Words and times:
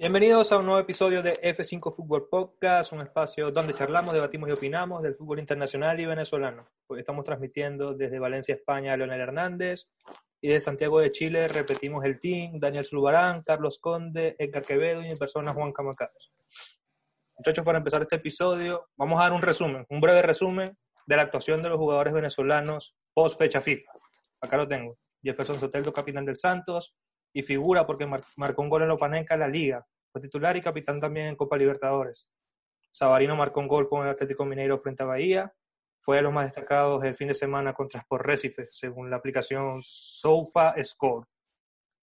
Bienvenidos 0.00 0.52
a 0.52 0.58
un 0.58 0.66
nuevo 0.66 0.80
episodio 0.80 1.24
de 1.24 1.40
F5 1.42 1.92
Fútbol 1.92 2.28
Podcast, 2.28 2.92
un 2.92 3.00
espacio 3.00 3.50
donde 3.50 3.74
charlamos, 3.74 4.14
debatimos 4.14 4.48
y 4.48 4.52
opinamos 4.52 5.02
del 5.02 5.16
fútbol 5.16 5.40
internacional 5.40 5.98
y 5.98 6.06
venezolano. 6.06 6.68
Estamos 6.96 7.24
transmitiendo 7.24 7.94
desde 7.94 8.20
Valencia, 8.20 8.54
España, 8.54 8.96
Leonel 8.96 9.20
Hernández 9.20 9.88
y 10.40 10.50
de 10.50 10.60
Santiago 10.60 11.00
de 11.00 11.10
Chile 11.10 11.48
repetimos 11.48 12.04
el 12.04 12.20
team, 12.20 12.60
Daniel 12.60 12.86
Zulbarán, 12.86 13.42
Carlos 13.42 13.80
Conde, 13.80 14.36
Edgar 14.38 14.62
Quevedo 14.64 15.02
y 15.02 15.08
mi 15.08 15.16
persona 15.16 15.52
Juan 15.52 15.72
Camacados. 15.72 16.32
Muchachos, 17.36 17.64
para 17.64 17.78
empezar 17.78 18.02
este 18.02 18.16
episodio, 18.16 18.86
vamos 18.96 19.18
a 19.18 19.24
dar 19.24 19.32
un 19.32 19.42
resumen, 19.42 19.84
un 19.88 20.00
breve 20.00 20.22
resumen 20.22 20.78
de 21.08 21.16
la 21.16 21.22
actuación 21.22 21.60
de 21.60 21.70
los 21.70 21.78
jugadores 21.78 22.12
venezolanos 22.12 22.94
post 23.12 23.36
fecha 23.36 23.60
FIFA. 23.60 23.90
Acá 24.42 24.58
lo 24.58 24.68
tengo. 24.68 24.96
Jefferson 25.24 25.58
Soteldo, 25.58 25.92
capitán 25.92 26.24
del 26.24 26.36
Santos, 26.36 26.94
y 27.38 27.42
figura 27.42 27.86
porque 27.86 28.04
marcó 28.36 28.62
un 28.62 28.68
gol 28.68 28.82
en 28.82 28.88
Lopanenca 28.88 29.34
en 29.34 29.40
la 29.40 29.46
Liga. 29.46 29.86
Fue 30.10 30.20
titular 30.20 30.56
y 30.56 30.60
capitán 30.60 30.98
también 30.98 31.26
en 31.26 31.36
Copa 31.36 31.56
Libertadores. 31.56 32.28
Sabarino 32.90 33.36
marcó 33.36 33.60
un 33.60 33.68
gol 33.68 33.88
con 33.88 34.02
el 34.02 34.10
Atlético 34.10 34.44
Mineiro 34.44 34.76
frente 34.76 35.04
a 35.04 35.06
Bahía. 35.06 35.54
Fue 36.00 36.16
de 36.16 36.22
los 36.22 36.32
más 36.32 36.46
destacados 36.46 37.04
el 37.04 37.14
fin 37.14 37.28
de 37.28 37.34
semana 37.34 37.74
contra 37.74 38.00
Sport 38.00 38.26
Recife, 38.26 38.66
según 38.72 39.08
la 39.08 39.18
aplicación 39.18 39.78
Sofa 39.82 40.74
Score. 40.82 41.28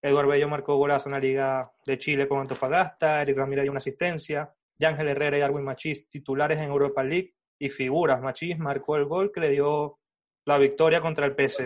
Eduardo 0.02 0.30
Bello 0.30 0.48
marcó 0.48 0.78
golazo 0.78 1.10
en 1.10 1.14
la 1.14 1.20
Liga 1.20 1.70
de 1.86 1.98
Chile 1.98 2.30
con 2.30 2.40
Antofagasta. 2.40 3.22
Eric 3.22 3.36
Ramírez 3.36 3.64
dio 3.64 3.72
una 3.72 3.80
asistencia. 3.80 4.56
Yángel 4.80 5.10
Herrera 5.10 5.38
y 5.38 5.42
Arwin 5.42 5.66
Machís 5.66 6.08
titulares 6.08 6.60
en 6.60 6.70
Europa 6.70 7.04
League 7.04 7.36
y 7.60 7.68
figuras. 7.68 8.22
Machís 8.22 8.58
marcó 8.58 8.96
el 8.96 9.04
gol 9.04 9.34
que 9.34 9.42
le 9.42 9.50
dio 9.50 10.00
la 10.46 10.58
victoria 10.58 11.02
contra 11.02 11.26
el 11.26 11.34
PSV. 11.34 11.66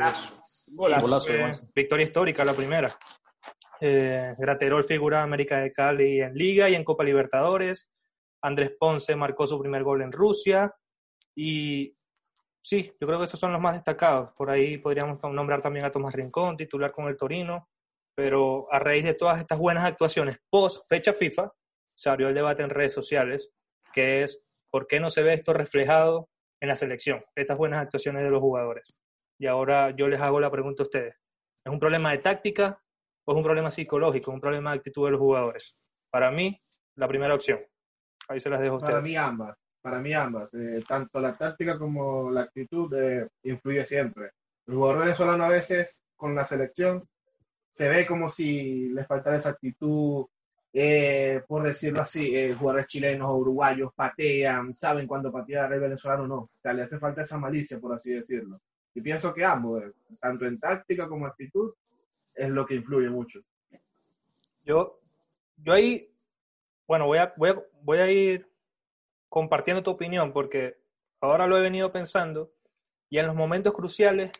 Golazo. 0.71 1.07
victoria 1.75 2.03
histórica, 2.05 2.45
la 2.45 2.53
primera. 2.53 2.95
Eh, 3.81 4.35
Graterol 4.37 4.83
figura 4.83 5.23
América 5.23 5.59
de 5.59 5.71
Cali 5.71 6.21
en 6.21 6.33
Liga 6.33 6.69
y 6.69 6.75
en 6.75 6.83
Copa 6.83 7.03
Libertadores. 7.03 7.89
Andrés 8.41 8.73
Ponce 8.79 9.15
marcó 9.15 9.47
su 9.47 9.59
primer 9.59 9.83
gol 9.83 10.01
en 10.01 10.11
Rusia. 10.11 10.73
Y 11.35 11.95
sí, 12.61 12.91
yo 12.99 13.07
creo 13.07 13.19
que 13.19 13.25
esos 13.25 13.39
son 13.39 13.53
los 13.53 13.61
más 13.61 13.75
destacados. 13.75 14.31
Por 14.35 14.49
ahí 14.49 14.77
podríamos 14.77 15.21
nombrar 15.23 15.61
también 15.61 15.85
a 15.85 15.91
Tomás 15.91 16.13
Rincón, 16.13 16.57
titular 16.57 16.91
con 16.91 17.07
el 17.07 17.17
Torino. 17.17 17.69
Pero 18.15 18.67
a 18.71 18.79
raíz 18.79 19.05
de 19.05 19.13
todas 19.13 19.39
estas 19.39 19.57
buenas 19.57 19.85
actuaciones 19.85 20.39
post 20.49 20.85
fecha 20.89 21.13
FIFA, 21.13 21.51
se 21.95 22.09
abrió 22.09 22.27
el 22.29 22.35
debate 22.35 22.63
en 22.63 22.69
redes 22.69 22.93
sociales, 22.93 23.49
que 23.93 24.23
es 24.23 24.41
por 24.69 24.87
qué 24.87 24.99
no 24.99 25.09
se 25.09 25.21
ve 25.21 25.33
esto 25.33 25.53
reflejado 25.53 26.29
en 26.61 26.67
la 26.67 26.75
selección, 26.75 27.23
estas 27.35 27.57
buenas 27.57 27.79
actuaciones 27.79 28.23
de 28.23 28.29
los 28.29 28.41
jugadores. 28.41 28.89
Y 29.39 29.47
ahora 29.47 29.91
yo 29.91 30.09
les 30.09 30.19
hago 30.19 30.39
la 30.39 30.51
pregunta 30.51 30.83
a 30.83 30.85
ustedes. 30.85 31.15
¿Es 31.65 31.71
un 31.71 31.79
problema 31.79 32.11
de 32.11 32.17
táctica 32.19 32.81
o 33.29 33.31
es 33.31 33.37
un 33.37 33.43
problema 33.43 33.69
psicológico, 33.69 34.31
un 34.31 34.41
problema 34.41 34.71
de 34.71 34.77
actitud 34.77 35.05
de 35.05 35.11
los 35.11 35.19
jugadores? 35.19 35.75
Para 36.09 36.31
mí, 36.31 36.59
la 36.95 37.07
primera 37.07 37.35
opción. 37.35 37.59
Ahí 38.27 38.39
se 38.39 38.49
las 38.49 38.59
dejo 38.59 38.73
a 38.73 38.77
ustedes. 38.77 38.93
Para 38.95 39.03
mí 39.03 39.15
ambas, 39.15 39.55
para 39.83 39.99
mí 39.99 40.13
ambas. 40.13 40.51
Eh, 40.55 40.83
tanto 40.87 41.19
la 41.19 41.37
táctica 41.37 41.77
como 41.77 42.31
la 42.31 42.41
actitud 42.41 42.91
eh, 42.95 43.27
influye 43.43 43.85
siempre. 43.85 44.31
El 44.65 44.73
jugador 44.73 45.01
venezolano 45.01 45.43
a 45.43 45.49
veces 45.49 46.01
con 46.15 46.33
la 46.33 46.43
selección 46.43 47.03
se 47.69 47.87
ve 47.87 48.07
como 48.07 48.31
si 48.31 48.89
les 48.89 49.05
faltara 49.05 49.37
esa 49.37 49.49
actitud, 49.49 50.25
eh, 50.73 51.43
por 51.47 51.61
decirlo 51.61 52.01
así, 52.01 52.35
eh, 52.35 52.55
jugadores 52.57 52.87
chilenos 52.87 53.29
o 53.29 53.35
uruguayos 53.35 53.91
patean, 53.95 54.73
saben 54.73 55.05
cuándo 55.05 55.31
patear, 55.31 55.71
el 55.73 55.81
venezolano 55.81 56.27
no. 56.27 56.37
O 56.37 56.49
sea, 56.63 56.73
le 56.73 56.81
hace 56.81 56.97
falta 56.97 57.21
esa 57.21 57.37
malicia, 57.37 57.79
por 57.79 57.93
así 57.93 58.11
decirlo. 58.11 58.59
Y 58.95 59.01
pienso 59.01 59.31
que 59.35 59.45
ambos, 59.45 59.83
eh, 59.83 59.91
tanto 60.19 60.47
en 60.47 60.59
táctica 60.59 61.07
como 61.07 61.27
actitud, 61.27 61.73
es 62.39 62.49
lo 62.49 62.65
que 62.65 62.75
influye 62.75 63.09
mucho. 63.09 63.41
Yo, 64.63 64.99
yo 65.57 65.73
ahí, 65.73 66.09
bueno, 66.87 67.05
voy 67.05 67.17
a, 67.17 67.33
voy, 67.35 67.49
a, 67.49 67.63
voy 67.81 67.97
a 67.97 68.09
ir 68.09 68.49
compartiendo 69.27 69.83
tu 69.83 69.91
opinión 69.91 70.31
porque 70.31 70.79
ahora 71.19 71.47
lo 71.47 71.57
he 71.57 71.61
venido 71.61 71.91
pensando 71.91 72.51
y 73.09 73.19
en 73.19 73.27
los 73.27 73.35
momentos 73.35 73.73
cruciales 73.73 74.31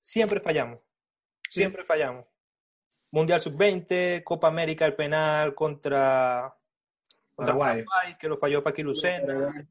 siempre 0.00 0.40
fallamos. 0.40 0.80
Siempre 1.48 1.84
fallamos. 1.84 2.26
Mundial 3.12 3.40
Sub-20, 3.40 4.24
Copa 4.24 4.48
América, 4.48 4.84
el 4.84 4.94
penal 4.94 5.54
contra, 5.54 6.52
contra 7.36 7.56
Paraguay. 7.56 8.16
que 8.18 8.28
lo 8.28 8.36
falló 8.36 8.64
Paqui 8.64 8.82
Lucena. 8.82 9.68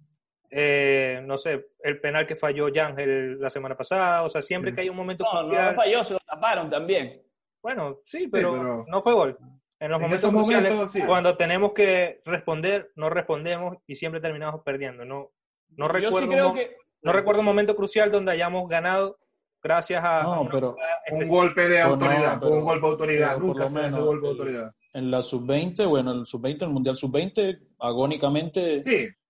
Eh, 0.50 1.20
no 1.26 1.36
sé, 1.38 1.72
el 1.82 2.00
penal 2.00 2.26
que 2.26 2.36
falló 2.36 2.70
Yangel 2.70 3.42
la 3.42 3.50
semana 3.50 3.76
pasada. 3.76 4.24
O 4.24 4.30
sea, 4.30 4.42
siempre 4.42 4.72
que 4.72 4.82
hay 4.82 4.90
un 4.90 4.96
momento 4.96 5.26
no, 5.26 5.44
No, 5.44 5.74
falló, 5.74 6.04
se 6.04 6.14
lo 6.14 6.20
taparon 6.20 6.70
también. 6.70 7.22
Bueno, 7.64 8.00
sí, 8.04 8.28
pero, 8.30 8.86
no 8.88 9.02
fue 9.02 9.14
gol. 9.14 9.38
En 9.80 9.90
los 9.90 10.00
momentos 10.00 10.30
cruciales, 10.30 10.74
cuando 11.08 11.36
tenemos 11.36 11.74
que 11.74 12.22
responder, 12.26 12.92
no 12.96 13.10
respondemos 13.10 13.78
y 13.88 13.96
siempre 13.96 14.22
terminamos 14.22 14.62
perdiendo. 14.64 15.06
No, 15.06 15.32
no 15.70 15.88
recuerdo, 15.88 16.54
no 17.02 17.14
recuerdo 17.14 17.40
un 17.40 17.46
momento 17.46 17.76
crucial 17.76 18.12
donde 18.12 18.34
hayamos 18.34 18.70
ganado 18.70 19.18
gracias 19.62 20.04
a, 20.04 20.40
un 20.40 21.28
golpe 21.28 21.70
de 21.70 21.82
autoridad, 21.82 22.44
un 22.44 22.66
golpe 22.66 22.86
de 22.86 22.92
autoridad, 22.92 23.38
nunca 23.38 23.68
se 23.68 23.80
hace 23.80 24.00
golpe 24.02 24.26
de 24.26 24.32
autoridad. 24.32 24.76
En 24.94 25.10
la 25.10 25.22
sub-20, 25.22 25.88
bueno, 25.88 26.12
en 26.12 26.20
el 26.20 26.26
sub-20, 26.26 26.64
en 26.64 26.68
el 26.68 26.74
Mundial 26.74 26.96
sub-20, 26.98 27.60
agónicamente 27.80 28.82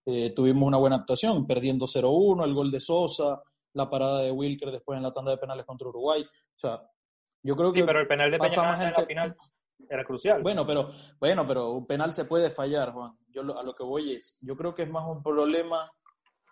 eh, 0.06 0.34
tuvimos 0.36 0.68
una 0.68 0.78
buena 0.78 0.98
actuación, 0.98 1.46
perdiendo 1.46 1.86
0-1, 1.86 2.44
el 2.46 2.54
gol 2.54 2.72
de 2.72 2.80
Sosa, 2.80 3.42
la 3.74 3.90
parada 3.90 4.22
de 4.22 4.32
Wilker 4.32 4.72
después 4.72 4.98
en 4.98 5.04
la 5.04 5.14
tanda 5.14 5.32
de 5.32 5.38
penales 5.38 5.66
contra 5.66 5.88
Uruguay. 5.88 6.24
O 6.24 6.60
sea, 6.60 6.82
yo 7.44 7.56
creo 7.56 7.74
que. 7.74 7.82
Sí, 7.82 7.86
pero 7.86 8.00
el 8.00 8.08
penal 8.08 8.32
de 8.32 8.40
Peña 8.40 8.88
en 8.88 8.94
la 8.94 9.06
final 9.06 9.38
era 9.90 10.04
crucial. 10.04 10.42
Bueno, 10.42 10.66
pero, 10.66 10.90
bueno, 11.20 11.48
pero 11.48 11.72
un 11.72 11.86
penal 11.86 12.14
se 12.14 12.26
puede 12.26 12.50
fallar, 12.50 12.94
Juan. 12.94 13.18
Yo 13.30 13.42
a 13.42 13.64
lo 13.64 13.76
que 13.76 13.84
voy 13.84 14.14
es, 14.14 14.40
yo 14.42 14.56
creo 14.56 14.74
que 14.74 14.84
es 14.84 14.90
más 14.90 15.06
un 15.08 15.22
problema. 15.22 15.92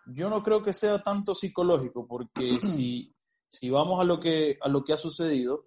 Yo 0.06 0.30
no 0.30 0.44
creo 0.44 0.62
que 0.62 0.74
sea 0.74 1.02
tanto 1.02 1.34
psicológico, 1.34 2.08
porque 2.08 2.58
si, 2.62 3.16
si 3.48 3.70
vamos 3.70 4.00
a 4.00 4.04
lo 4.04 4.20
que, 4.20 4.58
a 4.62 4.68
lo 4.68 4.84
que 4.84 4.94
ha 4.94 4.98
sucedido, 4.98 5.66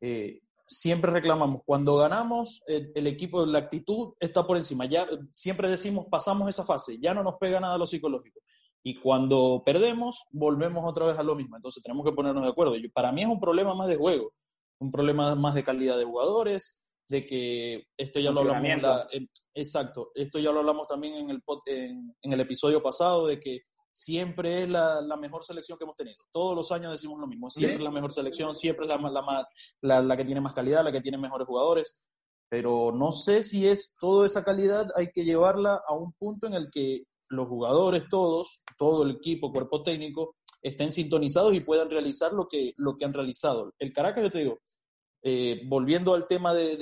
eh, 0.00 0.40
siempre 0.66 1.12
reclamamos, 1.12 1.62
cuando 1.64 1.96
ganamos, 1.96 2.62
el, 2.66 3.06
equipo, 3.06 3.46
la 3.46 3.58
actitud 3.58 4.14
está 4.18 4.46
por 4.46 4.56
encima. 4.56 4.86
Ya 4.86 5.06
siempre 5.30 5.68
decimos, 5.68 6.06
pasamos 6.10 6.48
esa 6.48 6.64
fase, 6.64 6.98
ya 6.98 7.14
no 7.14 7.22
nos 7.22 7.36
pega 7.36 7.60
nada 7.60 7.78
lo 7.78 7.86
psicológico. 7.86 8.40
Y 8.82 9.00
cuando 9.00 9.62
perdemos, 9.64 10.26
volvemos 10.30 10.84
otra 10.84 11.06
vez 11.06 11.18
a 11.18 11.22
lo 11.22 11.34
mismo. 11.34 11.56
Entonces 11.56 11.82
tenemos 11.82 12.04
que 12.04 12.12
ponernos 12.12 12.44
de 12.44 12.50
acuerdo. 12.50 12.74
para 12.92 13.10
mí 13.10 13.22
es 13.22 13.28
un 13.28 13.40
problema 13.40 13.74
más 13.74 13.88
de 13.88 13.96
juego, 13.96 14.32
un 14.78 14.90
problema 14.90 15.34
más 15.34 15.54
de 15.54 15.64
calidad 15.64 15.98
de 15.98 16.04
jugadores, 16.04 16.82
de 17.08 17.26
que 17.26 17.84
esto 17.96 18.20
ya 18.20 18.30
lo 18.30 18.40
hablamos. 18.40 19.06
exacto, 19.54 20.10
esto 20.14 20.38
ya 20.38 20.50
lo 20.50 20.60
hablamos 20.60 20.86
también 20.86 21.14
en 21.14 21.30
el, 21.30 21.42
en, 21.66 22.16
en 22.20 22.32
el 22.32 22.40
episodio 22.40 22.82
pasado, 22.82 23.26
de 23.26 23.38
que 23.38 23.62
siempre 23.96 24.62
es 24.62 24.68
la, 24.68 25.00
mejor 25.18 25.42
selección 25.42 25.78
que 25.78 25.84
hemos 25.84 25.96
tenido. 25.96 26.18
Todos 26.30 26.54
los 26.54 26.70
años 26.70 26.92
decimos 26.92 27.18
lo 27.18 27.26
mismo, 27.26 27.48
siempre 27.48 27.78
es 27.78 27.82
la 27.82 27.90
mejor 27.90 28.12
selección, 28.12 28.54
siempre 28.54 28.84
es 28.84 28.88
la, 28.88 29.46
la, 29.80 30.02
la, 30.02 30.16
que 30.16 30.24
tiene 30.24 30.40
más 30.42 30.54
calidad, 30.54 30.84
la 30.84 30.92
que 30.92 31.00
tiene 31.00 31.16
mejores 31.16 31.46
jugadores, 31.46 32.06
pero 32.48 32.92
no 32.92 33.10
sé 33.10 33.42
si 33.42 33.66
es 33.66 33.94
toda 33.98 34.26
esa 34.26 34.44
calidad, 34.44 34.88
hay 34.96 35.10
que 35.12 35.24
llevarla 35.24 35.82
a 35.86 35.94
un 35.94 36.12
punto 36.12 36.46
en 36.46 36.54
el 36.54 36.70
que 36.70 37.04
los 37.30 37.48
jugadores 37.48 38.04
todos, 38.10 38.62
todo 38.76 39.02
el 39.02 39.12
equipo, 39.12 39.50
cuerpo 39.50 39.82
técnico, 39.82 40.35
estén 40.66 40.90
sintonizados 40.90 41.54
y 41.54 41.60
puedan 41.60 41.88
realizar 41.88 42.32
lo 42.32 42.48
que, 42.48 42.74
lo 42.76 42.96
que 42.96 43.04
han 43.04 43.14
realizado. 43.14 43.72
El 43.78 43.92
Caracas, 43.92 44.24
yo 44.24 44.30
te 44.30 44.38
digo, 44.38 44.58
eh, 45.22 45.62
volviendo 45.66 46.12
al 46.14 46.26
tema 46.26 46.52
de, 46.52 46.76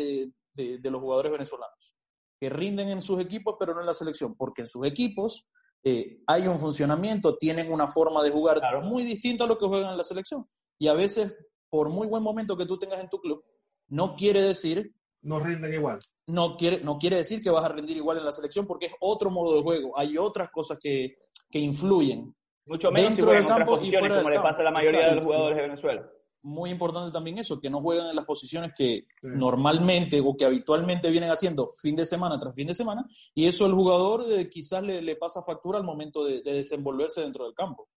de, 0.55 0.79
de 0.79 0.91
los 0.91 1.01
jugadores 1.01 1.33
venezolanos, 1.33 1.95
que 2.41 2.49
rinden 2.49 2.89
en 2.89 3.03
sus 3.03 3.21
equipos, 3.21 3.57
pero 3.59 3.75
no 3.75 3.81
en 3.81 3.87
la 3.87 3.95
selección, 3.95 4.35
porque 4.37 4.63
en 4.63 4.69
sus 4.69 4.87
equipos 4.87 5.47
eh, 5.83 6.23
hay 6.27 6.47
un 6.47 6.59
funcionamiento, 6.59 7.37
tienen 7.37 7.71
una 7.71 7.87
forma 7.87 8.23
de 8.23 8.31
jugar 8.31 8.61
muy 8.83 9.05
distinta 9.05 9.45
a 9.45 9.47
lo 9.47 9.59
que 9.59 9.67
juegan 9.67 9.93
en 9.93 9.99
la 9.99 10.05
selección. 10.05 10.47
Y 10.79 10.89
a 10.89 10.95
veces, 10.95 11.37
por 11.69 11.91
muy 11.91 12.07
buen 12.07 12.23
momento 12.23 12.57
que 12.57 12.67
tú 12.67 12.79
tengas 12.79 13.01
en 13.01 13.11
tu 13.11 13.21
club, 13.21 13.45
no 13.89 14.17
quiere 14.17 14.41
decir... 14.41 14.95
No 15.21 15.41
rinden 15.41 15.75
igual. 15.75 15.99
No 16.27 16.57
quiere, 16.57 16.81
no 16.83 16.99
quiere 16.99 17.17
decir 17.17 17.43
que 17.43 17.51
vas 17.51 17.65
a 17.65 17.69
rendir 17.69 17.99
igual 17.99 18.17
en 18.17 18.25
la 18.25 18.33
selección 18.33 18.67
porque 18.67 18.87
es 18.87 18.93
otro 19.01 19.31
modo 19.31 19.57
de 19.57 19.63
juego. 19.63 19.99
Hay 19.99 20.17
otras 20.17 20.51
cosas 20.51 20.79
que, 20.81 21.17
que 21.51 21.59
influyen. 21.59 22.35
Mucho 22.67 22.91
menos 22.91 23.17
dentro 23.17 23.33
del 23.33 23.47
campo 23.47 23.81
y 23.81 23.93
fuera 23.93 24.17
como 24.17 24.31
le 24.31 24.41
pasa 24.41 24.61
a 24.61 24.65
la 24.65 24.71
mayoría 24.71 25.09
de 25.09 25.15
los 25.17 25.25
jugadores 25.25 25.57
de 25.57 25.63
Venezuela. 25.63 26.11
Muy 26.43 26.71
importante 26.71 27.11
también 27.11 27.39
eso, 27.39 27.59
que 27.59 27.71
no 27.71 27.81
juegan 27.81 28.09
en 28.09 28.17
las 28.17 28.25
posiciones 28.27 28.73
que 28.77 29.07
normalmente 29.23 30.21
o 30.23 30.37
que 30.37 30.45
habitualmente 30.45 31.11
vienen 31.11 31.31
haciendo 31.31 31.71
fin 31.81 31.97
de 31.97 32.05
semana 32.05 32.39
tras 32.39 32.55
fin 32.55 32.67
de 32.67 32.75
semana, 32.75 33.07
y 33.35 33.47
eso 33.47 33.65
el 33.65 33.73
jugador 33.73 34.27
eh, 34.31 34.49
quizás 34.51 34.83
le, 34.83 35.01
le, 35.01 35.17
pasa 35.17 35.41
factura 35.41 35.79
al 35.79 35.85
momento 35.85 36.23
de, 36.25 36.43
desenvolverse 36.43 37.23
dentro 37.23 37.47
del 37.47 37.55
campo. 37.55 37.89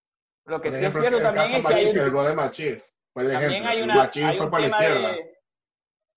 Lo 0.46 0.62
que 0.62 0.72
sí 0.72 0.86
es 0.86 0.94
cierto 0.94 1.22
también 1.22 1.56
es 1.56 1.66
que 1.66 1.74
hay 1.74 1.86
un... 1.88 1.98
el 1.98 2.12
gol 2.12 2.28
de 2.28 2.36
Machís, 2.36 2.96
por 3.12 3.30
también 3.30 3.66
hay 3.66 3.82
una, 3.82 4.04
hay 4.04 4.38
fue 4.38 4.50
para 4.50 4.68
la 4.68 4.70
izquierda. 4.70 5.12
De... 5.12 5.38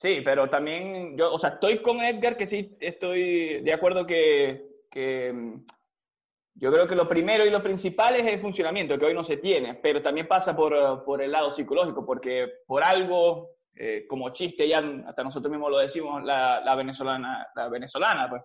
Sí, 0.00 0.20
pero 0.24 0.48
también 0.48 1.16
yo, 1.16 1.32
o 1.32 1.38
sea, 1.38 1.50
estoy 1.50 1.82
con 1.82 2.00
Edgar 2.00 2.36
que 2.36 2.46
sí 2.46 2.76
estoy 2.80 3.60
de 3.62 3.72
acuerdo 3.72 4.06
que, 4.06 4.84
que 4.88 5.32
mm, 5.32 5.66
yo 6.60 6.70
creo 6.70 6.86
que 6.86 6.94
lo 6.94 7.08
primero 7.08 7.44
y 7.46 7.50
lo 7.50 7.62
principal 7.62 8.16
es 8.16 8.26
el 8.26 8.38
funcionamiento, 8.38 8.98
que 8.98 9.06
hoy 9.06 9.14
no 9.14 9.24
se 9.24 9.38
tiene, 9.38 9.74
pero 9.76 10.02
también 10.02 10.28
pasa 10.28 10.54
por, 10.54 11.04
por 11.04 11.22
el 11.22 11.32
lado 11.32 11.50
psicológico, 11.50 12.04
porque 12.04 12.48
por 12.66 12.84
algo 12.84 13.48
eh, 13.82 14.04
como 14.06 14.28
chiste 14.28 14.68
ya, 14.68 14.82
hasta 15.06 15.24
nosotros 15.24 15.50
mismos 15.50 15.70
lo 15.70 15.78
decimos, 15.78 16.22
la, 16.22 16.60
la 16.60 16.74
venezolana, 16.74 17.46
la 17.54 17.68
venezolana, 17.68 18.28
pues, 18.28 18.42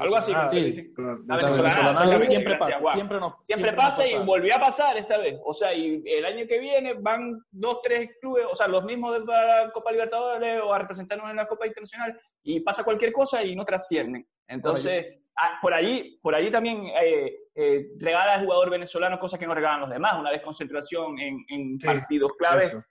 algo 0.00 0.16
así. 0.16 0.32
sí. 0.50 0.94
Claro. 0.94 1.18
La 1.26 1.36
La 1.36 1.42
venezolana, 1.42 1.74
venezolana 1.74 2.06
la 2.06 2.20
siempre 2.20 2.56
pasa, 2.56 2.80
guau. 2.80 2.94
siempre 2.94 3.20
nos 3.20 3.34
Siempre 3.44 3.72
nos 3.72 3.84
pasa 3.84 4.06
y 4.06 4.24
volvió 4.24 4.54
a 4.56 4.60
pasar 4.60 4.96
esta 4.96 5.18
vez. 5.18 5.38
O 5.44 5.52
sea, 5.52 5.74
y 5.74 6.02
el 6.06 6.24
año 6.24 6.46
que 6.46 6.58
viene 6.58 6.94
van 6.94 7.38
dos, 7.50 7.82
tres 7.82 8.12
clubes, 8.18 8.46
o 8.50 8.54
sea, 8.54 8.66
los 8.66 8.82
mismos 8.84 9.12
de 9.12 9.26
la 9.26 9.70
Copa 9.74 9.92
Libertadores 9.92 10.62
o 10.64 10.72
a 10.72 10.78
representarnos 10.78 11.28
en 11.28 11.36
la 11.36 11.46
Copa 11.46 11.66
Internacional 11.66 12.18
y 12.42 12.60
pasa 12.60 12.82
cualquier 12.82 13.12
cosa 13.12 13.44
y 13.44 13.54
no 13.54 13.66
trascienden. 13.66 14.26
Entonces, 14.46 15.17
por 15.62 15.74
allí, 15.74 16.18
por 16.22 16.34
allí 16.34 16.50
también 16.50 16.84
eh, 17.02 17.36
eh, 17.54 17.86
regala 17.98 18.34
al 18.34 18.44
jugador 18.44 18.70
venezolano 18.70 19.18
cosas 19.18 19.38
que 19.38 19.46
no 19.46 19.54
regalan 19.54 19.80
los 19.80 19.90
demás. 19.90 20.18
Una 20.18 20.30
desconcentración 20.30 21.18
en, 21.18 21.38
en 21.48 21.78
Sí, 21.78 21.86
partidos 21.86 22.32
claves 22.38 22.68
Eso. 22.68 22.82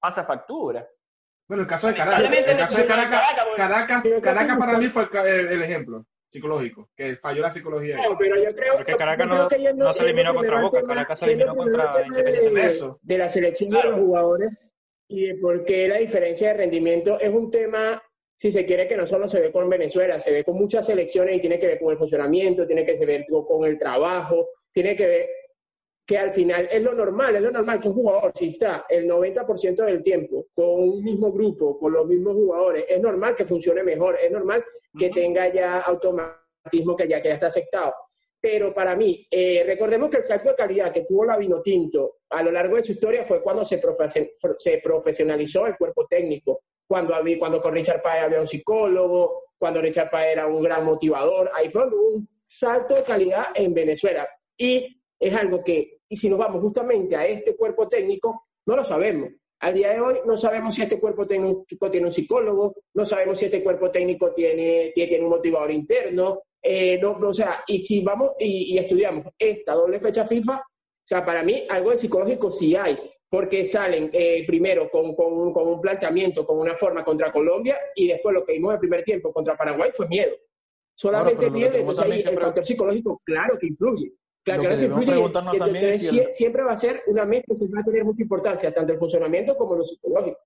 pasa 0.00 0.24
factura. 0.24 0.86
Bueno, 1.48 1.62
el 1.64 1.68
caso 1.68 1.88
de 1.88 1.94
Caracas, 1.94 2.20
el 2.20 2.26
caso 2.26 2.44
de 2.46 2.54
necesito 2.54 2.88
Caracas, 2.88 4.02
Caracas, 4.22 4.58
para 4.58 4.78
mí 4.78 4.86
fue 4.86 5.08
el, 5.26 5.48
el- 5.48 5.62
ejemplo 5.62 6.06
psicológico, 6.30 6.88
que 6.96 7.16
falló 7.16 7.42
la 7.42 7.50
psicología. 7.50 7.96
No, 8.08 8.16
pero 8.16 8.36
yo 8.42 8.54
creo, 8.54 8.76
Porque 8.76 8.92
yo 8.92 8.96
Caracas 8.98 9.26
creo 9.26 9.38
no- 9.42 9.48
que 9.48 9.58
yendo- 9.58 9.84
no 9.84 9.92
se 9.92 10.02
eliminó 10.02 10.34
contra 10.34 10.62
Boca, 10.62 10.80
tema- 10.80 10.94
Caracas 10.94 11.18
se 11.18 11.24
eliminó 11.26 11.54
contra 11.54 12.06
Independiente 12.06 12.54
de, 12.60 12.66
Eso. 12.68 12.98
de 13.02 13.18
la 13.18 13.28
selección 13.28 13.70
Claro. 13.70 13.90
de 13.90 13.96
los 13.96 14.06
jugadores 14.06 14.50
y 15.08 15.26
de 15.26 15.34
por 15.34 15.62
qué 15.66 15.88
la 15.88 15.96
diferencia 15.98 16.48
de 16.48 16.54
rendimiento 16.54 17.20
es 17.20 17.28
un 17.28 17.50
tema, 17.50 18.02
si 18.42 18.50
se 18.50 18.64
quiere, 18.66 18.88
que 18.88 18.96
no 18.96 19.06
solo 19.06 19.28
se 19.28 19.40
ve 19.40 19.52
con 19.52 19.68
Venezuela, 19.68 20.18
se 20.18 20.32
ve 20.32 20.42
con 20.42 20.56
muchas 20.56 20.84
selecciones 20.84 21.36
y 21.36 21.40
tiene 21.40 21.60
que 21.60 21.68
ver 21.68 21.78
con 21.78 21.92
el 21.92 21.96
funcionamiento, 21.96 22.66
tiene 22.66 22.84
que 22.84 22.96
ver 23.06 23.24
con 23.46 23.64
el 23.64 23.78
trabajo, 23.78 24.48
tiene 24.72 24.96
que 24.96 25.06
ver 25.06 25.28
que 26.04 26.18
al 26.18 26.32
final 26.32 26.68
es 26.68 26.82
lo 26.82 26.92
normal, 26.92 27.36
es 27.36 27.40
lo 27.42 27.52
normal 27.52 27.78
que 27.78 27.86
un 27.86 27.94
jugador, 27.94 28.32
si 28.34 28.48
está 28.48 28.84
el 28.88 29.06
90% 29.08 29.84
del 29.84 30.02
tiempo 30.02 30.46
con 30.52 30.70
un 30.70 31.04
mismo 31.04 31.30
grupo, 31.30 31.78
con 31.78 31.92
los 31.92 32.04
mismos 32.04 32.34
jugadores, 32.34 32.84
es 32.88 33.00
normal 33.00 33.36
que 33.36 33.44
funcione 33.44 33.84
mejor, 33.84 34.18
es 34.20 34.32
normal 34.32 34.64
que 34.98 35.06
Ujú. 35.06 35.14
tenga 35.14 35.46
ya 35.52 35.78
automatismo 35.78 36.96
que 36.96 37.06
ya, 37.06 37.22
que 37.22 37.28
ya 37.28 37.34
está 37.34 37.46
aceptado. 37.46 37.94
Pero 38.40 38.74
para 38.74 38.96
mí, 38.96 39.24
eh, 39.30 39.62
recordemos 39.64 40.10
que 40.10 40.16
el 40.16 40.24
salto 40.24 40.48
de 40.48 40.56
calidad 40.56 40.92
que 40.92 41.04
tuvo 41.04 41.24
la 41.24 41.36
Vinotinto 41.36 42.16
a 42.30 42.42
lo 42.42 42.50
largo 42.50 42.74
de 42.74 42.82
su 42.82 42.90
historia 42.90 43.22
fue 43.22 43.40
cuando 43.40 43.64
se, 43.64 43.80
profe- 43.80 44.30
se 44.58 44.78
profesionalizó 44.82 45.64
el 45.68 45.76
cuerpo 45.76 46.08
técnico, 46.08 46.64
cuando, 46.92 47.14
había, 47.14 47.38
cuando 47.38 47.58
con 47.58 47.72
Richard 47.72 48.02
Paez 48.02 48.24
había 48.24 48.42
un 48.42 48.46
psicólogo, 48.46 49.44
cuando 49.58 49.80
Richard 49.80 50.10
Paez 50.10 50.32
era 50.32 50.46
un 50.46 50.62
gran 50.62 50.84
motivador, 50.84 51.50
ahí 51.54 51.70
fue 51.70 51.86
un 51.86 52.28
salto 52.46 52.94
de 52.94 53.02
calidad 53.02 53.46
en 53.54 53.72
Venezuela. 53.72 54.28
Y 54.58 55.02
es 55.18 55.34
algo 55.34 55.64
que, 55.64 56.00
y 56.06 56.16
si 56.16 56.28
nos 56.28 56.38
vamos 56.38 56.60
justamente 56.60 57.16
a 57.16 57.26
este 57.26 57.56
cuerpo 57.56 57.88
técnico, 57.88 58.48
no 58.66 58.76
lo 58.76 58.84
sabemos. 58.84 59.30
Al 59.60 59.72
día 59.72 59.94
de 59.94 60.00
hoy 60.02 60.16
no 60.26 60.36
sabemos 60.36 60.74
si 60.74 60.82
este 60.82 61.00
cuerpo 61.00 61.26
técnico 61.26 61.90
tiene 61.90 62.08
un 62.08 62.12
psicólogo, 62.12 62.74
no 62.92 63.06
sabemos 63.06 63.38
si 63.38 63.46
este 63.46 63.62
cuerpo 63.62 63.90
técnico 63.90 64.34
tiene, 64.34 64.92
tiene 64.94 65.18
un 65.20 65.30
motivador 65.30 65.70
interno, 65.70 66.42
eh, 66.62 67.02
o 67.02 67.32
sea, 67.32 67.64
y 67.68 67.82
si 67.86 68.04
vamos 68.04 68.32
y, 68.38 68.74
y 68.74 68.78
estudiamos 68.78 69.28
esta 69.38 69.72
doble 69.72 69.98
fecha 69.98 70.26
FIFA, 70.26 70.58
o 70.58 71.08
sea, 71.08 71.24
para 71.24 71.42
mí 71.42 71.64
algo 71.70 71.90
de 71.90 71.96
psicológico 71.96 72.50
sí 72.50 72.76
hay, 72.76 72.98
porque 73.32 73.64
salen 73.64 74.10
eh, 74.12 74.44
primero 74.46 74.90
con, 74.90 75.14
con, 75.16 75.54
con 75.54 75.66
un 75.66 75.80
planteamiento, 75.80 76.44
con 76.44 76.58
una 76.58 76.74
forma 76.74 77.02
contra 77.02 77.32
Colombia, 77.32 77.78
y 77.94 78.06
después 78.06 78.34
lo 78.34 78.44
que 78.44 78.52
vimos 78.52 78.68
en 78.70 78.74
el 78.74 78.80
primer 78.80 79.02
tiempo 79.02 79.32
contra 79.32 79.56
Paraguay 79.56 79.90
fue 79.90 80.06
miedo. 80.06 80.36
Solamente 80.94 81.50
miedo, 81.50 81.74
entonces 81.78 82.04
ahí 82.04 82.20
el 82.26 82.36
factor 82.38 82.62
psicológico, 82.62 83.22
claro 83.24 83.56
que 83.58 83.68
influye. 83.68 84.12
Claro, 84.44 84.62
Lo 84.64 84.68
claro 84.68 84.76
que 84.76 84.82
debemos 84.82 84.98
influye. 85.00 85.12
preguntarnos 85.12 85.54
y 85.54 85.58
también 85.58 85.84
entonces 85.84 86.02
es 86.02 86.10
si 86.10 86.18
el- 86.18 86.26
sie- 86.26 86.32
siempre 86.32 86.62
va 86.62 86.72
a 86.72 86.76
ser 86.76 87.02
una 87.06 87.24
mezcla, 87.24 87.54
siempre 87.54 87.76
va 87.78 87.80
a 87.80 87.84
tener 87.86 88.04
mucha 88.04 88.22
importancia, 88.22 88.70
tanto 88.72 88.92
el 88.92 88.98
funcionamiento 88.98 89.56
como 89.56 89.76
lo 89.76 89.82
psicológico. 89.84 90.38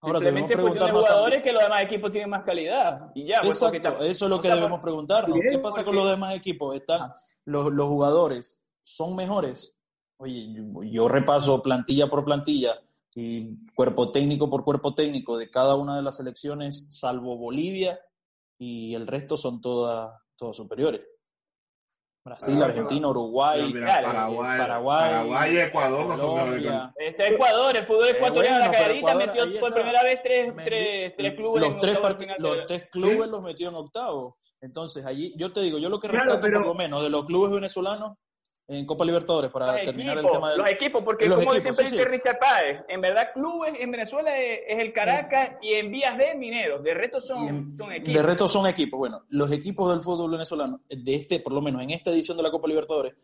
Ahora 0.00 0.18
Simplemente 0.18 0.52
es 0.54 0.60
cuestión 0.60 0.86
de 0.86 0.92
jugadores 0.92 1.22
también- 1.22 1.42
que 1.42 1.52
los 1.52 1.62
demás 1.62 1.82
equipos 1.84 2.12
tienen 2.12 2.30
más 2.30 2.44
calidad. 2.44 3.10
Y 3.14 3.26
ya, 3.28 3.40
pues, 3.42 3.62
Exacto, 3.62 4.04
eso 4.04 4.24
es 4.26 4.30
lo 4.30 4.40
que 4.42 4.48
debemos 4.48 4.80
preguntarnos. 4.80 5.38
¿Qué 5.50 5.58
pasa 5.58 5.82
con 5.84 5.96
los 5.96 6.10
demás 6.10 6.36
equipos? 6.36 6.76
¿Están, 6.76 7.12
los, 7.46 7.72
los 7.72 7.86
jugadores 7.88 8.62
son 8.82 9.16
mejores? 9.16 9.77
Oye, 10.18 10.52
yo, 10.52 10.82
yo 10.82 11.08
repaso 11.08 11.62
plantilla 11.62 12.08
por 12.08 12.24
plantilla 12.24 12.78
y 13.14 13.50
cuerpo 13.74 14.10
técnico 14.10 14.50
por 14.50 14.64
cuerpo 14.64 14.94
técnico 14.94 15.38
de 15.38 15.50
cada 15.50 15.74
una 15.76 15.96
de 15.96 16.02
las 16.02 16.16
selecciones, 16.16 16.86
salvo 16.90 17.36
Bolivia, 17.36 17.98
y 18.58 18.94
el 18.94 19.06
resto 19.06 19.36
son 19.36 19.60
todas, 19.60 20.12
todas 20.36 20.56
superiores. 20.56 21.02
Brasil, 22.24 22.60
Argentina, 22.62 23.08
Uruguay, 23.08 23.72
Mira, 23.72 23.86
claro, 23.86 24.06
Paraguay, 24.08 24.58
Paraguay, 24.58 25.56
Ecuador 25.58 26.16
Colombia. 26.18 26.92
Está 26.96 27.26
Ecuador, 27.26 27.76
el 27.76 27.86
fútbol 27.86 28.10
ecuatoriano, 28.10 28.58
bueno, 28.58 28.72
la 28.72 28.78
cagadita 28.78 29.14
metió 29.14 29.42
por 29.60 29.68
está. 29.70 29.74
primera 29.80 30.02
vez 30.02 30.20
tres, 30.22 30.54
Me- 30.54 30.64
tres, 30.64 31.14
tres 31.16 31.34
clubes 31.36 31.62
los 31.62 31.74
en 31.74 31.80
tres, 31.80 31.98
los 32.38 32.66
tres 32.66 32.88
clubes 32.90 33.24
Sí. 33.24 33.30
los 33.30 33.42
metió 33.42 33.68
en 33.70 33.74
octavo. 33.76 34.36
Entonces, 34.60 35.06
allí, 35.06 35.32
yo 35.38 35.52
te 35.52 35.60
digo, 35.60 35.78
yo 35.78 35.88
lo 35.88 35.98
que 36.00 36.08
Claro, 36.08 36.24
rescato 36.24 36.42
pero- 36.42 36.58
por 36.58 36.66
lo 36.66 36.74
menos 36.74 37.02
de 37.02 37.08
los 37.08 37.24
clubes 37.24 37.52
venezolanos 37.52 38.18
en 38.70 38.84
Copa 38.84 39.02
Libertadores, 39.04 39.50
para 39.50 39.72
los 39.72 39.82
terminar 39.82 40.18
equipos, 40.18 40.30
el 40.30 40.36
tema 40.38 40.50
del... 40.50 40.58
los 40.58 40.70
equipos, 40.70 41.02
porque 41.04 41.26
los 41.26 41.38
como 41.38 41.54
equipos, 41.54 41.62
siempre 41.62 41.86
sí, 41.86 41.90
dice 41.92 42.04
sí. 42.04 42.10
Richard 42.10 42.38
Páez, 42.38 42.80
en 42.88 43.00
verdad 43.00 43.28
clubes 43.32 43.72
en 43.80 43.90
Venezuela 43.90 44.36
es, 44.38 44.60
es 44.68 44.78
el 44.78 44.92
Caracas 44.92 45.56
y 45.62 45.72
en 45.72 45.90
Vías 45.90 46.18
de 46.18 46.34
Mineros, 46.34 46.82
de 46.84 46.92
resto 46.94 47.18
son, 47.18 47.44
y 47.44 47.48
en- 47.48 47.74
son 47.74 47.92
equipos. 47.92 48.14
de 48.14 48.22
resto 48.22 48.46
son 48.46 48.66
equipos. 48.66 48.98
Bueno, 48.98 49.24
los 49.30 49.50
equipos 49.52 49.90
del 49.90 50.02
fútbol 50.02 50.30
venezolano, 50.32 50.82
de 50.88 51.14
este, 51.14 51.40
por 51.40 51.54
lo 51.54 51.62
menos 51.62 51.80
en 51.82 51.90
esta 51.90 52.10
edición 52.10 52.36
de 52.36 52.42
la 52.42 52.50
Copa 52.50 52.68
Libertadores, 52.68 53.14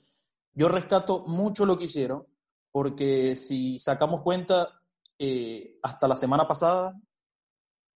yo 0.54 0.68
rescato 0.68 1.24
mucho 1.26 1.66
lo 1.66 1.76
que 1.76 1.84
hicieron, 1.84 2.26
porque 2.72 3.36
si 3.36 3.78
sacamos 3.78 4.22
cuenta, 4.22 4.80
eh, 5.18 5.78
hasta 5.82 6.08
la 6.08 6.14
semana 6.14 6.48
pasada 6.48 6.94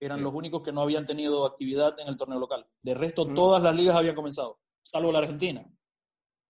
eran 0.01 0.23
los 0.23 0.35
únicos 0.35 0.63
que 0.63 0.71
no 0.71 0.83
habían 0.83 1.07
tenido 1.07 1.47
actividad 1.47 1.99
en 1.99 2.09
el 2.09 2.17
torneo 2.17 2.39
local. 2.39 2.67
De 2.83 2.93
resto, 2.95 3.25
Mm. 3.25 3.35
todas 3.35 3.63
las 3.63 3.75
ligas 3.75 3.97
habían 3.97 4.15
comenzado, 4.15 4.59
salvo 4.83 5.11
la 5.11 5.21
Argentina. 5.21 5.65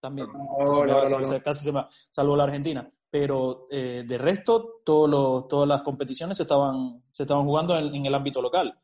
También. 0.01 0.29
No, 0.33 0.73
Se 0.75 0.81
me 0.83 0.87
no, 0.89 0.95
va- 0.97 1.01
no, 1.03 1.07
se- 1.09 1.19
no. 1.19 1.25
se- 1.25 1.43
casi 1.43 1.65
se 1.65 1.73
me 1.73 1.81
va, 1.81 1.89
salvo 2.11 2.37
la 2.37 2.45
Argentina. 2.45 2.91
Pero 3.11 3.67
eh, 3.71 4.05
de 4.07 4.19
resto, 4.19 4.81
todos 4.85 5.09
los- 5.09 5.49
todas 5.49 5.67
las 5.69 5.83
competiciones 5.83 6.37
se 6.37 6.43
estaban, 6.43 7.03
se 7.11 7.23
estaban 7.23 7.45
jugando 7.45 7.77
en, 7.77 7.95
en 7.95 8.07
el 8.07 8.15
ámbito 8.15 8.41
local. 8.43 8.79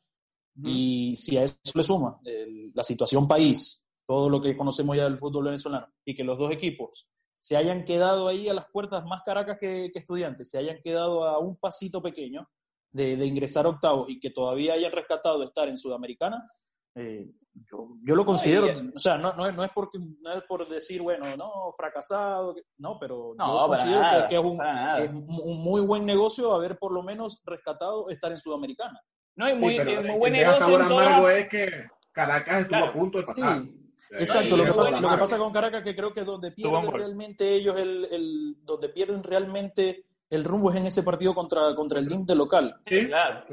Y 0.62 1.16
si 1.16 1.36
a 1.36 1.42
eso 1.44 1.56
le 1.74 1.82
suma 1.82 2.20
el- 2.24 2.70
la 2.74 2.84
situación 2.84 3.26
país, 3.26 3.88
todo 4.06 4.28
lo 4.30 4.40
que 4.40 4.56
conocemos 4.56 4.96
ya 4.96 5.04
del 5.04 5.18
fútbol 5.18 5.46
venezolano, 5.46 5.88
y 6.04 6.14
que 6.14 6.22
los 6.24 6.38
dos 6.38 6.52
equipos 6.52 7.08
se 7.40 7.56
hayan 7.56 7.84
quedado 7.84 8.28
ahí 8.28 8.48
a 8.48 8.54
las 8.54 8.66
puertas 8.70 9.04
más 9.04 9.22
caracas 9.24 9.58
que, 9.60 9.90
que 9.92 9.98
estudiantes, 9.98 10.48
se 10.50 10.58
hayan 10.58 10.78
quedado 10.82 11.24
a 11.24 11.38
un 11.38 11.56
pasito 11.56 12.00
pequeño 12.00 12.48
de, 12.92 13.16
de 13.16 13.26
ingresar 13.26 13.66
octavos 13.66 14.08
y 14.08 14.20
que 14.20 14.30
todavía 14.30 14.74
hayan 14.74 14.92
rescatado 14.92 15.40
de 15.40 15.46
estar 15.46 15.68
en 15.68 15.76
Sudamericana, 15.76 16.46
eh, 16.94 17.30
yo, 17.70 17.88
yo 18.02 18.14
lo 18.16 18.24
considero, 18.24 18.66
y- 18.66 18.92
o 18.94 18.98
sea, 18.98 19.16
no, 19.16 19.32
no, 19.34 19.46
es, 19.46 19.54
no, 19.54 19.62
es 19.62 19.70
porque, 19.74 19.98
no 19.98 20.32
es 20.32 20.42
por 20.42 20.68
decir, 20.68 21.00
bueno, 21.02 21.24
no, 21.36 21.72
fracasado, 21.76 22.54
que- 22.54 22.62
no, 22.78 22.98
pero 22.98 23.32
No, 23.36 23.60
yo 23.62 23.66
considero 23.68 24.00
nada, 24.00 24.22
que, 24.26 24.34
que 24.34 24.40
es, 24.40 24.44
un, 24.44 24.58
que 24.58 25.04
es 25.04 25.10
un 25.10 25.62
muy 25.62 25.80
buen 25.82 26.04
negocio 26.04 26.52
haber 26.52 26.76
por 26.78 26.92
lo 26.92 27.02
menos 27.02 27.40
rescatado 27.44 28.08
estar 28.10 28.32
en 28.32 28.38
Sudamericana. 28.38 29.00
No, 29.36 29.48
y 29.48 29.52
Sí, 29.52 29.58
muy, 29.58 29.76
pero 29.76 29.90
y 29.90 29.94
el 29.94 30.06
muy 30.08 30.18
buen 30.18 30.32
negocio 30.32 30.66
todas 30.66 30.86
amargo 30.90 31.28
es 31.28 31.48
que 31.48 31.70
Caracas 32.12 32.60
estuvo 32.62 32.68
Claro. 32.78 32.86
a 32.86 32.92
punto 32.92 33.18
de 33.18 33.24
pasar. 33.24 33.62
Sí, 33.62 33.80
Exacto, 34.18 34.56
lo 34.56 34.64
que, 34.64 34.72
pasa, 34.72 35.00
lo 35.00 35.08
que 35.10 35.16
pasa 35.18 35.38
con 35.38 35.52
Caracas 35.52 35.82
que 35.84 35.94
creo 35.96 36.12
que 36.12 36.24
donde 36.24 36.50
pierden 36.50 36.92
realmente 36.92 37.54
ellos 37.54 37.78
el, 37.78 38.04
el- 38.10 38.56
donde 38.64 38.88
pierden 38.88 39.22
realmente 39.22 40.06
el 40.30 40.44
rumbo 40.44 40.70
es 40.70 40.76
en 40.76 40.86
ese 40.86 41.02
partido 41.04 41.34
contra, 41.34 41.74
contra 41.76 42.00
el 42.00 42.08
DIM 42.08 42.26
de 42.26 42.34
local. 42.34 42.76
Sí, 42.86 43.06
Claro. 43.06 43.44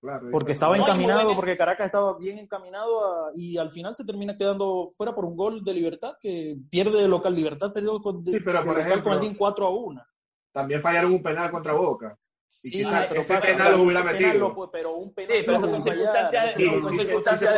Claro. 0.00 0.28
Porque 0.30 0.52
estaba 0.52 0.72
No, 0.72 0.76
y 0.76 0.80
muy 0.80 0.90
encaminado, 0.90 1.34
porque 1.36 1.56
Caracas 1.56 1.86
estaba 1.86 2.16
bien 2.18 2.38
encaminado 2.38 3.26
a- 3.26 3.30
y 3.34 3.56
al 3.58 3.70
final 3.72 3.94
se 3.94 4.04
termina 4.04 4.36
quedando 4.36 4.90
fuera 4.96 5.14
por 5.14 5.24
un 5.24 5.36
gol 5.36 5.64
de 5.64 5.74
Libertad 5.74 6.14
que 6.20 6.56
pierde 6.70 7.02
de 7.02 7.08
local. 7.08 7.34
Libertad 7.34 7.72
perdió 7.72 8.00
con, 8.00 8.22
de, 8.24 8.32
Sí, 8.32 8.40
pero 8.44 8.58
por 8.62 8.74
con 8.74 8.80
el 8.80 8.86
ejemplo, 8.86 9.20
4 9.38 9.66
a 9.66 9.70
1. 9.70 10.02
También 10.52 10.80
fallaron 10.82 11.12
un 11.12 11.22
penal 11.22 11.50
contra 11.50 11.72
Boca. 11.74 12.16
Y 12.62 12.68
Sí, 12.68 12.70
quizás 12.78 13.06
pero 13.08 13.20
ese 13.20 13.34
pasa- 13.34 13.46
penal 13.48 13.72
lo 13.76 13.82
hubiera 13.82 14.00
un 14.00 14.06
penal 14.06 14.22
metido. 14.22 14.48
lo 14.48 14.54
puede- 14.54 14.70
pero 14.72 14.96
un 14.96 15.12
penal 15.14 15.36
Sí, 15.36 15.42
pero 15.44 15.44
se 15.44 15.50
esas 15.50 15.60
puede 15.60 15.72
son 15.72 15.82
fallar. 15.82 15.98
circunstancias- 16.30 16.54
sí, 16.54 16.62
sí, 16.62 17.04
circunstancias 17.04 17.50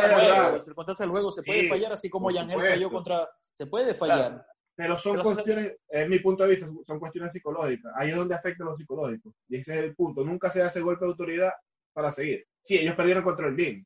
del 0.99 1.09
juego. 1.09 1.31
Se 1.31 1.41
Sí, 1.41 1.47
puede 1.47 1.69
fallar 1.69 1.93
así 1.93 2.09
como 2.09 2.29
supuesto. 2.31 2.59
falló 2.59 2.91
contra... 2.91 3.29
Se 3.53 3.65
puede 3.67 3.93
fallar. 3.93 4.17
Claro. 4.29 4.45
Pero 4.75 4.97
son 4.97 5.11
Pero 5.13 5.23
cuestiones, 5.23 5.77
es 5.89 6.09
mi 6.09 6.19
punto 6.19 6.43
de 6.43 6.49
vista, 6.49 6.67
son 6.87 6.99
cuestiones 6.99 7.31
psicológicas. 7.31 7.93
Ahí 7.95 8.09
es 8.09 8.15
donde 8.15 8.35
afecta 8.35 8.63
lo 8.63 8.73
psicológico. 8.75 9.33
Y 9.47 9.57
ese 9.57 9.77
es 9.79 9.83
el 9.85 9.95
punto. 9.95 10.23
Nunca 10.25 10.49
se 10.49 10.61
hace 10.63 10.81
golpe 10.81 11.05
de 11.05 11.11
autoridad 11.11 11.51
para 11.93 12.11
seguir. 12.11 12.45
Sí, 12.61 12.77
ellos 12.77 12.95
perdieron 12.95 13.23
contra 13.23 13.47
el 13.47 13.55
BIM. 13.55 13.83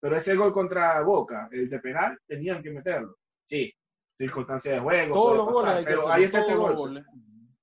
Pero 0.00 0.16
ese 0.16 0.36
gol 0.36 0.52
contra 0.52 1.00
Boca, 1.02 1.48
el 1.50 1.68
de 1.68 1.78
penal, 1.80 2.18
tenían 2.26 2.62
que 2.62 2.70
meterlo. 2.70 3.16
Sí, 3.44 3.72
circunstancias 4.16 4.74
de 4.74 4.80
juego. 4.80 5.14
Todos 5.14 5.36
los 5.36 5.64
pasar, 5.64 5.84
pero 5.84 6.08
ahí 6.10 6.24
está 6.24 6.38
todos 6.38 6.48
ese 6.50 6.56
los 6.56 6.66
gol. 6.66 6.76
goles. 6.76 7.04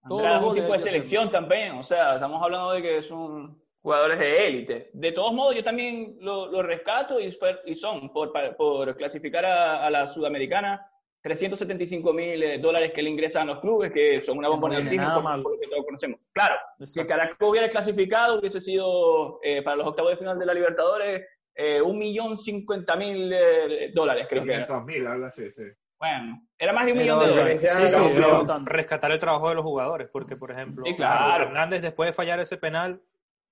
Todos 0.07 0.23
los 0.23 0.37
un 0.37 0.43
goles 0.43 0.63
tipo 0.63 0.73
de 0.73 0.79
selección 0.79 1.31
también, 1.31 1.71
o 1.73 1.83
sea, 1.83 2.15
estamos 2.15 2.41
hablando 2.41 2.71
de 2.71 2.81
que 2.81 3.01
son 3.01 3.61
jugadores 3.81 4.19
de 4.19 4.47
élite. 4.47 4.89
De 4.93 5.11
todos 5.11 5.33
modos, 5.33 5.55
yo 5.55 5.63
también 5.63 6.17
lo, 6.19 6.47
lo 6.47 6.61
rescato 6.61 7.19
y, 7.19 7.35
y 7.65 7.75
son 7.75 8.11
por, 8.11 8.31
por 8.57 8.95
clasificar 8.95 9.45
a, 9.45 9.85
a 9.85 9.89
la 9.89 10.07
sudamericana, 10.07 10.85
375 11.25 12.13
mil 12.13 12.43
eh, 12.43 12.59
dólares 12.59 12.91
que 12.93 13.01
le 13.01 13.09
ingresan 13.09 13.49
a 13.49 13.53
los 13.53 13.59
clubes, 13.59 13.91
que 13.91 14.19
son 14.19 14.37
una 14.37 14.47
bomba 14.47 14.69
de 14.69 14.77
oxígeno, 14.77 15.23
por, 15.23 15.41
por, 15.41 15.51
lo 15.53 15.59
que 15.59 15.67
todos 15.67 15.83
conocemos. 15.83 16.19
Claro, 16.31 16.53
Exacto. 16.77 16.85
si 16.85 17.07
Caracas 17.07 17.37
hubiera 17.41 17.67
clasificado, 17.67 18.39
hubiese 18.39 18.61
sido 18.61 19.39
eh, 19.41 19.63
para 19.63 19.75
los 19.77 19.87
octavos 19.87 20.11
de 20.11 20.17
final 20.17 20.37
de 20.37 20.45
la 20.45 20.53
Libertadores 20.53 21.25
eh, 21.55 21.81
un 21.81 21.97
millón 21.97 22.37
cincuenta 22.37 22.95
mil 22.95 23.33
eh, 23.33 23.91
dólares, 23.91 24.27
creo 24.29 24.43
que 24.43 24.53
era. 24.53 24.79
mil, 24.81 25.07
algo 25.07 25.25
así, 25.25 25.51
sí. 25.51 25.63
Bueno, 25.97 26.45
era 26.59 26.73
más 26.73 26.85
de 26.85 26.91
un 26.91 26.97
millón 26.99 27.19
de 27.21 27.27
dólares. 27.29 27.61
Sí, 27.61 27.89
sí, 27.89 28.01
pero 28.13 28.43
rescatar 28.65 29.11
el 29.11 29.17
trabajo 29.17 29.49
de 29.49 29.55
los 29.55 29.63
jugadores, 29.63 30.07
porque, 30.13 30.35
por 30.35 30.51
ejemplo, 30.51 30.85
Sí, 30.85 30.95
claro. 30.95 31.45
Hernández, 31.45 31.81
después 31.81 32.09
de 32.09 32.13
fallar 32.13 32.39
ese 32.39 32.57
penal, 32.57 33.01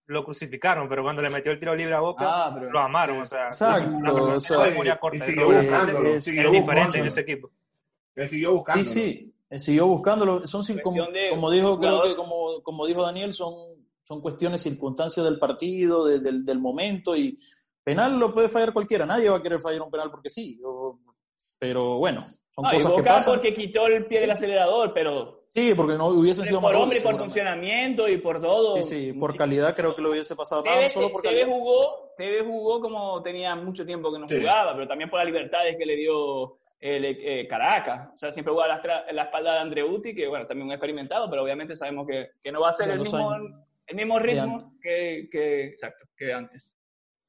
lo 0.06 0.24
crucificaron, 0.24 0.88
pero 0.89 1.01
cuando 1.01 1.22
le 1.24 1.30
metió 1.32 1.51
el 1.51 1.60
tiro 1.60 1.74
libre 1.75 1.96
a 1.96 2.01
Boca, 2.01 2.25
Ah, 2.27 2.51
pero- 2.53 2.70
lo 2.70 2.80
amaron. 2.80 3.22
O 3.22 3.25
sea, 3.25 3.46
Exacto, 3.46 3.89
una 3.89 4.13
persona 4.13 4.36
o 4.36 4.39
sea, 4.39 5.00
corta. 5.00 5.18
y 5.18 5.20
siguió 5.22 6.48
es- 6.48 6.51
diferente 6.51 7.00
en 7.00 7.08
ese 7.08 7.22
equipo. 7.22 7.50
Él 8.15 8.27
siguió 8.29 8.53
buscando. 8.53 8.86
Sí, 8.86 9.00
sí, 9.01 9.34
él 9.50 9.60
siguió 9.60 9.88
buscándolo. 9.88 10.46
Son, 10.48 10.62
como, 10.84 11.03
de 11.12 11.29
como 11.32 11.50
dijo, 11.51 11.79
creo 11.79 12.03
que 12.03 12.15
como, 12.15 12.62
como 12.63 12.86
dijo 12.86 13.01
Daniel, 13.03 13.34
son, 13.34 13.53
son 14.01 14.22
cuestiones, 14.22 14.62
circunstancias 14.62 15.25
del 15.25 15.39
partido, 15.39 16.05
de- 16.05 16.20
del, 16.20 16.43
del 16.46 16.60
momento 16.60 17.15
y 17.15 17.38
penal 17.84 18.17
lo 18.20 18.34
puede 18.34 18.50
fallar 18.50 18.74
cualquiera. 18.74 19.05
Nadie 19.05 19.29
va 19.29 19.38
a 19.38 19.41
querer 19.41 19.60
fallar 19.62 19.82
un 19.82 19.91
penal 19.91 20.10
porque 20.12 20.29
sí. 20.29 20.60
o- 20.63 21.00
pero 21.60 21.98
bueno, 21.98 22.22
son 22.48 22.63
No, 22.63 22.70
y 22.70 22.74
cosas 22.75 22.91
que 22.91 22.98
Boca 23.00 23.13
pasan. 23.15 23.34
porque 23.34 23.53
quitó 23.53 23.88
el 23.88 24.05
pie 24.05 24.22
del 24.22 24.32
acelerador, 24.32 24.93
pero 24.93 25.43
Sí, 25.50 25.74
porque 25.75 25.96
no 25.98 26.08
hubiese 26.08 26.46
sido 26.46 26.62
por 26.62 26.72
más 26.74 26.82
hombre 26.82 27.00
y 27.00 27.01
por 27.01 27.17
funcionamiento 27.17 28.08
y 28.08 28.17
por 28.17 28.41
todo. 28.41 28.82
Sí, 28.82 28.84
sí, 29.12 29.13
por 29.13 29.36
calidad 29.36 29.75
creo 29.75 29.93
que 29.93 30.01
lo 30.01 30.12
hubiese 30.12 30.36
pasado 30.38 30.63
nada, 30.63 30.77
Tevez, 30.77 30.93
solo 30.93 31.12
por 31.12 31.22
jugó, 31.22 32.13
Tevez 32.17 32.43
jugó 32.48 32.79
como 32.79 33.22
tenía 33.22 33.55
mucho 33.55 33.86
tiempo 33.86 34.12
que 34.13 34.20
no 34.20 34.27
Sí. 34.29 34.39
jugaba, 34.39 34.74
pero 34.74 34.88
también 34.88 35.10
por 35.10 35.20
las 35.20 35.25
libertades 35.25 35.75
que 35.77 35.86
le 35.86 35.98
dio 35.98 36.58
el, 36.84 37.06
eh, 37.06 37.48
Caracas. 37.48 38.10
O 38.13 38.18
sea, 38.18 38.32
siempre 38.32 38.52
jugaba 38.54 38.75
a 38.75 38.86
la, 38.88 39.06
la 39.12 39.24
espalda 39.24 39.54
de 39.54 39.60
Andreuti, 39.60 40.13
que 40.13 40.28
bueno, 40.28 40.46
también 40.46 40.68
un 40.68 40.74
experimentado, 40.74 41.30
pero 41.30 41.44
obviamente 41.44 41.75
sabemos 41.75 42.06
que, 42.08 42.32
que 42.44 42.52
no 42.52 42.62
va 42.62 42.70
a 42.70 42.74
ser 42.74 42.90
el 42.92 43.00
mismo, 43.00 43.34
el 43.88 43.96
mismo 43.96 44.20
ritmo 44.20 44.58
que, 44.82 45.28
que, 45.32 45.66
exacto, 45.68 46.06
que 46.18 46.34
antes. 46.34 46.74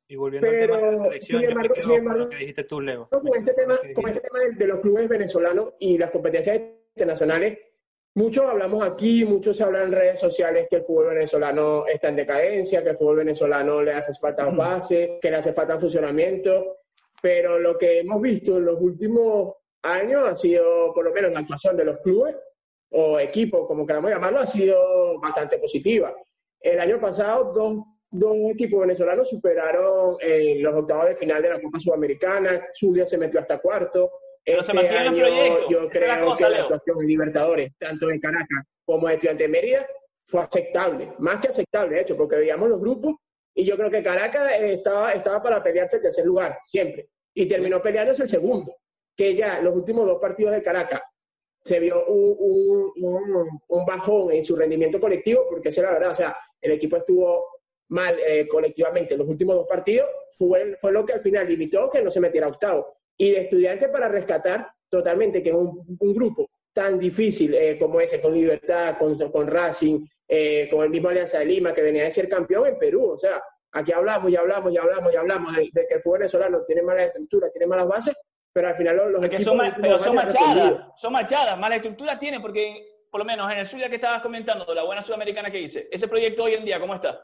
Y 0.09 0.17
volviendo 0.17 0.49
Pero, 0.51 0.75
al 0.75 0.81
tema 0.81 0.91
de 0.91 0.97
la 0.99 1.05
selección, 1.05 1.41
sin 1.41 1.51
embargo- 1.51 1.75
sin 1.77 1.85
con 1.89 1.99
embargo- 1.99 2.19
lo 2.25 2.29
que 2.31 2.37
dijiste 2.37 2.65
tú, 2.65 2.81
Leo. 2.81 3.09
con 3.09 3.37
este 3.37 3.55
tema, 3.55 3.79
con 3.95 4.09
este 4.09 4.21
tema 4.21 4.39
de, 4.41 4.51
de 4.53 4.67
los 4.67 4.81
clubes 4.81 5.09
venezolanos 5.09 5.75
y 5.79 5.97
las 5.99 6.11
competencias 6.11 6.61
internacionales, 6.95 7.59
muchos 8.17 8.45
hablamos 8.45 8.83
aquí, 8.85 9.25
muchos 9.25 9.61
hablan 9.63 9.85
en 9.85 9.93
redes 9.93 10.21
sociales 10.21 10.67
que 10.69 10.77
el 10.77 10.83
fútbol 10.83 11.15
venezolano 11.15 11.87
está 11.87 12.09
en 12.09 12.17
decadencia, 12.17 12.83
que 12.83 12.91
el 12.91 12.97
fútbol 12.97 13.17
venezolano 13.17 13.83
le 13.83 13.93
hace 13.95 14.13
falta 14.21 14.45
base, 14.51 15.19
que 15.23 15.31
le 15.31 15.37
hace 15.39 15.53
falta 15.53 15.79
funcionamiento, 15.81 16.79
pero 17.25 17.59
lo 17.59 17.79
que 17.79 18.01
hemos 18.01 18.21
visto 18.21 18.59
en 18.59 18.67
los 18.67 18.79
últimos 18.79 19.55
años 19.83 20.29
ha 20.29 20.37
sido, 20.37 20.93
por 20.93 21.07
lo 21.07 21.11
menos 21.11 21.33
la 21.33 21.39
actuación 21.39 21.75
de 21.75 21.87
los 21.87 21.99
clubes 22.01 22.37
o 22.91 23.19
equipos, 23.19 23.67
como 23.67 23.87
queramos 23.87 24.11
llamarlo, 24.11 24.41
ha 24.41 24.47
sido 24.47 25.19
bastante 25.21 25.57
positiva. 25.57 26.15
El 26.61 26.79
año 26.79 27.01
pasado, 27.01 27.51
dos, 27.55 27.79
dos 28.11 28.37
equipos 28.53 28.83
venezolanos 28.83 29.27
superaron 29.31 30.19
eh, 30.21 30.57
los 30.61 30.75
octavos 30.75 31.07
de 31.07 31.15
final 31.15 31.41
de 31.41 31.49
la 31.49 31.63
Copa 31.63 31.81
Sudamericana. 31.81 32.67
Zulia 32.79 33.07
se 33.07 33.17
metió 33.17 33.41
hasta 33.41 33.57
cuarto. 33.59 34.11
Pero 34.45 34.63
se 34.63 34.73
Este 34.73 34.87
el 34.87 34.97
año, 34.99 35.25
proyecto, 35.25 35.71
Yo 35.71 35.81
la 35.85 35.89
creo 35.89 36.25
cosa, 36.27 36.37
que 36.37 36.43
la 36.43 36.49
Leo. 36.51 36.63
actuación 36.65 37.01
en 37.01 37.07
Libertadores, 37.07 37.73
tanto 37.79 38.07
de 38.09 38.21
Caracas 38.21 38.65
como 38.85 39.09
de 39.09 39.15
Estudiantes 39.15 39.47
de 39.47 39.51
Mérida, 39.51 39.87
fue 40.27 40.43
aceptable. 40.43 41.15
Más 41.21 41.41
que 41.41 41.49
aceptable, 41.49 41.95
de 41.95 42.03
hecho, 42.03 42.19
porque 42.19 42.37
veíamos 42.37 42.69
los 42.69 42.79
grupos 42.79 43.15
y 43.55 43.65
yo 43.65 43.79
creo 43.79 43.91
que 43.91 44.03
Caracas 44.03 44.53
eh, 44.61 44.75
estaba, 44.75 45.13
estaba 45.13 45.43
para 45.43 45.63
pelearse 45.63 45.97
el 45.97 46.03
tercer 46.03 46.27
lugar, 46.27 46.59
siempre. 46.61 47.09
Y 47.35 47.47
terminó 47.47 47.83
peleándose 47.83 48.23
el 48.23 48.29
segundo. 48.29 48.77
Que 49.17 49.35
ya 49.35 49.61
los 49.61 49.75
últimos 49.75 50.07
dos 50.07 50.19
partidos 50.21 50.53
de 50.53 50.63
Caracas 50.63 51.03
se 51.65 51.81
vio 51.81 52.05
un, 52.07 52.93
un- 52.97 53.61
un- 53.69 53.87
bajón 53.87 54.33
en 54.33 54.43
su 54.43 54.55
rendimiento 54.57 55.01
colectivo, 55.01 55.47
porque 55.49 55.69
esa 55.71 55.81
es 55.81 55.87
la 55.87 55.93
verdad, 55.95 56.11
o 56.11 56.15
sea, 56.15 56.37
el 56.61 56.73
equipo 56.73 56.97
estuvo 56.97 57.47
mal 57.89 58.17
eh, 58.27 58.47
colectivamente 58.49 59.15
en 59.15 59.21
los 59.21 59.29
últimos 59.29 59.57
dos 59.57 59.67
partidos, 59.67 60.09
fue, 60.37 60.77
fue 60.77 60.93
lo 60.93 61.05
que 61.07 61.15
al 61.15 61.21
final 61.21 61.49
limitó 61.49 61.89
que 61.91 62.03
no 62.03 62.11
se 62.11 62.21
metiera 62.21 62.47
a 62.47 62.51
octavo. 62.51 62.97
Y 63.17 63.31
de 63.31 63.41
estudiantes 63.43 63.89
para 63.89 64.09
rescatar 64.09 64.69
totalmente 64.89 65.43
que 65.43 65.53
un, 65.53 65.97
un 65.99 66.15
grupo 66.15 66.51
tan 66.73 66.99
difícil 66.99 67.55
eh, 67.55 67.79
como 67.79 68.01
ese, 68.01 68.21
con 68.21 68.35
Libertad, 68.35 68.97
con, 68.99 69.17
con 69.31 69.47
Racing, 69.47 70.05
eh, 70.29 70.69
con 70.71 70.83
el 70.83 70.91
mismo 70.91 71.09
Alianza 71.09 71.39
de 71.39 71.47
Lima, 71.47 71.73
que 71.73 71.83
venía 71.83 72.05
de 72.05 72.11
ser 72.11 72.29
campeón 72.29 72.67
en 72.67 72.79
Perú, 72.79 73.11
o 73.13 73.19
sea, 73.19 73.41
aquí 73.75 73.93
hablamos 73.93 74.31
y 74.31 74.37
hablamos 74.37 74.73
y 74.73 74.79
hablamos 74.79 75.13
y 75.13 75.17
hablamos 75.17 75.55
de, 75.57 75.69
de 75.73 75.87
que 75.87 75.95
el 75.95 76.01
fútbol 76.03 76.21
venezolano 76.21 76.63
tiene 76.65 76.83
malas 76.83 77.05
estructuras, 77.09 77.53
tiene 77.53 77.67
malas 77.67 77.87
bases, 77.89 78.17
pero 78.53 78.69
al 78.69 78.75
final 78.75 78.97
los, 78.97 79.11
los 79.11 79.25
equipos 79.25 79.45
son, 79.45 79.57
ma- 79.57 79.65
últimos 79.69 79.83
pero 79.83 79.99
son 79.99 80.15
machadas, 80.15 80.73
son 80.97 81.13
machadas, 81.13 81.59
mala 81.59 81.77
estructura 81.77 82.19
tiene, 82.19 82.41
porque 82.41 83.05
por 83.11 83.19
lo 83.21 83.25
menos 83.25 83.51
en 83.53 83.59
el 83.59 83.67
Zulia 83.67 83.89
que 83.89 83.97
estabas 83.97 84.23
comentando, 84.23 84.73
la 84.75 84.83
buena 84.85 85.03
sudamericana 85.03 85.51
que 85.51 85.61
hice, 85.61 85.89
ese 85.91 86.09
proyecto 86.09 86.45
hoy 86.45 86.55
en 86.55 86.65
día, 86.65 86.81
¿cómo 86.81 86.95
está? 86.95 87.21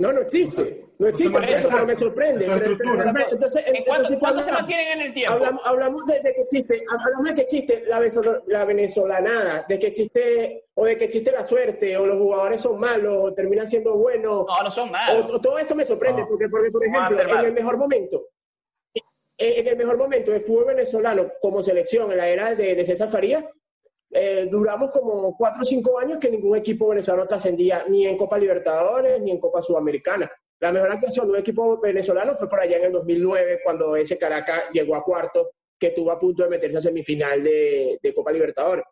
No, 0.00 0.12
no 0.12 0.20
existe. 0.20 0.84
No 1.00 1.08
existe, 1.08 1.52
Eso 1.54 1.70
por 1.70 1.86
me 1.86 1.96
sorprende. 1.96 2.44
Pero- 2.46 2.58
pero- 2.60 2.72
estructura. 2.72 3.12
pero- 3.12 3.32
entonces, 3.32 3.62
¿En 3.66 3.72
cuánto, 3.84 3.92
entonces 3.94 4.18
cuánto 4.20 4.42
se 4.42 4.50
hablamos- 4.50 4.60
mantienen 4.60 4.86
en 5.00 5.06
el 5.08 5.14
tiempo? 5.14 5.32
hablamos, 5.32 5.62
hablamos 5.64 6.06
de, 6.06 6.14
de 6.20 6.34
que 6.34 6.40
existe, 6.42 6.82
hablamos 6.88 7.24
de 7.28 7.34
que 7.34 7.40
existe 7.42 7.82
la, 7.86 8.42
la 8.46 8.64
venezolanada, 8.64 9.64
de 9.68 9.78
que 9.78 9.86
existe, 9.88 10.64
o 10.74 10.84
de 10.84 10.96
que 10.96 11.04
existe 11.04 11.32
la 11.32 11.42
suerte, 11.42 11.96
o 11.96 12.06
los 12.06 12.16
jugadores 12.18 12.60
son 12.60 12.78
malos, 12.78 13.16
o 13.18 13.34
terminan 13.34 13.68
siendo 13.68 13.94
buenos, 13.96 14.46
No, 14.46 14.62
no 14.62 14.70
son 14.70 14.88
o, 14.88 14.92
malos. 14.92 15.34
o 15.34 15.40
todo 15.40 15.58
esto 15.58 15.74
me 15.74 15.84
sorprende, 15.84 16.22
No. 16.22 16.28
porque, 16.28 16.48
porque, 16.48 16.70
por 16.70 16.84
ejemplo, 16.86 17.20
en 17.20 17.44
el 17.46 17.52
mejor 17.52 17.76
momento, 17.76 18.28
en, 18.94 19.02
en 19.36 19.66
el 19.66 19.76
mejor 19.76 19.96
momento 19.98 20.30
del 20.30 20.42
fútbol 20.42 20.66
venezolano 20.66 21.32
como 21.40 21.60
selección, 21.62 22.10
en 22.12 22.18
la 22.18 22.28
era 22.28 22.54
de, 22.54 22.74
de 22.76 22.84
César 22.84 23.08
Farías, 23.08 23.44
eh, 24.10 24.48
duramos 24.50 24.90
como 24.90 25.36
cuatro 25.36 25.62
o 25.62 25.64
cinco 25.64 25.98
años 25.98 26.18
que 26.18 26.30
ningún 26.30 26.56
equipo 26.56 26.88
venezolano 26.88 27.26
trascendía 27.26 27.84
ni 27.88 28.06
en 28.06 28.16
Copa 28.16 28.38
Libertadores 28.38 29.20
ni 29.20 29.30
en 29.30 29.38
Copa 29.40 29.60
Sudamericana. 29.62 30.30
La 30.60 30.72
mejor 30.72 30.90
actuación 30.90 31.26
de 31.26 31.32
un 31.34 31.38
equipo 31.38 31.78
venezolano 31.80 32.34
fue 32.34 32.48
por 32.48 32.58
allá 32.60 32.78
en 32.78 32.84
el 32.84 32.92
2009, 32.92 33.60
cuando 33.62 33.94
ese 33.96 34.18
Caracas 34.18 34.64
llegó 34.72 34.96
a 34.96 35.04
cuarto, 35.04 35.50
que 35.78 35.88
estuvo 35.88 36.10
a 36.10 36.18
punto 36.18 36.42
de 36.42 36.48
meterse 36.48 36.78
a 36.78 36.80
semifinal 36.80 37.44
de, 37.44 37.98
de 38.02 38.14
Copa 38.14 38.32
Libertadores. 38.32 38.84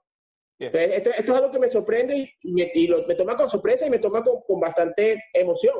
Entonces, 0.58 0.92
esto, 0.96 1.10
esto 1.10 1.32
es 1.32 1.38
algo 1.38 1.50
que 1.50 1.58
me 1.58 1.68
sorprende 1.68 2.16
y, 2.16 2.30
y 2.48 2.52
me, 2.52 2.70
y 2.72 2.86
lo- 2.86 3.04
me 3.06 3.14
toma 3.14 3.36
con 3.36 3.48
sorpresa 3.48 3.86
y 3.86 3.90
me 3.90 3.98
toma 3.98 4.22
con, 4.22 4.40
con 4.46 4.60
bastante 4.60 5.24
emoción, 5.32 5.74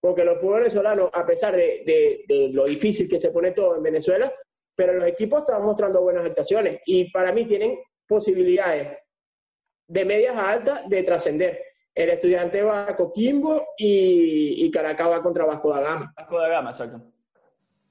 porque 0.00 0.24
los 0.24 0.38
fútbol 0.38 0.58
venezolanos, 0.60 1.08
a 1.12 1.24
pesar 1.24 1.54
de, 1.56 1.82
de- 1.86 2.24
de 2.28 2.48
lo 2.52 2.64
difícil 2.64 3.08
que 3.08 3.18
se 3.18 3.30
pone 3.30 3.52
todo 3.52 3.76
en 3.76 3.82
Venezuela, 3.82 4.32
pero 4.76 4.92
los 4.94 5.06
equipos 5.08 5.40
están 5.40 5.62
mostrando 5.62 6.02
buenas 6.02 6.24
actuaciones 6.26 6.80
y 6.84 7.10
para 7.10 7.32
mí 7.32 7.46
tienen 7.46 7.78
posibilidades 8.08 8.98
de 9.86 10.04
medias 10.04 10.36
a 10.36 10.50
altas 10.50 10.88
de 10.88 11.02
trascender. 11.02 11.62
El 11.94 12.10
estudiante 12.10 12.62
va 12.62 12.88
a 12.88 12.96
Coquimbo 12.96 13.68
y, 13.76 14.64
y 14.64 14.70
Caracas 14.70 15.08
va 15.10 15.22
contra 15.22 15.44
Vasco 15.44 15.72
da 15.72 15.80
Gama. 15.80 16.12
Vasco 16.16 16.38
da 16.38 16.48
Gama, 16.48 16.70
exacto. 16.70 17.02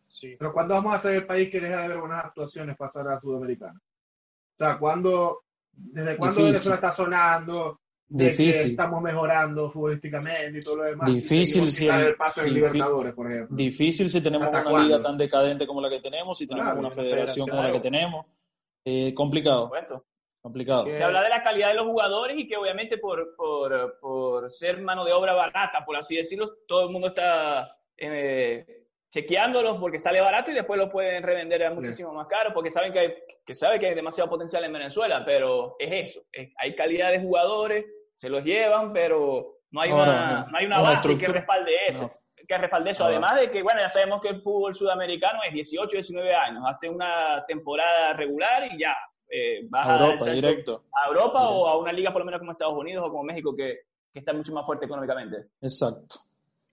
Sí. 0.08 0.36
Pero 0.40 0.54
¿cuándo 0.54 0.74
vamos 0.74 0.96
a 0.96 1.00
ser 1.00 1.16
el 1.16 1.26
país 1.26 1.50
que 1.50 1.60
deja 1.60 1.82
de 1.84 1.88
ver 1.90 1.98
buenas 2.00 2.24
actuaciones 2.26 2.78
pasar 2.78 3.08
a 3.10 3.18
Sudamericana? 3.18 3.80
O 3.80 4.58
sea, 4.58 4.78
¿cuándo, 4.80 5.42
¿desde 5.74 6.16
cuándo. 6.18 6.44
Venezuela 6.44 6.76
está 6.76 6.92
sonando? 6.92 7.80
De 8.10 8.24
que 8.32 8.44
Difícil. 8.44 8.72
estamos 8.72 9.02
mejorando 9.02 9.70
futbolísticamente 9.70 10.60
y 10.60 10.62
todo 10.62 10.78
lo 10.78 10.84
demás. 10.84 11.14
Difícil 11.14 11.70
si 11.70 11.90
el- 11.90 12.16
paso 12.16 12.42
Libertadores, 12.44 13.14
por 13.14 13.30
ejemplo. 13.30 13.54
Difícil 13.58 14.10
si 14.10 14.22
tenemos 14.22 14.46
¿Hasta 14.48 14.62
una 14.62 14.70
cuándo? 14.70 14.88
liga 14.88 15.02
tan 15.04 15.18
decadente 15.18 15.68
como 15.68 15.82
la 15.82 15.90
que 15.90 16.00
tenemos, 16.00 16.38
si 16.38 16.48
tenemos 16.48 16.68
Claro, 16.68 16.80
una 16.80 16.88
una 16.88 16.96
federación 16.96 17.48
federación. 17.48 17.50
como 17.50 17.64
la 17.64 17.72
que 17.74 17.80
tenemos. 17.82 18.26
Eh, 18.86 19.14
complicado, 19.14 19.70
Por 19.70 19.80
supuesto. 19.80 20.06
complicado. 20.42 20.84
Se 20.84 21.04
habla 21.04 21.22
de 21.22 21.30
la 21.30 21.44
calidad 21.44 21.70
de 21.70 21.74
los 21.76 21.88
jugadores 21.88 22.38
y 22.38 22.48
que 22.48 22.56
obviamente 22.58 22.98
por, 22.98 23.36
por, 23.36 24.00
por 24.00 24.50
ser 24.50 24.82
mano 24.82 25.04
de 25.06 25.14
obra 25.14 25.34
barata, 25.34 25.84
por 25.86 25.96
así 25.98 26.16
decirlo, 26.16 26.48
todo 26.68 26.86
el 26.86 26.90
mundo 26.92 27.08
está 27.10 27.76
eh, 27.98 28.86
chequeándolos 29.12 29.78
porque 29.78 30.00
sale 30.00 30.22
barato 30.22 30.52
y 30.52 30.54
después 30.54 30.78
lo 30.80 30.90
pueden 30.90 31.24
revender 31.24 31.64
a 31.66 31.74
muchísimo 31.74 32.14
más 32.14 32.28
caro 32.28 32.54
porque 32.54 32.70
saben 32.72 32.94
que, 32.94 33.00
hay, 33.00 33.14
que 33.46 33.56
sabe 33.56 33.80
que 33.80 33.88
hay 33.88 33.96
demasiado 33.96 34.30
potencial 34.30 34.64
en 34.64 34.74
Venezuela, 34.74 35.24
pero 35.26 35.76
es 35.80 36.10
eso, 36.10 36.22
es- 36.32 36.52
hay 36.58 36.76
calidad 36.76 37.12
de 37.12 37.20
jugadores, 37.22 37.86
se 38.16 38.30
los 38.30 38.44
llevan, 38.44 38.94
pero 38.94 39.60
no 39.72 39.82
hay 39.82 39.90
Ahora, 39.92 40.04
una, 40.12 40.48
no 40.52 40.58
hay 40.58 40.66
una 40.66 40.80
base 40.82 41.18
que 41.18 41.28
respalde 41.28 41.72
eso. 41.90 42.04
no. 42.04 42.14
Que 42.48 42.58
respalde 42.58 42.92
eso, 42.92 43.04
Ahora. 43.04 43.18
además 43.18 43.40
de 43.42 43.52
que, 43.52 43.62
bueno, 43.62 43.82
ya 43.82 43.90
sabemos 43.90 44.22
que 44.22 44.30
el 44.30 44.42
fútbol 44.42 44.74
sudamericano 44.74 45.40
es 45.48 45.54
18, 45.54 45.98
19 45.98 46.34
años, 46.34 46.64
hace 46.66 46.88
una 46.90 47.44
temporada 47.46 48.14
regular 48.14 48.70
y 48.72 48.80
ya, 48.80 48.96
eh, 49.30 49.68
vas 49.70 49.86
A 49.88 49.94
Europa, 50.00 50.26
directo. 50.32 50.84
a 50.94 51.08
Europa 51.10 51.40
Directo. 51.40 51.56
o 51.60 51.68
a 51.68 51.78
una 51.78 51.92
liga 51.92 52.12
por 52.14 52.22
lo 52.22 52.26
menos 52.26 52.40
como 52.40 52.54
Estados 52.54 52.78
Unidos 52.78 53.04
o 53.06 53.10
como 53.12 53.24
México 53.24 53.54
que, 53.54 53.80
que 54.14 54.20
está 54.20 54.32
mucho 54.32 54.54
más 54.54 54.66
fuerte 54.66 54.86
económicamente. 54.86 55.48
Exacto. 55.62 56.20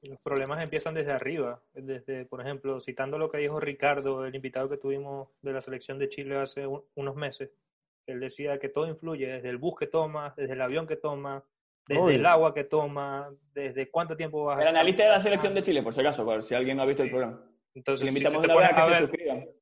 Los 0.02 0.20
problemas 0.20 0.62
empiezan 0.62 0.94
desde 0.94 1.10
arriba, 1.12 1.60
desde, 1.72 2.26
por 2.26 2.40
ejemplo, 2.40 2.78
citando 2.78 3.18
lo 3.18 3.28
que 3.30 3.38
dijo 3.38 3.58
Ricardo, 3.58 4.24
el 4.26 4.34
invitado 4.34 4.68
que 4.68 4.76
tuvimos 4.76 5.28
de 5.42 5.52
la 5.54 5.60
selección 5.60 5.98
de 5.98 6.08
Chile 6.10 6.36
hace 6.38 6.66
un- 6.66 6.84
unos 6.94 7.16
meses, 7.16 7.50
él 8.06 8.20
decía 8.20 8.58
que 8.60 8.68
todo 8.68 8.86
influye, 8.86 9.26
desde 9.26 9.48
el 9.48 9.56
bus 9.56 9.74
que 9.78 9.86
tomas, 9.86 10.36
desde 10.36 10.52
el 10.52 10.60
avión 10.60 10.86
que 10.86 10.96
tomas, 10.96 11.42
desde 11.86 12.14
el 12.14 12.26
agua 12.26 12.54
que 12.54 12.64
tomas, 12.64 13.32
desde 13.52 13.90
cuánto 13.90 14.16
tiempo 14.16 14.44
vas 14.44 14.58
a 14.58 14.62
El 14.62 14.68
analista 14.68 15.02
de 15.02 15.10
la 15.10 15.20
selección 15.20 15.54
de 15.54 15.62
Chile, 15.62 15.82
por 15.82 15.94
si 15.94 16.00
acaso, 16.00 16.24
por 16.24 16.42
si 16.42 16.54
alguien 16.54 16.76
no 16.76 16.82
ha 16.82 16.86
visto 16.86 17.02
el 17.02 17.10
programa. 17.10 17.42
Entonces, 17.74 18.08
si 18.08 18.22
tú 18.22 18.40
te 18.40 18.48
pones 18.48 18.70
a 18.70 18.84
a 18.84 18.88
ver 18.88 19.10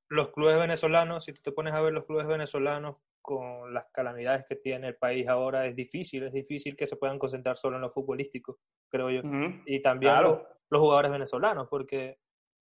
los 0.09 0.31
clubes 0.31 0.59
venezolanos, 0.59 1.25
si 1.25 1.33
tú 1.33 1.41
te 1.43 1.53
pones 1.53 1.73
a 1.73 1.81
ver 1.81 1.95
los 1.95 2.05
clubes 2.05 2.27
venezolanos 2.27 2.97
con 3.23 3.73
las 3.73 3.87
calamidades 3.93 4.45
que 4.47 4.57
tiene 4.57 4.89
el 4.89 4.97
país 4.97 5.27
ahora, 5.27 5.67
es 5.67 5.75
difícil, 5.75 6.25
es 6.25 6.33
difícil 6.33 6.77
que 6.77 6.87
se 6.87 6.97
puedan 6.97 7.19
concentrar 7.19 7.57
solo 7.57 7.77
en 7.77 7.83
lo 7.83 7.91
futbolístico, 7.91 8.59
creo 8.91 9.11
yo. 9.11 9.23
Y 9.65 9.81
también 9.81 10.13
Claro. 10.13 10.29
los, 10.29 10.41
los 10.71 10.81
jugadores 10.81 11.11
venezolanos, 11.11 11.69
porque 11.71 12.19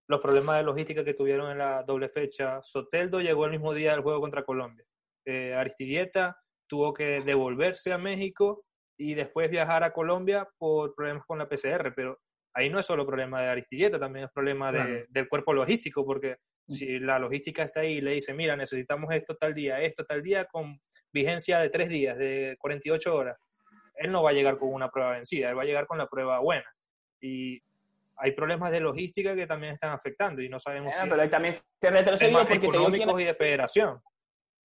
los 0.08 0.20
problemas 0.20 0.56
de 0.56 0.62
logística 0.62 1.04
que 1.04 1.14
tuvieron 1.14 1.50
en 1.50 1.58
la 1.58 1.82
doble 1.82 2.08
fecha, 2.08 2.60
Soteldo 2.62 3.20
llegó 3.20 3.44
el 3.44 3.50
mismo 3.50 3.74
día 3.74 3.92
del 3.92 4.00
juego 4.00 4.20
contra 4.20 4.44
Colombia. 4.44 4.84
Eh, 5.26 5.54
Aristigueta 5.54 6.36
tuvo 6.66 6.94
que 6.94 7.20
devolverse 7.20 7.92
a 7.92 7.98
México 7.98 8.64
y 9.02 9.14
después 9.14 9.50
viajar 9.50 9.82
a 9.82 9.92
Colombia 9.92 10.48
por 10.58 10.94
problemas 10.94 11.24
con 11.26 11.38
la 11.38 11.48
PCR, 11.48 11.92
pero 11.94 12.18
ahí 12.54 12.70
no 12.70 12.78
es 12.78 12.86
solo 12.86 13.04
problema 13.04 13.42
de 13.42 13.48
Aristigueta, 13.48 13.98
también 13.98 14.26
es 14.26 14.30
problema 14.32 14.70
de- 14.70 14.78
Claro. 14.78 15.04
del 15.08 15.28
cuerpo 15.28 15.52
logístico, 15.52 16.04
porque 16.06 16.36
si 16.68 17.00
la 17.00 17.18
logística 17.18 17.64
está 17.64 17.80
ahí 17.80 17.94
y 17.94 18.00
le 18.00 18.12
dice, 18.12 18.32
mira, 18.32 18.54
necesitamos 18.56 19.12
esto 19.12 19.34
tal 19.36 19.54
día, 19.54 19.80
esto 19.80 20.04
tal 20.04 20.22
día, 20.22 20.44
con 20.44 20.80
vigencia 21.12 21.58
de 21.58 21.68
tres 21.68 21.88
días, 21.88 22.16
de 22.16 22.56
48 22.60 23.14
horas, 23.14 23.36
él 23.96 24.12
no 24.12 24.22
va 24.22 24.30
a 24.30 24.32
llegar 24.32 24.56
con 24.58 24.72
una 24.72 24.88
prueba 24.88 25.10
vencida, 25.12 25.50
él 25.50 25.58
va 25.58 25.62
a 25.62 25.66
llegar 25.66 25.86
con 25.86 25.98
la 25.98 26.06
prueba 26.06 26.38
buena. 26.38 26.64
Y 27.20 27.60
hay 28.16 28.30
problemas 28.32 28.70
de 28.70 28.80
logística 28.80 29.34
que 29.34 29.46
también 29.48 29.74
están 29.74 29.90
afectando 29.90 30.40
y 30.42 30.48
no 30.48 30.60
sabemos 30.60 30.92
Bueno, 30.96 31.04
si 31.14 31.18
pero 31.18 31.30
también 31.30 31.54
se 31.54 31.90
retrocedió 31.90 32.38
porque 32.38 32.54
te 32.54 32.60
digo 32.60 32.70
quién- 32.72 32.84
económicos 32.84 33.20
y 33.20 33.24
de 33.24 33.34
federación. 33.34 34.00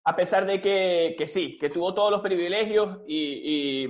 A 0.09 0.15
pesar 0.15 0.45
de 0.45 0.61
que, 0.61 1.15
que 1.17 1.27
sí, 1.27 1.57
que 1.57 1.69
tuvo 1.69 1.93
todos 1.93 2.11
los 2.11 2.21
privilegios 2.21 2.99
y, 3.05 3.83
y, 3.83 3.87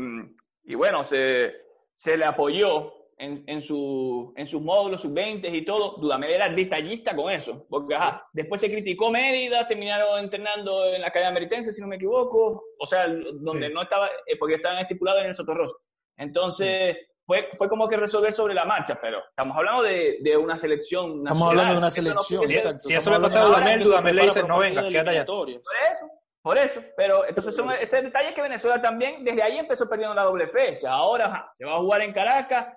y 0.64 0.76
bueno, 0.76 1.04
se, 1.04 1.54
se 1.96 2.18
le 2.18 2.26
apoyó 2.26 2.92
en, 3.20 3.44
en, 3.46 3.62
su, 3.62 4.34
en 4.36 4.48
sus 4.48 4.60
módulos, 4.62 5.02
sus 5.02 5.14
20 5.14 5.48
y 5.48 5.64
todo. 5.64 5.96
Dudamel 5.98 6.32
era 6.32 6.50
detallista 6.50 7.16
con 7.16 7.32
eso, 7.32 7.68
porque 7.70 7.94
ajá, 7.94 8.28
después 8.34 8.62
se 8.62 8.70
criticó 8.72 9.12
Mérida, 9.12 9.68
terminaron 9.68 10.20
entrenando 10.20 10.86
en 10.92 11.02
la 11.02 11.08
Academia 11.08 11.34
Meritense, 11.34 11.72
si 11.72 11.82
no 11.82 11.88
me 11.88 11.98
equivoco, 11.98 12.64
o 12.80 12.86
sea, 12.88 13.08
donde 13.08 13.68
Sí. 13.68 13.74
no 13.74 13.84
estaba, 13.84 14.08
eh, 14.26 14.38
porque 14.40 14.56
estaban 14.56 14.80
estipulados 14.80 15.22
en 15.22 15.28
el 15.28 15.34
Sotorroso. 15.36 15.78
Entonces, 16.18 16.98
fue, 17.28 17.50
fue 17.58 17.68
como 17.68 17.90
que 17.90 17.98
resolver 17.98 18.32
sobre 18.32 18.54
la 18.54 18.64
marcha, 18.64 18.98
pero 19.02 19.20
estamos 19.30 19.58
hablando 19.58 19.84
de, 19.84 20.20
de 20.22 20.38
una 20.38 20.58
selección 20.58 21.22
nacional. 21.24 21.34
Estamos 21.34 21.50
hablando 21.50 21.72
de 21.74 21.78
una 21.78 21.88
no 21.88 21.92
selección, 21.92 22.44
exacto. 22.50 22.80
Si 22.80 22.94
eso 22.96 23.12
le 23.12 23.20
pasa 23.20 23.42
a 23.42 23.46
Dudamel, 23.46 23.84
Dudamel 23.84 24.16
le 24.16 24.24
dice, 24.24 24.44
no 24.44 24.60
vengas, 24.60 24.86
quédate 24.86 25.10
allá. 25.10 25.26
Por 25.26 25.50
eso, 25.50 26.10
por 26.42 26.58
eso. 26.58 26.82
Pero 26.96 27.26
entonces 27.28 27.54
son 27.54 27.70
ese 27.74 28.02
detalle 28.02 28.34
que 28.34 28.42
Venezuela 28.42 28.82
también 28.82 29.26
desde 29.26 29.44
ahí 29.44 29.58
empezó 29.58 29.90
perdiendo 29.90 30.16
la 30.16 30.24
doble 30.24 30.48
fecha. 30.48 30.90
Ahora 30.90 31.26
ajá, 31.26 31.52
se 31.56 31.66
va 31.66 31.74
a 31.74 31.80
jugar 31.80 32.02
en 32.02 32.14
Caracas. 32.14 32.68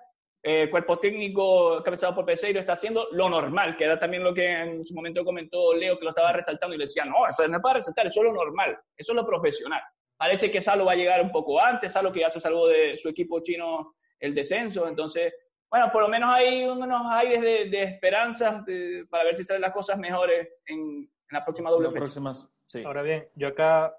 eh, 0.43 0.63
el 0.63 0.69
cuerpo 0.69 0.97
técnico 0.99 1.81
cabezado 1.83 2.15
por 2.15 2.25
Peseiro 2.25 2.59
está 2.59 2.73
haciendo 2.73 3.07
lo 3.11 3.29
normal, 3.29 3.77
que 3.77 3.83
era 3.83 3.99
también 3.99 4.23
lo 4.23 4.33
que 4.33 4.49
en 4.49 4.83
su 4.83 4.93
momento 4.95 5.23
comentó 5.23 5.73
Leo, 5.73 5.97
que 5.97 6.03
lo 6.03 6.09
estaba 6.09 6.31
resaltando 6.33 6.75
y 6.75 6.79
le 6.79 6.85
decía, 6.85 7.05
no, 7.05 7.27
eso 7.27 7.47
no 7.47 7.57
es 7.57 7.63
para 7.63 7.75
resaltar, 7.75 8.07
eso 8.07 8.21
es 8.21 8.25
lo 8.25 8.33
normal, 8.33 8.77
eso 8.97 9.11
es 9.11 9.15
lo 9.15 9.25
profesional. 9.25 9.81
Parece 10.17 10.51
que 10.51 10.61
Salo 10.61 10.85
va 10.85 10.93
a 10.93 10.95
llegar 10.95 11.21
un 11.21 11.31
poco 11.31 11.63
antes, 11.63 11.93
Salo 11.93 12.11
que 12.11 12.21
ya 12.21 12.29
se 12.31 12.39
salvó 12.39 12.67
de 12.67 12.97
su 12.97 13.09
equipo 13.09 13.39
chino 13.41 13.95
el 14.21 14.33
descenso, 14.33 14.87
entonces, 14.87 15.33
bueno, 15.69 15.89
por 15.91 16.03
lo 16.03 16.07
menos 16.07 16.37
hay 16.37 16.63
unos 16.65 17.01
aires 17.11 17.41
de, 17.41 17.69
de 17.69 17.83
esperanza 17.83 18.63
de- 18.65 19.05
para 19.09 19.23
ver 19.25 19.35
si 19.35 19.43
salen 19.43 19.61
las 19.61 19.73
cosas 19.73 19.97
mejores 19.97 20.47
en, 20.65 20.77
en 20.79 21.09
la 21.31 21.43
próxima 21.43 21.69
doble 21.69 21.85
Las 21.85 21.93
fecha. 21.93 22.03
próximas, 22.03 22.49
sí. 22.67 22.83
Ahora 22.85 23.01
bien, 23.01 23.27
yo 23.35 23.47
acá, 23.49 23.95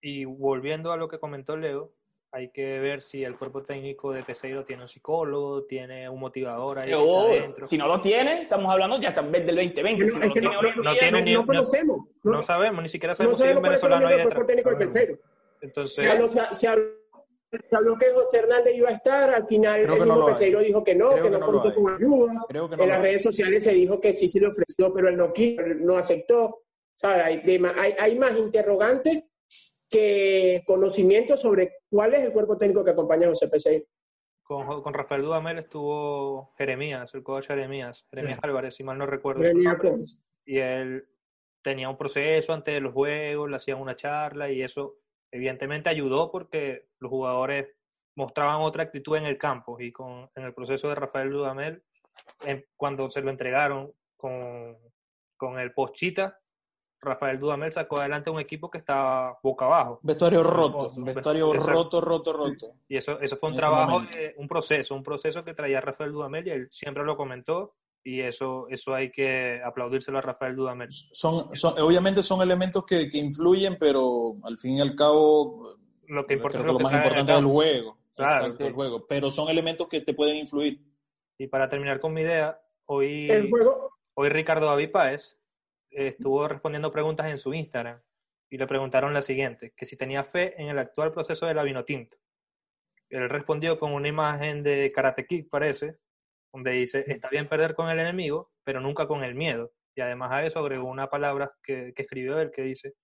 y 0.00 0.24
volviendo 0.24 0.92
a 0.92 0.96
lo 0.96 1.08
que 1.08 1.18
comentó 1.18 1.56
Leo, 1.56 1.92
hay 2.32 2.50
que 2.50 2.78
ver 2.78 3.02
si 3.02 3.24
el 3.24 3.36
cuerpo 3.36 3.64
técnico 3.64 4.12
de 4.12 4.22
Peseiro 4.22 4.64
tiene 4.64 4.82
un 4.82 4.88
psicólogo, 4.88 5.64
tiene 5.64 6.08
un 6.08 6.20
motivador 6.20 6.78
ahí 6.78 6.86
que 6.86 6.92
está 6.92 7.20
adentro. 7.22 7.66
si 7.66 7.76
no 7.76 7.88
lo 7.88 8.00
tiene, 8.00 8.42
estamos 8.42 8.70
hablando 8.72 9.00
ya 9.00 9.08
hasta 9.08 9.22
del 9.22 9.46
2020. 9.46 10.04
Es 10.04 10.12
Si 10.14 10.30
que 10.30 10.40
no 10.40 10.52
lo 10.52 10.54
no, 10.54 10.60
tiene 10.60 10.76
no 10.76 10.90
día, 10.92 11.00
tiene 11.00 11.18
no, 11.18 11.24
ni- 11.24 11.32
no 11.34 11.40
no- 11.40 11.46
conocemos. 11.46 11.98
No, 12.22 12.32
No 12.34 12.42
sabemos, 12.44 12.82
ni 12.84 12.88
siquiera 12.88 13.10
no 13.10 13.16
sabemos 13.16 13.38
si 13.38 13.42
hay 13.44 13.50
un 13.50 13.56
sabemos 13.56 13.74
es 13.78 13.82
el 13.82 13.88
venezolano 13.90 14.06
ahí 14.06 14.46
técnico 14.46 14.70
detrás. 14.70 14.92
tercero. 14.92 15.18
Entonces, 15.60 15.94
Se 15.96 16.08
habló, 16.08 16.28
se, 16.28 16.54
se 16.54 16.68
habló, 16.68 16.84
se 16.84 16.99
habló 17.72 17.96
que 17.96 18.10
José 18.12 18.38
Hernández 18.38 18.74
iba 18.76 18.88
a 18.90 18.92
estar, 18.92 19.30
al 19.30 19.46
final 19.46 19.82
Creo 19.82 19.92
el 19.94 19.98
no 20.00 20.04
mismo 20.06 20.26
hay. 20.28 20.32
Peseiro 20.34 20.60
dijo 20.60 20.84
que 20.84 20.94
no, 20.94 21.10
Creo 21.10 21.16
que 21.24 21.30
que 21.30 21.30
no, 21.30 21.38
no 21.38 21.46
contó 21.46 21.74
con 21.74 21.94
ayuda. 21.94 22.44
Creo 22.48 22.68
que 22.70 22.76
no 22.76 22.82
en 22.82 22.88
las 22.88 22.98
hay. 22.98 23.02
redes 23.04 23.22
sociales 23.22 23.64
se 23.64 23.72
dijo 23.72 24.00
que 24.00 24.14
sí 24.14 24.28
se 24.28 24.40
le 24.40 24.46
ofreció, 24.48 24.92
pero 24.94 25.08
él 25.08 25.16
no 25.16 25.32
quiso, 25.32 25.62
no 25.62 25.96
aceptó. 25.98 26.62
¿Sabe? 26.94 27.22
Hay, 27.22 27.40
de- 27.42 27.72
hay, 27.76 27.94
hay 27.98 28.18
más 28.18 28.36
interrogantes 28.36 29.24
que 29.88 30.62
conocimientos 30.66 31.40
sobre 31.40 31.78
cuál 31.90 32.14
es 32.14 32.20
el 32.20 32.32
cuerpo 32.32 32.56
técnico 32.56 32.84
que 32.84 32.90
acompaña 32.92 33.26
a 33.26 33.30
José 33.30 33.48
Peseiro. 33.48 33.84
con, 34.42 34.82
con 34.82 34.94
Rafael 34.94 35.22
Dudamel 35.22 35.58
estuvo 35.58 36.52
Jeremías, 36.58 37.12
el 37.14 37.22
coach 37.22 37.46
Jeremías, 37.48 38.06
Jeremías 38.10 38.38
Álvarez, 38.42 38.74
si 38.74 38.84
mal 38.84 38.98
no 38.98 39.06
recuerdo. 39.06 39.42
y 40.44 40.58
él 40.58 41.08
tenía 41.62 41.88
un 41.88 41.96
proceso 41.96 42.52
antes 42.52 42.74
de 42.74 42.80
los 42.80 42.92
juegos, 42.92 43.50
le 43.50 43.56
hacían 43.56 43.80
una 43.80 43.96
charla 43.96 44.50
y 44.50 44.62
eso 44.62 44.96
evidentemente 45.32 45.88
ayudó 45.88 46.30
porque 46.30 46.88
los 46.98 47.10
jugadores 47.10 47.68
mostraban 48.16 48.60
otra 48.62 48.82
actitud 48.84 49.16
en 49.16 49.24
el 49.24 49.38
campo 49.38 49.80
y 49.80 49.92
con 49.92 50.28
en 50.34 50.44
el 50.44 50.52
proceso 50.54 50.88
de 50.88 50.94
Rafael 50.94 51.30
Dudamel, 51.30 51.82
en- 52.44 52.64
cuando 52.76 53.08
se 53.08 53.22
lo 53.22 53.30
entregaron 53.30 53.92
con, 54.16 54.76
con 55.36 55.58
el 55.58 55.72
Pochita, 55.72 56.38
Rafael 57.02 57.38
Dudamel 57.40 57.72
sacó 57.72 57.98
adelante 57.98 58.28
un 58.28 58.40
equipo 58.40 58.70
que 58.70 58.76
estaba 58.78 59.38
boca 59.42 59.64
abajo. 59.64 60.00
Vestuario 60.02 60.42
roto, 60.42 60.90
vestuario 60.98 61.52
roto, 61.54 62.00
roto, 62.00 62.32
roto. 62.34 62.74
Y 62.88 62.96
eso, 62.98 63.18
eso 63.20 63.36
fue 63.36 63.48
un 63.48 63.54
trabajo, 63.56 64.00
de- 64.00 64.34
un 64.36 64.46
proceso, 64.48 64.94
un 64.94 65.02
proceso 65.02 65.42
que 65.42 65.54
traía 65.54 65.80
Rafael 65.80 66.12
Dudamel 66.12 66.46
y 66.46 66.50
él 66.50 66.68
siempre 66.70 67.02
lo 67.04 67.16
comentó 67.16 67.74
y 68.02 68.20
eso, 68.20 68.66
eso 68.68 68.94
hay 68.94 69.10
que 69.10 69.60
aplaudírselo 69.62 70.18
a 70.18 70.22
Rafael 70.22 70.56
Dudamel. 70.56 70.88
Son, 70.90 71.54
son, 71.54 71.78
obviamente 71.80 72.22
son 72.22 72.40
elementos 72.42 72.84
que, 72.86 73.10
que 73.10 73.18
influyen, 73.18 73.76
pero 73.78 74.36
al 74.44 74.58
fin 74.58 74.78
y 74.78 74.80
al 74.80 74.94
cabo, 74.96 75.76
Lo 76.06 76.22
que 76.24 76.34
importa 76.34 76.58
creo 76.58 76.62
que 76.62 76.66
lo 76.66 76.72
lo 76.72 76.78
que 76.78 76.84
más 76.84 76.94
importante 76.94 77.32
es 77.32 77.38
el 77.38 77.44
juego. 77.44 77.98
Claro, 78.14 78.32
Exacto, 78.32 78.56
sí. 78.58 78.64
el 78.64 78.72
juego. 78.74 79.06
Pero 79.06 79.30
son 79.30 79.48
elementos 79.48 79.88
que 79.88 80.00
te 80.00 80.14
pueden 80.14 80.36
influir. 80.36 80.80
Y 81.38 81.46
para 81.46 81.68
terminar 81.68 81.98
con 81.98 82.12
mi 82.12 82.22
idea, 82.22 82.60
hoy, 82.86 83.30
El 83.30 83.48
juego, 83.48 83.98
hoy 84.14 84.28
Ricardo 84.28 84.66
David 84.66 84.90
Páez 84.90 85.38
estuvo 85.90 86.46
respondiendo 86.46 86.92
preguntas 86.92 87.26
en 87.26 87.38
su 87.38 87.52
Instagram 87.52 88.00
y 88.48 88.58
le 88.58 88.66
preguntaron 88.66 89.14
la 89.14 89.22
siguiente, 89.22 89.72
que 89.76 89.86
si 89.86 89.96
tenía 89.96 90.24
fe 90.24 90.60
en 90.60 90.68
el 90.68 90.78
actual 90.78 91.12
proceso 91.12 91.46
de 91.46 91.54
la 91.54 91.62
Vinotinto. 91.62 92.16
Él 93.08 93.28
respondió 93.28 93.78
con 93.78 93.92
una 93.92 94.08
imagen 94.08 94.62
de 94.62 94.90
Karate 94.94 95.26
Kid, 95.26 95.48
parece, 95.50 95.98
donde 96.52 96.72
dice, 96.72 97.04
está 97.06 97.28
bien 97.28 97.48
perder 97.48 97.74
con 97.74 97.88
el 97.88 97.98
enemigo, 97.98 98.50
pero 98.64 98.80
nunca 98.80 99.06
con 99.06 99.24
el 99.24 99.34
miedo. 99.34 99.72
Y 99.94 100.00
además 100.00 100.30
a 100.32 100.44
eso 100.44 100.60
agregó 100.60 100.88
una 100.88 101.08
palabra 101.08 101.52
que, 101.62 101.92
que 101.94 102.02
escribió 102.02 102.38
él 102.38 102.50
que 102.50 102.62
dice, 102.62 102.94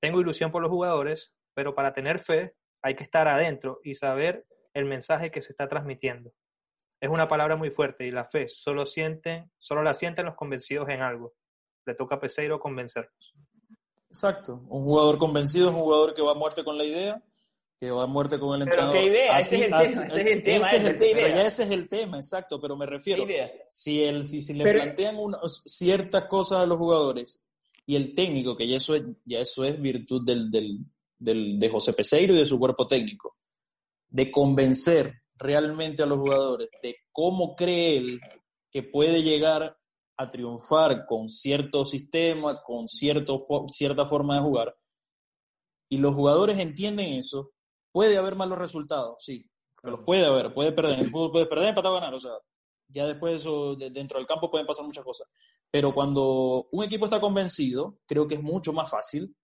tengo 0.00 0.20
ilusión 0.20 0.50
por 0.50 0.62
los 0.62 0.70
jugadores, 0.70 1.34
pero 1.54 1.74
para 1.74 1.92
tener 1.92 2.18
fe 2.20 2.54
hay 2.82 2.94
que 2.94 3.04
estar 3.04 3.26
adentro 3.28 3.80
y 3.82 3.94
saber 3.94 4.46
el 4.74 4.84
mensaje 4.84 5.30
que 5.30 5.40
se 5.40 5.52
está 5.52 5.68
transmitiendo. 5.68 6.32
Es 7.00 7.10
una 7.10 7.28
palabra 7.28 7.56
muy 7.56 7.70
fuerte 7.70 8.06
y 8.06 8.10
la 8.10 8.24
fe 8.24 8.48
solo, 8.48 8.86
sienten, 8.86 9.50
solo 9.58 9.82
la 9.82 9.94
sienten 9.94 10.26
los 10.26 10.34
convencidos 10.34 10.88
en 10.88 11.02
algo. 11.02 11.34
Le 11.86 11.94
toca 11.94 12.16
a 12.16 12.20
Peseiro 12.20 12.58
convencerlos. 12.58 13.34
Exacto. 14.08 14.54
Un 14.68 14.84
jugador 14.84 15.18
convencido 15.18 15.68
es 15.68 15.74
un 15.74 15.80
jugador 15.80 16.14
que 16.14 16.22
va 16.22 16.32
a 16.32 16.34
muerte 16.34 16.64
con 16.64 16.78
la 16.78 16.84
idea, 16.84 17.22
que 17.78 17.90
va 17.90 18.04
a 18.04 18.06
muerte 18.06 18.38
con 18.38 18.54
el 18.60 18.66
Pero 18.68 18.82
entrenador. 18.82 18.96
qué 18.96 19.06
idea, 19.06 19.38
ese 19.38 19.56
es 19.56 19.62
el 19.62 19.68
tema, 19.70 19.82
ese 19.82 19.92
es 19.92 20.34
el 20.36 20.42
tema, 20.44 20.66
ese 20.66 20.76
es 20.76 20.82
ese 20.82 20.86
el 20.86 20.86
es 20.86 20.98
te- 20.98 21.06
la 21.08 21.14
pero 21.14 21.26
idea. 21.28 21.36
ya 21.36 21.46
ese 21.46 21.62
es 21.64 21.70
el 21.70 21.88
tema, 21.88 22.16
exacto, 22.16 22.60
pero 22.60 22.76
me 22.76 22.86
refiero, 22.86 23.24
si, 23.70 24.02
el, 24.02 24.26
si, 24.26 24.40
si 24.40 24.54
le 24.54 24.64
Pero- 24.64 24.82
plantean 24.82 25.16
una- 25.18 25.38
ciertas 25.48 26.24
cosas 26.24 26.60
a 26.62 26.66
los 26.66 26.78
jugadores 26.78 27.46
y 27.84 27.96
el 27.96 28.14
técnico, 28.14 28.56
que 28.56 28.66
ya 28.66 28.76
eso 28.78 28.94
es, 28.94 29.02
ya 29.24 29.40
eso 29.40 29.62
es 29.64 29.80
virtud 29.80 30.24
del, 30.24 30.50
del, 30.50 30.78
del- 31.18 31.58
de 31.58 31.68
José 31.68 31.92
Peseiro 31.92 32.34
y 32.34 32.38
de 32.38 32.46
su 32.46 32.58
cuerpo 32.58 32.86
técnico, 32.88 33.36
de 34.08 34.30
convencer 34.30 35.12
realmente 35.34 36.02
a 36.02 36.06
los 36.06 36.18
jugadores 36.18 36.68
de 36.82 36.96
cómo 37.12 37.54
cree 37.56 37.98
él 37.98 38.20
que 38.70 38.82
puede 38.82 39.22
llegar 39.22 39.76
a 40.16 40.26
triunfar 40.30 41.04
con 41.04 41.28
cierto 41.28 41.84
sistema, 41.84 42.62
con 42.62 42.88
cierto, 42.88 43.38
cierta 43.70 44.06
forma 44.06 44.36
de 44.36 44.40
jugar, 44.42 44.74
y 45.90 45.98
los 45.98 46.14
jugadores 46.14 46.58
entienden 46.58 47.12
eso, 47.18 47.52
puede 47.96 48.18
haber 48.18 48.34
malos 48.34 48.58
resultados, 48.58 49.16
sí, 49.20 49.48
los 49.82 50.00
puede 50.00 50.26
haber, 50.26 50.52
puede 50.52 50.70
perder, 50.72 50.98
en 50.98 51.04
el 51.06 51.10
fútbol 51.10 51.30
puedes 51.32 51.48
perder, 51.48 51.68
empatar 51.70 51.92
o 51.92 51.94
ganar, 51.94 52.12
o 52.14 52.18
sea, 52.18 52.32
ya 52.88 53.06
después 53.06 53.30
de 53.32 53.36
eso, 53.38 53.74
de- 53.74 53.88
dentro 53.88 54.18
del 54.18 54.26
campo 54.26 54.50
pueden 54.50 54.66
pasar 54.66 54.84
muchas 54.84 55.02
cosas, 55.02 55.26
pero 55.70 55.94
cuando 55.94 56.68
un 56.72 56.84
equipo 56.84 57.06
está 57.06 57.18
convencido, 57.20 57.96
creo 58.06 58.28
que 58.28 58.34
es 58.34 58.42
mucho 58.42 58.74
más 58.74 58.90
fácil 58.90 59.34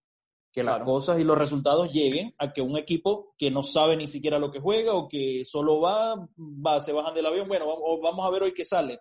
que 0.52 0.62
las 0.62 0.74
Claro. 0.74 0.84
cosas 0.84 1.18
y 1.18 1.24
los 1.24 1.38
resultados 1.38 1.90
lleguen 1.94 2.34
a 2.36 2.52
que 2.52 2.60
un 2.60 2.76
equipo 2.76 3.32
que 3.38 3.50
no 3.50 3.62
sabe 3.62 3.96
ni 3.96 4.06
siquiera 4.06 4.38
lo 4.38 4.50
que 4.52 4.60
juega 4.60 4.92
o 4.92 5.08
que 5.08 5.42
solo 5.46 5.80
va, 5.80 6.14
va 6.38 6.78
se 6.78 6.92
bajan 6.92 7.14
del 7.14 7.24
avión, 7.24 7.48
bueno, 7.48 7.66
vamos, 7.66 8.00
vamos 8.02 8.26
a 8.26 8.30
ver 8.30 8.42
hoy 8.42 8.52
qué 8.52 8.66
sale. 8.66 9.00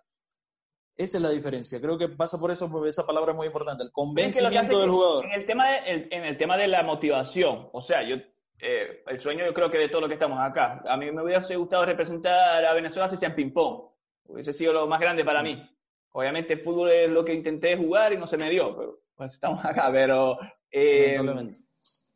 Esa 0.96 1.16
es 1.18 1.22
la 1.22 1.28
diferencia. 1.30 1.78
Creo 1.80 1.98
que 1.98 2.08
pasa 2.08 2.38
por 2.38 2.50
eso, 2.50 2.70
porque 2.70 2.88
esa 2.88 3.04
palabra 3.06 3.32
es 3.32 3.36
muy 3.36 3.46
importante, 3.48 3.82
el 3.82 3.88
Es 3.88 3.90
que 3.90 3.92
que 3.92 3.94
convencimiento 3.94 4.78
del 4.80 4.90
jugador. 4.90 5.24
En 5.26 5.32
el 5.32 5.46
tema 5.46 5.64
de, 5.72 6.08
en 6.10 6.24
el 6.24 6.36
tema 6.38 6.56
de 6.56 6.68
la 6.68 6.82
motivación, 6.82 7.68
o 7.72 7.80
sea, 7.82 7.98
yo 8.08 8.16
eh, 8.64 9.02
el 9.08 9.18
sueño 9.18 9.44
yo 9.44 9.52
creo 9.52 9.68
que 9.68 9.78
de 9.78 9.88
todos 9.88 10.02
los 10.02 10.08
que 10.08 10.14
estamos 10.14 10.38
acá. 10.38 10.80
A 10.86 10.96
mí 10.96 11.10
me 11.10 11.20
hubiese 11.20 11.56
gustado 11.56 11.84
representar 11.84 12.64
a 12.64 12.72
Venezuela 12.72 13.08
si 13.08 13.16
sea 13.16 13.30
en 13.30 13.34
ping-pong. 13.34 13.90
Hubiese 14.26 14.52
sido 14.52 14.72
lo 14.72 14.86
más 14.86 15.00
grande 15.00 15.24
para 15.24 15.42
mí. 15.42 15.68
Obviamente 16.12 16.52
el 16.52 16.60
fútbol 16.60 16.90
es 16.92 17.10
lo 17.10 17.24
que 17.24 17.34
intenté 17.34 17.76
jugar 17.76 18.12
y 18.12 18.18
no 18.18 18.26
se 18.28 18.36
me 18.36 18.48
dio, 18.48 18.76
pero 18.76 19.00
pues 19.16 19.32
estamos 19.32 19.64
acá, 19.64 19.90
pero 19.90 20.38
eh, 20.70 21.18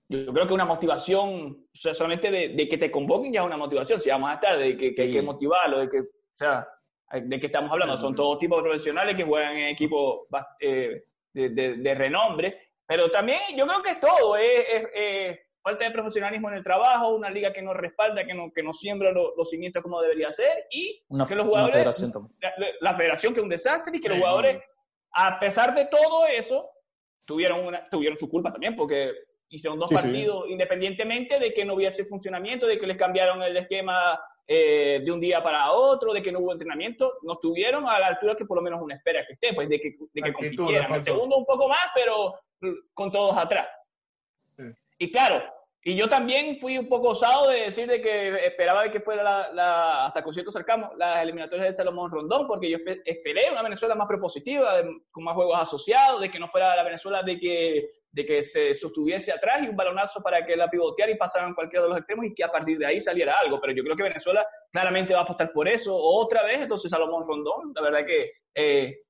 yo 0.08 0.32
creo 0.32 0.46
que 0.46 0.54
una 0.54 0.64
motivación, 0.64 1.66
o 1.72 1.76
sea, 1.76 1.92
solamente 1.92 2.30
de, 2.30 2.68
que 2.68 2.78
te 2.78 2.92
convoquen 2.92 3.32
ya 3.32 3.40
es 3.40 3.46
una 3.46 3.56
motivación, 3.56 4.00
si 4.00 4.10
vamos 4.10 4.30
a 4.30 4.34
estar, 4.34 4.56
de 4.56 4.76
que, 4.76 5.02
hay 5.02 5.12
que 5.12 5.22
motivarlo, 5.22 5.80
de 5.80 5.88
que, 5.88 5.98
o 5.98 6.36
sea, 6.36 6.68
de 7.10 7.40
qué 7.40 7.46
estamos 7.46 7.72
hablando, 7.72 7.98
son 7.98 8.14
todos 8.14 8.38
tipos 8.38 8.58
de 8.58 8.68
profesionales 8.68 9.16
que 9.16 9.24
juegan 9.24 9.56
en 9.56 9.68
equipos 9.68 10.28
eh, 10.60 11.06
de, 11.32 11.94
renombre, 11.96 12.70
pero 12.86 13.10
también 13.10 13.40
yo 13.56 13.66
creo 13.66 13.82
que 13.82 13.90
es 13.90 14.00
todo, 14.00 14.36
es, 14.36 15.40
falta 15.66 15.84
de 15.84 15.90
profesionalismo 15.90 16.48
en 16.48 16.58
el 16.58 16.62
trabajo, 16.62 17.16
una 17.16 17.28
liga 17.28 17.52
que 17.52 17.60
nos 17.60 17.74
respalda, 17.74 18.24
que 18.24 18.34
no, 18.34 18.52
que 18.52 18.62
no 18.62 18.72
siembra 18.72 19.10
los 19.10 19.50
cimientos 19.50 19.82
como 19.82 20.00
debería 20.00 20.30
ser, 20.30 20.64
y 20.70 21.02
que 21.26 21.34
los 21.34 21.44
jugadores, 21.44 21.74
federación 21.74 22.12
la, 22.80 22.94
federación 22.94 23.34
que 23.34 23.40
es 23.40 23.42
un 23.42 23.50
desastre, 23.50 23.96
y 23.96 24.00
que 24.00 24.08
los 24.08 24.18
jugadores, 24.18 24.62
a 25.10 25.40
pesar 25.40 25.74
de 25.74 25.86
todo 25.86 26.24
eso, 26.28 26.70
tuvieron, 27.24 27.66
una, 27.66 27.88
tuvieron 27.88 28.16
su 28.16 28.28
culpa 28.28 28.52
también, 28.52 28.76
porque 28.76 29.10
hicieron 29.48 29.76
dos 29.76 29.92
partidos 29.92 30.48
independientemente 30.48 31.40
de 31.40 31.52
que 31.52 31.64
no 31.64 31.74
hubiese 31.74 32.04
funcionamiento, 32.04 32.68
de 32.68 32.78
que 32.78 32.86
les 32.86 32.96
cambiaron 32.96 33.42
el 33.42 33.56
esquema 33.56 34.20
eh, 34.46 35.02
de 35.04 35.10
un 35.10 35.18
día 35.18 35.42
para 35.42 35.72
otro, 35.72 36.12
de 36.12 36.22
que 36.22 36.30
no 36.30 36.38
hubo 36.38 36.52
entrenamiento, 36.52 37.14
no 37.22 37.32
estuvieron 37.32 37.88
a 37.88 37.98
la 37.98 38.06
altura 38.06 38.36
que 38.36 38.44
por 38.44 38.56
lo 38.56 38.62
menos 38.62 38.80
uno 38.80 38.94
espera 38.94 39.26
que 39.26 39.32
esté, 39.32 39.52
pues 39.52 39.68
de 39.68 39.80
que, 39.80 39.96
de 40.12 40.22
que 40.22 40.32
compitieran. 40.32 40.94
El 40.94 41.02
segundo 41.02 41.36
un 41.36 41.44
poco 41.44 41.68
más, 41.68 41.90
pero 41.92 42.38
con 42.94 43.10
todos 43.10 43.36
atrás. 43.36 43.66
Y 44.98 45.10
claro, 45.10 45.42
y 45.88 45.94
yo 45.94 46.08
también 46.08 46.58
fui 46.58 46.76
un 46.76 46.88
poco 46.88 47.10
osado 47.10 47.48
de 47.48 47.60
decir 47.60 47.86
de 47.86 48.02
que 48.02 48.44
esperaba 48.44 48.82
de 48.82 48.90
que 48.90 48.98
fuera 48.98 49.52
la, 49.52 50.06
hasta 50.06 50.20
con 50.20 50.32
cierto 50.32 50.50
cercano 50.50 50.90
las 50.96 51.22
eliminatorias 51.22 51.68
de 51.68 51.72
Salomón 51.74 52.10
Rondón, 52.10 52.48
porque 52.48 52.68
yo 52.68 52.78
esperé 53.04 53.52
una 53.52 53.62
Venezuela 53.62 53.94
más 53.94 54.08
propositiva, 54.08 54.82
con 55.12 55.22
más 55.22 55.36
juegos 55.36 55.60
asociados, 55.60 56.20
de 56.20 56.28
que 56.28 56.40
no 56.40 56.48
fuera 56.48 56.74
la 56.74 56.82
Venezuela 56.82 57.22
de 57.22 57.38
que, 57.38 57.88
de 58.10 58.26
que 58.26 58.42
se 58.42 58.74
sostuviese 58.74 59.30
atrás 59.30 59.62
y 59.62 59.68
un 59.68 59.76
balonazo 59.76 60.20
para 60.24 60.44
que 60.44 60.56
la 60.56 60.68
pivoteara 60.68 61.12
y 61.12 61.16
pasaran 61.16 61.54
cualquiera 61.54 61.84
de 61.84 61.90
los 61.90 61.98
extremos 61.98 62.26
y 62.26 62.34
que 62.34 62.42
a 62.42 62.50
partir 62.50 62.78
de 62.78 62.86
ahí 62.86 62.98
saliera 62.98 63.36
algo. 63.40 63.60
Pero 63.60 63.72
yo 63.72 63.84
creo 63.84 63.94
que 63.94 64.02
Venezuela 64.02 64.44
claramente 64.72 65.14
va 65.14 65.20
a 65.20 65.22
apostar 65.22 65.52
por 65.52 65.68
eso 65.68 65.96
otra 65.96 66.42
vez, 66.42 66.62
entonces 66.62 66.90
Salomón 66.90 67.22
Rondón, 67.24 67.72
la 67.72 67.82
verdad 67.82 68.04
que 68.04 68.32
eh, 68.56 69.02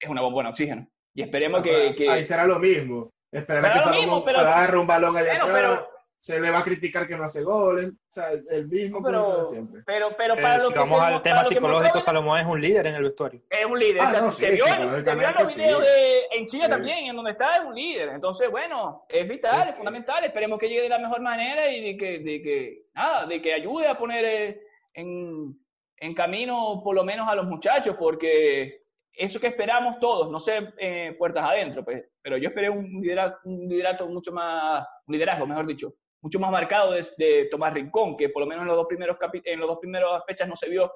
es 0.00 0.08
una 0.08 0.22
bombona 0.22 0.48
de 0.48 0.50
oxígeno. 0.50 0.88
Y 1.14 1.22
esperemos 1.22 1.60
ah, 1.60 1.94
que, 1.96 2.10
Ahí 2.10 2.24
será 2.24 2.44
lo 2.44 2.58
mismo. 2.58 3.12
Esperemos 3.30 3.70
que 3.70 3.80
Salomón 3.82 4.28
agarre 4.30 4.78
un 4.78 4.86
balón 4.88 5.16
allá 5.16 5.36
atrás 5.36 5.93
se 6.24 6.40
le 6.40 6.50
va 6.50 6.60
a 6.60 6.64
criticar 6.64 7.06
que 7.06 7.14
no 7.16 7.24
hace 7.24 7.42
goles, 7.42 7.90
o 7.90 7.96
sea, 8.08 8.30
el 8.30 8.66
mismo 8.66 9.02
pero, 9.02 9.40
de 9.40 9.44
siempre. 9.44 9.82
Pero, 9.84 10.08
pero 10.16 10.34
para 10.36 10.54
lo 10.54 10.68
si 10.68 10.72
vamos 10.72 10.98
al 10.98 11.20
tema 11.20 11.44
psicológico, 11.44 12.00
Salomón 12.00 12.40
es 12.40 12.46
un 12.46 12.62
líder 12.62 12.86
en 12.86 12.94
el 12.94 13.02
vestuario. 13.02 13.42
Es 13.50 13.66
un 13.66 13.78
líder, 13.78 14.00
ah, 14.00 14.32
se, 14.32 14.52
vio, 14.52 14.64
en 14.66 14.90
los 14.90 15.54
videos 15.54 15.80
de, 15.80 16.22
en 16.30 16.46
Chile 16.46 16.66
también, 16.66 17.08
en 17.08 17.16
donde 17.16 17.32
está, 17.32 17.56
es 17.56 17.64
un 17.64 17.74
líder. 17.74 18.08
Entonces, 18.08 18.50
bueno, 18.50 19.04
es 19.06 19.28
vital, 19.28 19.68
es, 19.68 19.74
fundamental, 19.74 20.24
esperemos 20.24 20.58
que 20.58 20.70
llegue 20.70 20.84
de 20.84 20.88
la 20.88 20.98
mejor 20.98 21.20
manera 21.20 21.70
y 21.70 21.92
de 21.92 21.96
que, 21.98 22.18
de 22.20 22.40
que 22.40 22.86
nada, 22.94 23.26
de 23.26 23.42
que 23.42 23.52
ayude 23.52 23.86
a 23.86 23.98
poner 23.98 24.24
eh, 24.24 24.62
en, 24.94 25.54
en 25.98 26.14
camino 26.14 26.80
por 26.82 26.94
lo 26.96 27.04
menos 27.04 27.28
a 27.28 27.34
los 27.34 27.44
muchachos, 27.44 27.96
porque 27.98 28.84
eso 29.12 29.38
que 29.38 29.48
esperamos 29.48 29.98
todos, 30.00 30.30
no 30.30 30.38
sé, 30.38 30.72
eh, 30.78 31.14
puertas 31.18 31.44
adentro, 31.44 31.84
pues, 31.84 32.02
pero 32.22 32.38
yo 32.38 32.48
esperé 32.48 32.70
un 32.70 33.02
liderazgo, 33.02 33.36
un 33.44 33.68
liderazgo 33.68 34.08
mucho 34.08 34.32
más, 34.32 34.86
un 35.06 35.12
liderazgo, 35.12 35.46
mejor 35.46 35.66
dicho, 35.66 35.92
mucho 36.24 36.40
más 36.40 36.50
marcado 36.50 36.92
de, 36.92 37.48
Tomás 37.50 37.74
Rincón, 37.74 38.16
que 38.16 38.30
por 38.30 38.40
lo 38.40 38.46
menos 38.46 38.62
en 38.62 38.68
los 38.68 38.76
dos 38.78 38.86
primeros 38.86 39.18
en 39.44 39.60
los 39.60 39.68
dos 39.68 39.78
primeros 39.78 40.24
fechas 40.26 40.48
no 40.48 40.56
se 40.56 40.70
vio 40.70 40.90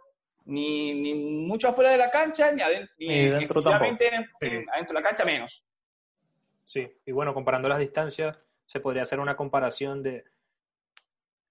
ni, 0.46 0.94
ni 0.94 1.14
mucho 1.14 1.68
afuera 1.68 1.90
de 1.90 1.98
la 1.98 2.10
cancha, 2.10 2.50
ni, 2.50 2.62
adentro, 2.62 2.94
ni, 2.98 3.28
dentro 3.28 3.60
adentro 3.60 4.06
de 4.38 4.92
la 4.94 5.02
cancha 5.02 5.26
menos. 5.26 5.66
Sí, 6.64 6.88
y 7.04 7.12
bueno, 7.12 7.34
comparando 7.34 7.68
las 7.68 7.78
distancias, 7.78 8.40
se 8.64 8.80
podría 8.80 9.02
hacer 9.02 9.20
una 9.20 9.36
comparación 9.36 10.02
de 10.02 10.24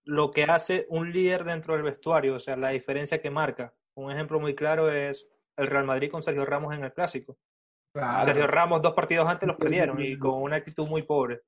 lo 0.06 0.32
que 0.32 0.46
hace 0.46 0.88
un 0.90 1.12
líder 1.12 1.44
dentro 1.44 1.76
del 1.76 1.84
vestuario, 1.84 2.34
o 2.34 2.40
sea, 2.40 2.56
la 2.56 2.70
diferencia 2.70 3.22
que 3.22 3.30
marca. 3.30 3.76
Un 3.94 4.12
ejemplo 4.12 4.40
muy 4.40 4.56
claro 4.56 4.92
es 4.92 5.30
el 5.56 5.68
Real 5.68 5.86
Madrid 5.86 6.10
con 6.10 6.24
Sergio 6.24 6.46
Ramos 6.46 6.74
en 6.74 6.84
el 6.84 6.94
Clásico. 6.94 7.38
Sergio 8.24 8.48
Ramos 8.48 8.82
dos 8.82 8.96
partidos 8.96 9.30
antes 9.30 9.48
los 9.48 9.58
perdieron 9.58 10.02
y 10.02 10.18
con 10.18 10.42
una 10.42 10.56
actitud 10.56 10.88
muy 10.88 11.04
pobre. 11.04 11.42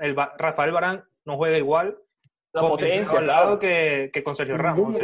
El 0.00 0.16
Rafael 0.38 0.72
Barán 0.72 1.04
no 1.24 1.36
juega 1.36 1.58
igual 1.58 1.98
la 2.52 2.62
potencia 2.62 3.18
al 3.18 3.26
lado 3.26 3.58
que, 3.58 4.10
que, 4.12 4.22
con 4.22 4.34
Sergio 4.34 4.56
Ramos. 4.56 4.96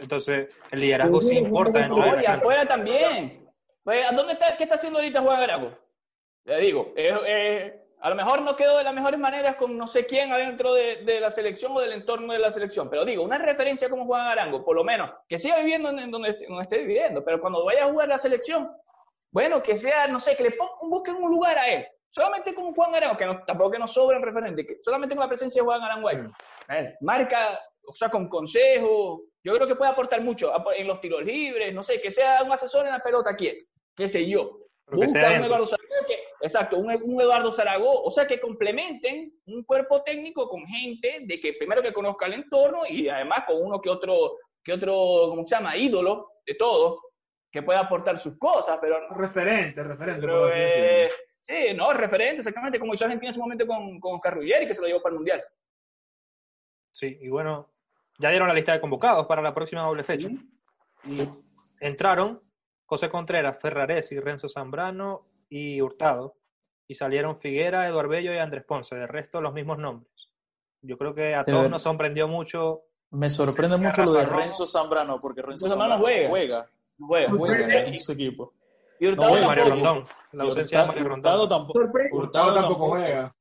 entonces, 0.00 0.54
el 0.70 0.80
liderazgo 0.80 1.20
sí 1.20 1.36
importa. 1.36 1.86
No, 1.86 2.20
y 2.20 2.24
afuera 2.24 2.66
también. 2.66 3.46
Pues, 3.84 4.04
¿dónde 4.16 4.32
está, 4.32 4.56
¿Qué 4.56 4.64
está 4.64 4.76
haciendo 4.76 4.98
ahorita 4.98 5.20
Juan 5.20 5.42
Arango? 5.42 5.72
Le 6.44 6.60
digo, 6.60 6.92
a 8.00 8.10
lo 8.10 8.14
mejor 8.14 8.42
no 8.42 8.56
quedó 8.56 8.78
de 8.78 8.84
las 8.84 8.94
mejores 8.94 9.18
maneras 9.18 9.56
con 9.56 9.76
no 9.76 9.86
sé 9.86 10.06
quién 10.06 10.32
adentro 10.32 10.74
de, 10.74 10.96
de, 11.04 11.20
la 11.20 11.30
selección 11.30 11.72
o 11.76 11.80
del 11.80 11.92
entorno 11.92 12.32
de 12.32 12.38
la 12.38 12.50
selección, 12.50 12.88
pero 12.88 13.04
digo, 13.04 13.22
una 13.22 13.38
referencia 13.38 13.88
como 13.88 14.06
Juan 14.06 14.26
Arango, 14.26 14.64
por 14.64 14.76
lo 14.76 14.84
menos, 14.84 15.10
que 15.28 15.38
siga 15.38 15.58
viviendo 15.58 15.90
en 15.90 16.10
donde, 16.10 16.36
esté 16.60 16.78
viviendo, 16.78 17.24
pero 17.24 17.40
cuando 17.40 17.64
vaya 17.64 17.84
a 17.84 17.90
jugar 17.90 18.08
la 18.08 18.18
selección, 18.18 18.70
bueno, 19.32 19.62
que 19.62 19.76
sea, 19.76 20.06
no 20.08 20.20
sé, 20.20 20.36
que 20.36 20.44
le 20.44 20.52
ponga, 20.52 20.72
busquen 20.82 21.16
un 21.16 21.30
lugar 21.30 21.58
a 21.58 21.68
él, 21.68 21.86
solamente 22.10 22.54
con 22.54 22.74
Juan 22.74 22.94
Arango, 22.94 23.16
que 23.16 23.26
no, 23.26 23.44
tampoco 23.44 23.72
que 23.72 23.78
nos 23.78 23.92
sobren 23.92 24.22
referentes, 24.22 24.66
que 24.66 24.82
solamente 24.82 25.14
con 25.14 25.24
la 25.24 25.28
presencia 25.28 25.60
de 25.60 25.66
Juan 25.66 25.82
Arango 25.82 26.08
marca, 27.00 27.60
o 27.86 27.92
sea, 27.92 28.08
con 28.08 28.28
consejos, 28.28 29.20
yo 29.42 29.54
creo 29.54 29.66
que 29.66 29.76
puede 29.76 29.90
aportar 29.90 30.20
mucho 30.22 30.50
en 30.76 30.86
los 30.86 31.00
tiros 31.00 31.22
libres, 31.24 31.72
no 31.72 31.82
sé, 31.82 32.00
que 32.00 32.10
sea 32.10 32.42
un 32.42 32.52
asesor 32.52 32.86
en 32.86 32.92
la 32.92 33.00
pelota, 33.00 33.36
¿quién? 33.36 33.56
¿Qué 33.94 34.08
sé 34.08 34.26
yo? 34.28 34.58
Busca 34.88 35.08
un 35.08 35.44
Eduardo 35.44 35.66
Zaragoza, 35.66 35.76
exacto, 36.42 36.78
un, 36.78 36.90
Eduardo 37.20 37.50
Zaragoza, 37.50 38.02
o 38.04 38.10
sea, 38.10 38.26
que 38.26 38.40
complementen 38.40 39.32
un 39.46 39.64
cuerpo 39.64 40.02
técnico 40.02 40.48
con 40.48 40.64
gente 40.66 41.20
de 41.22 41.40
que 41.40 41.54
primero 41.54 41.82
que 41.82 41.92
conozca 41.92 42.26
el 42.26 42.34
entorno 42.34 42.82
y 42.88 43.08
además 43.08 43.44
con 43.46 43.60
uno 43.60 43.80
que 43.80 43.90
otro, 43.90 44.36
que 44.62 44.72
otro, 44.72 44.94
¿cómo 45.28 45.46
se 45.46 45.56
llama? 45.56 45.76
Ídolo 45.76 46.28
de 46.46 46.54
todo, 46.54 47.00
que 47.50 47.62
pueda 47.62 47.80
aportar 47.80 48.18
sus 48.18 48.38
cosas, 48.38 48.78
pero... 48.80 49.08
Referente, 49.10 49.82
referente. 49.82 50.20
Pero, 50.20 50.50
eh, 50.52 51.08
Sí, 51.46 51.74
no, 51.76 51.92
referente, 51.92 52.38
exactamente, 52.38 52.80
como 52.80 52.94
hizo 52.94 53.04
Argentina 53.04 53.28
en 53.28 53.30
ese 53.30 53.40
momento 53.40 53.66
con, 53.68 54.00
con 54.00 54.16
Oscar 54.16 54.40
que 54.40 54.74
se 54.74 54.82
lo 54.82 54.88
llevó 54.88 55.00
para 55.00 55.12
el 55.12 55.18
Mundial. 55.18 55.44
Sí, 56.90 57.18
y 57.20 57.28
bueno, 57.28 57.70
ya 58.18 58.30
dieron 58.30 58.48
la 58.48 58.54
lista 58.54 58.72
de 58.72 58.80
convocados 58.80 59.26
para 59.26 59.42
la 59.42 59.54
próxima 59.54 59.82
doble 59.82 60.02
fecha. 60.02 60.28
Y 61.04 61.28
entraron 61.80 62.42
José 62.84 63.08
Contreras, 63.08 63.58
Ferraresi, 63.60 64.18
Renzo 64.18 64.48
Zambrano 64.48 65.28
y 65.48 65.80
Hurtado. 65.80 66.36
Y 66.88 66.94
salieron 66.94 67.38
Figuera, 67.38 67.86
Eduardo 67.86 68.10
Bello 68.10 68.32
y 68.32 68.38
Andrés 68.38 68.64
Ponce. 68.64 68.96
De 68.96 69.06
resto, 69.06 69.40
los 69.40 69.52
mismos 69.52 69.78
nombres. 69.78 70.30
Yo 70.82 70.96
creo 70.98 71.14
que 71.14 71.34
a 71.34 71.44
todos 71.44 71.68
nos 71.70 71.82
sorprendió 71.82 72.26
mucho. 72.26 72.82
Me 73.10 73.30
sorprende 73.30 73.76
mucho 73.76 74.04
lo 74.04 74.12
de 74.12 74.24
Renzo 74.24 74.66
Zambrano, 74.66 75.20
porque 75.20 75.42
Renzo 75.42 75.68
Zambrano, 75.68 75.98
juega. 75.98 76.28
Juega, 76.28 76.70
juega, 76.98 77.30
juega 77.30 77.80
en 77.84 77.98
su 77.98 78.12
equipo. 78.12 78.54
Y 78.98 79.06
Hurtado 79.08 79.36
no, 79.36 79.46
Mario 79.46 79.64
Rondón. 79.68 80.04
La 80.32 80.44
ausencia 80.44 80.80
de 80.80 80.86
Mario 80.86 81.02
Rondón. 81.04 81.18
Hurtado 81.18 81.48
tampoco, 81.48 81.80
Hurtado 82.12 82.54
tampoco 82.54 82.88
juega. 82.88 83.36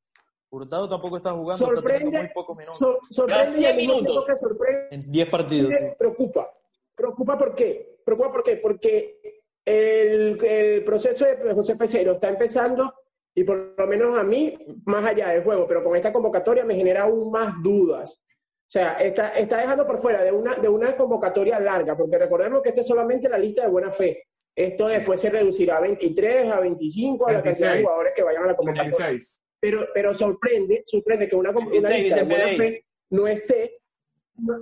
Hurtado 0.49 0.87
tampoco 0.87 1.17
está 1.17 1.31
jugando, 1.31 1.65
sorprende, 1.65 2.05
está 2.05 2.19
muy 2.19 2.29
pocos 2.33 2.57
minutos. 2.57 2.99
sorprende 3.09 3.59
y 3.59 3.65
al 3.65 3.75
mismo 3.75 3.99
tiempo 3.99 4.25
que 4.25 4.35
sorprende. 4.37 4.87
En 4.91 5.11
10 5.11 5.29
partidos. 5.29 5.75
Sí. 5.75 5.85
Preocupa. 5.97 6.49
Preocupa 6.95 7.37
por 7.37 7.55
qué. 7.55 7.99
Preocupa 8.05 8.31
por 8.31 8.43
qué. 8.43 8.57
Porque 8.57 9.41
el, 9.65 10.43
el 10.45 10.83
proceso 10.85 11.25
de 11.25 11.53
José 11.53 11.75
Pesero 11.75 12.13
está 12.13 12.29
empezando 12.29 12.93
y 13.33 13.43
por 13.43 13.75
lo 13.77 13.87
menos 13.87 14.17
a 14.17 14.23
mí, 14.23 14.57
más 14.85 15.03
allá 15.03 15.29
del 15.29 15.43
juego, 15.43 15.67
pero 15.67 15.83
con 15.83 15.95
esta 15.95 16.13
convocatoria 16.13 16.63
me 16.63 16.75
genera 16.75 17.03
aún 17.03 17.29
más 17.31 17.53
dudas. 17.61 18.21
O 18.67 18.71
sea, 18.71 18.93
está, 18.93 19.29
está 19.37 19.57
dejando 19.57 19.85
por 19.85 19.99
fuera 19.99 20.23
de 20.23 20.31
una, 20.31 20.55
de 20.55 20.69
una 20.69 20.95
convocatoria 20.95 21.59
larga, 21.59 21.97
porque 21.97 22.17
recordemos 22.17 22.61
que 22.61 22.69
esta 22.69 22.81
es 22.81 22.87
solamente 22.87 23.27
la 23.27 23.37
lista 23.37 23.63
de 23.63 23.67
buena 23.69 23.91
fe. 23.91 24.23
Esto 24.55 24.87
después 24.87 25.19
se 25.19 25.29
reducirá 25.29 25.77
a 25.77 25.81
23, 25.81 26.49
a 26.49 26.61
25, 26.61 27.27
a 27.27 27.33
la 27.33 27.43
cantidad 27.43 27.73
de 27.73 27.81
jugadores 27.81 28.13
que 28.15 28.23
vayan 28.23 28.43
a 28.43 28.47
la 28.47 28.55
convocatoria. 28.55 29.19
Pero, 29.59 29.87
pero 29.93 30.13
sorprende, 30.13 30.83
sorprende 30.85 31.27
que 31.27 31.35
una, 31.35 31.49
una 31.49 31.89
lista 31.89 32.17
de 32.17 32.23
buena 32.23 32.51
fe 32.51 32.85
no 33.09 33.27
esté, 33.27 33.79
no, 34.37 34.59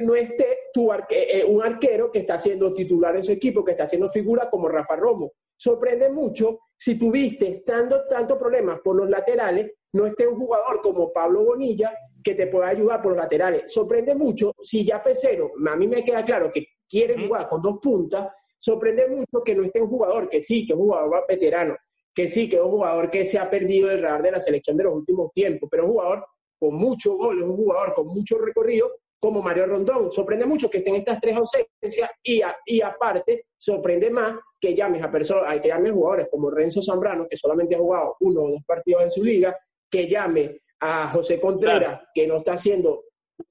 no, 0.00 0.14
esté 0.14 0.58
tu 0.72 0.90
eh, 0.92 1.44
un 1.46 1.62
arquero 1.62 2.10
que 2.10 2.20
está 2.20 2.38
siendo 2.38 2.72
titular 2.72 3.16
en 3.16 3.24
su 3.24 3.32
equipo, 3.32 3.64
que 3.64 3.72
está 3.72 3.84
haciendo 3.84 4.08
figura 4.08 4.48
como 4.48 4.68
Rafa 4.68 4.96
Romo. 4.96 5.32
Sorprende 5.56 6.10
mucho 6.10 6.60
si 6.76 6.96
tuviste, 6.96 7.48
estando 7.48 8.06
tantos 8.06 8.38
problemas 8.38 8.80
por 8.80 8.96
los 8.96 9.08
laterales, 9.08 9.72
no 9.92 10.06
esté 10.06 10.26
un 10.26 10.38
jugador 10.38 10.80
como 10.82 11.12
Pablo 11.12 11.44
Bonilla 11.44 11.96
que 12.22 12.34
te 12.34 12.46
pueda 12.46 12.68
ayudar 12.68 13.00
por 13.00 13.12
los 13.12 13.20
laterales. 13.20 13.72
Sorprende 13.72 14.14
mucho 14.14 14.54
si 14.60 14.84
ya 14.84 15.02
Pesero, 15.02 15.52
a 15.66 15.76
mí 15.76 15.86
me 15.86 16.02
queda 16.02 16.24
claro 16.24 16.50
que 16.52 16.66
quiere 16.88 17.26
jugar 17.26 17.48
con 17.48 17.62
dos 17.62 17.78
puntas, 17.80 18.28
sorprende 18.64 19.06
mucho 19.06 19.44
que 19.44 19.54
no 19.54 19.62
esté 19.62 19.82
un 19.82 19.90
jugador 19.90 20.26
que 20.26 20.40
sí, 20.40 20.64
que 20.64 20.72
es 20.72 20.78
un 20.78 20.86
jugador 20.86 21.24
veterano, 21.28 21.76
que 22.14 22.28
sí, 22.28 22.48
que 22.48 22.56
es 22.56 22.62
un 22.62 22.70
jugador 22.70 23.10
que 23.10 23.22
se 23.26 23.38
ha 23.38 23.50
perdido 23.50 23.90
el 23.90 24.00
radar 24.00 24.22
de 24.22 24.30
la 24.30 24.40
selección 24.40 24.74
de 24.74 24.84
los 24.84 24.94
últimos 24.94 25.30
tiempos, 25.34 25.68
pero 25.70 25.84
un 25.84 25.92
jugador 25.92 26.26
con 26.58 26.74
mucho 26.74 27.14
gol, 27.14 27.42
un 27.42 27.56
jugador 27.56 27.92
con 27.92 28.06
mucho 28.06 28.38
recorrido, 28.38 28.90
como 29.20 29.42
Mario 29.42 29.66
Rondón. 29.66 30.10
Sorprende 30.10 30.46
mucho 30.46 30.70
que 30.70 30.78
estén 30.78 30.94
estas 30.94 31.20
tres 31.20 31.36
ausencias 31.36 32.10
y, 32.22 32.40
y 32.64 32.80
aparte 32.80 33.48
sorprende 33.58 34.10
más 34.10 34.38
que 34.58 34.74
llames 34.74 35.02
a 35.02 35.10
personas, 35.10 35.60
que 35.60 35.68
llames 35.68 35.92
jugadores 35.92 36.28
como 36.30 36.50
Renzo 36.50 36.80
Zambrano, 36.80 37.26
que 37.28 37.36
solamente 37.36 37.74
ha 37.74 37.78
jugado 37.78 38.16
uno 38.20 38.44
o 38.44 38.50
dos 38.50 38.62
partidos 38.66 39.02
en 39.02 39.10
su 39.10 39.22
liga, 39.22 39.54
que 39.90 40.08
llame 40.08 40.62
a 40.80 41.10
José 41.10 41.38
Contreras, 41.38 42.00
que 42.14 42.26
no 42.26 42.38
está 42.38 42.54
haciendo, 42.54 43.04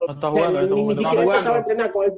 no 0.07 0.13
está 0.13 0.31
jugando, 0.31 0.59
este 0.61 0.73
ni, 0.73 0.85
ni 0.87 0.95
siquiera 0.95 1.41
sabe 1.41 1.59
entrenar 1.59 1.91
con 1.91 2.05
el 2.05 2.13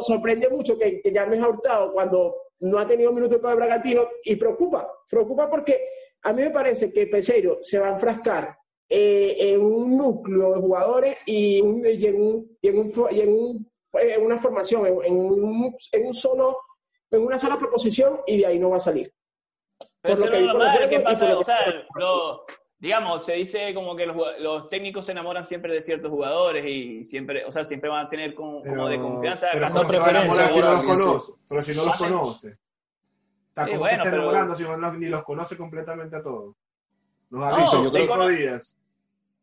sorprende 0.00 0.48
mucho 0.48 0.78
que, 0.78 1.00
que 1.00 1.12
llames 1.12 1.40
a 1.40 1.48
Hurtado 1.48 1.92
cuando 1.92 2.36
no 2.60 2.78
ha 2.78 2.86
tenido 2.86 3.12
minutos 3.12 3.38
para 3.38 3.52
el 3.52 3.58
Bragantino 3.58 4.08
y 4.24 4.36
preocupa, 4.36 4.88
preocupa 5.08 5.50
porque 5.50 5.88
a 6.22 6.32
mí 6.32 6.42
me 6.42 6.50
parece 6.50 6.92
que 6.92 7.06
Peseiro 7.06 7.58
se 7.62 7.78
va 7.78 7.88
a 7.88 7.92
enfrascar 7.92 8.56
eh, 8.88 9.36
en 9.38 9.60
un 9.60 9.96
núcleo 9.96 10.54
de 10.54 10.60
jugadores 10.60 11.16
y, 11.26 11.60
un, 11.60 11.84
y, 11.84 12.06
en, 12.06 12.22
un, 12.22 12.58
y, 12.60 12.68
en, 12.68 12.78
un, 12.78 12.92
y 13.10 13.20
en, 13.20 13.32
un, 13.32 13.72
en, 13.94 14.22
una 14.22 14.38
formación, 14.38 14.86
en, 14.86 15.16
un, 15.16 15.76
en, 15.92 16.06
un 16.06 16.14
solo, 16.14 16.58
en 17.10 17.22
una 17.22 17.38
sola 17.38 17.58
proposición 17.58 18.20
y 18.26 18.38
de 18.38 18.46
ahí 18.46 18.58
no 18.58 18.70
va 18.70 18.76
a 18.76 18.80
salir. 18.80 19.12
Pero 20.00 20.14
eso 20.14 20.24
es 20.26 20.42
lo 20.42 20.88
que 20.88 21.00
pasa, 21.00 21.38
o 21.38 21.42
sea, 21.42 21.86
lo, 21.96 22.44
digamos, 22.82 23.24
se 23.24 23.34
dice 23.34 23.72
como 23.74 23.94
que 23.94 24.04
los, 24.06 24.16
los, 24.40 24.68
técnicos 24.68 25.06
se 25.06 25.12
enamoran 25.12 25.44
siempre 25.44 25.72
de 25.72 25.80
ciertos 25.80 26.10
jugadores 26.10 26.66
y 26.66 27.04
siempre, 27.04 27.44
o 27.44 27.52
sea, 27.52 27.62
siempre 27.62 27.88
van 27.88 28.06
a 28.06 28.08
tener 28.10 28.34
como, 28.34 28.60
pero, 28.60 28.74
como 28.74 28.88
de 28.88 28.98
confianza. 28.98 29.46
Pero 29.52 29.68
no 29.70 29.86
preferencia 29.86 30.48
si 30.48 30.60
no 30.60 30.72
los 30.72 30.82
conoce, 30.82 31.32
pero 31.48 31.62
si 31.62 31.74
no 31.76 31.84
los 31.84 31.96
conoce. 31.96 32.48
O 32.50 33.54
sea, 33.54 33.64
sí, 33.64 33.70
¿cómo 33.70 33.80
bueno, 33.82 33.96
se 33.96 34.02
está 34.02 34.16
enamorando 34.16 34.54
pero... 34.56 34.74
si 34.74 34.80
no, 34.80 34.92
ni 34.94 35.06
los 35.06 35.22
conoce 35.22 35.56
completamente 35.56 36.16
a 36.16 36.22
todos? 36.24 36.56
Los 37.30 37.44
ha 37.44 37.56
visto 37.56 37.84
no, 37.84 37.90
cinco 37.90 38.28
días. 38.28 38.76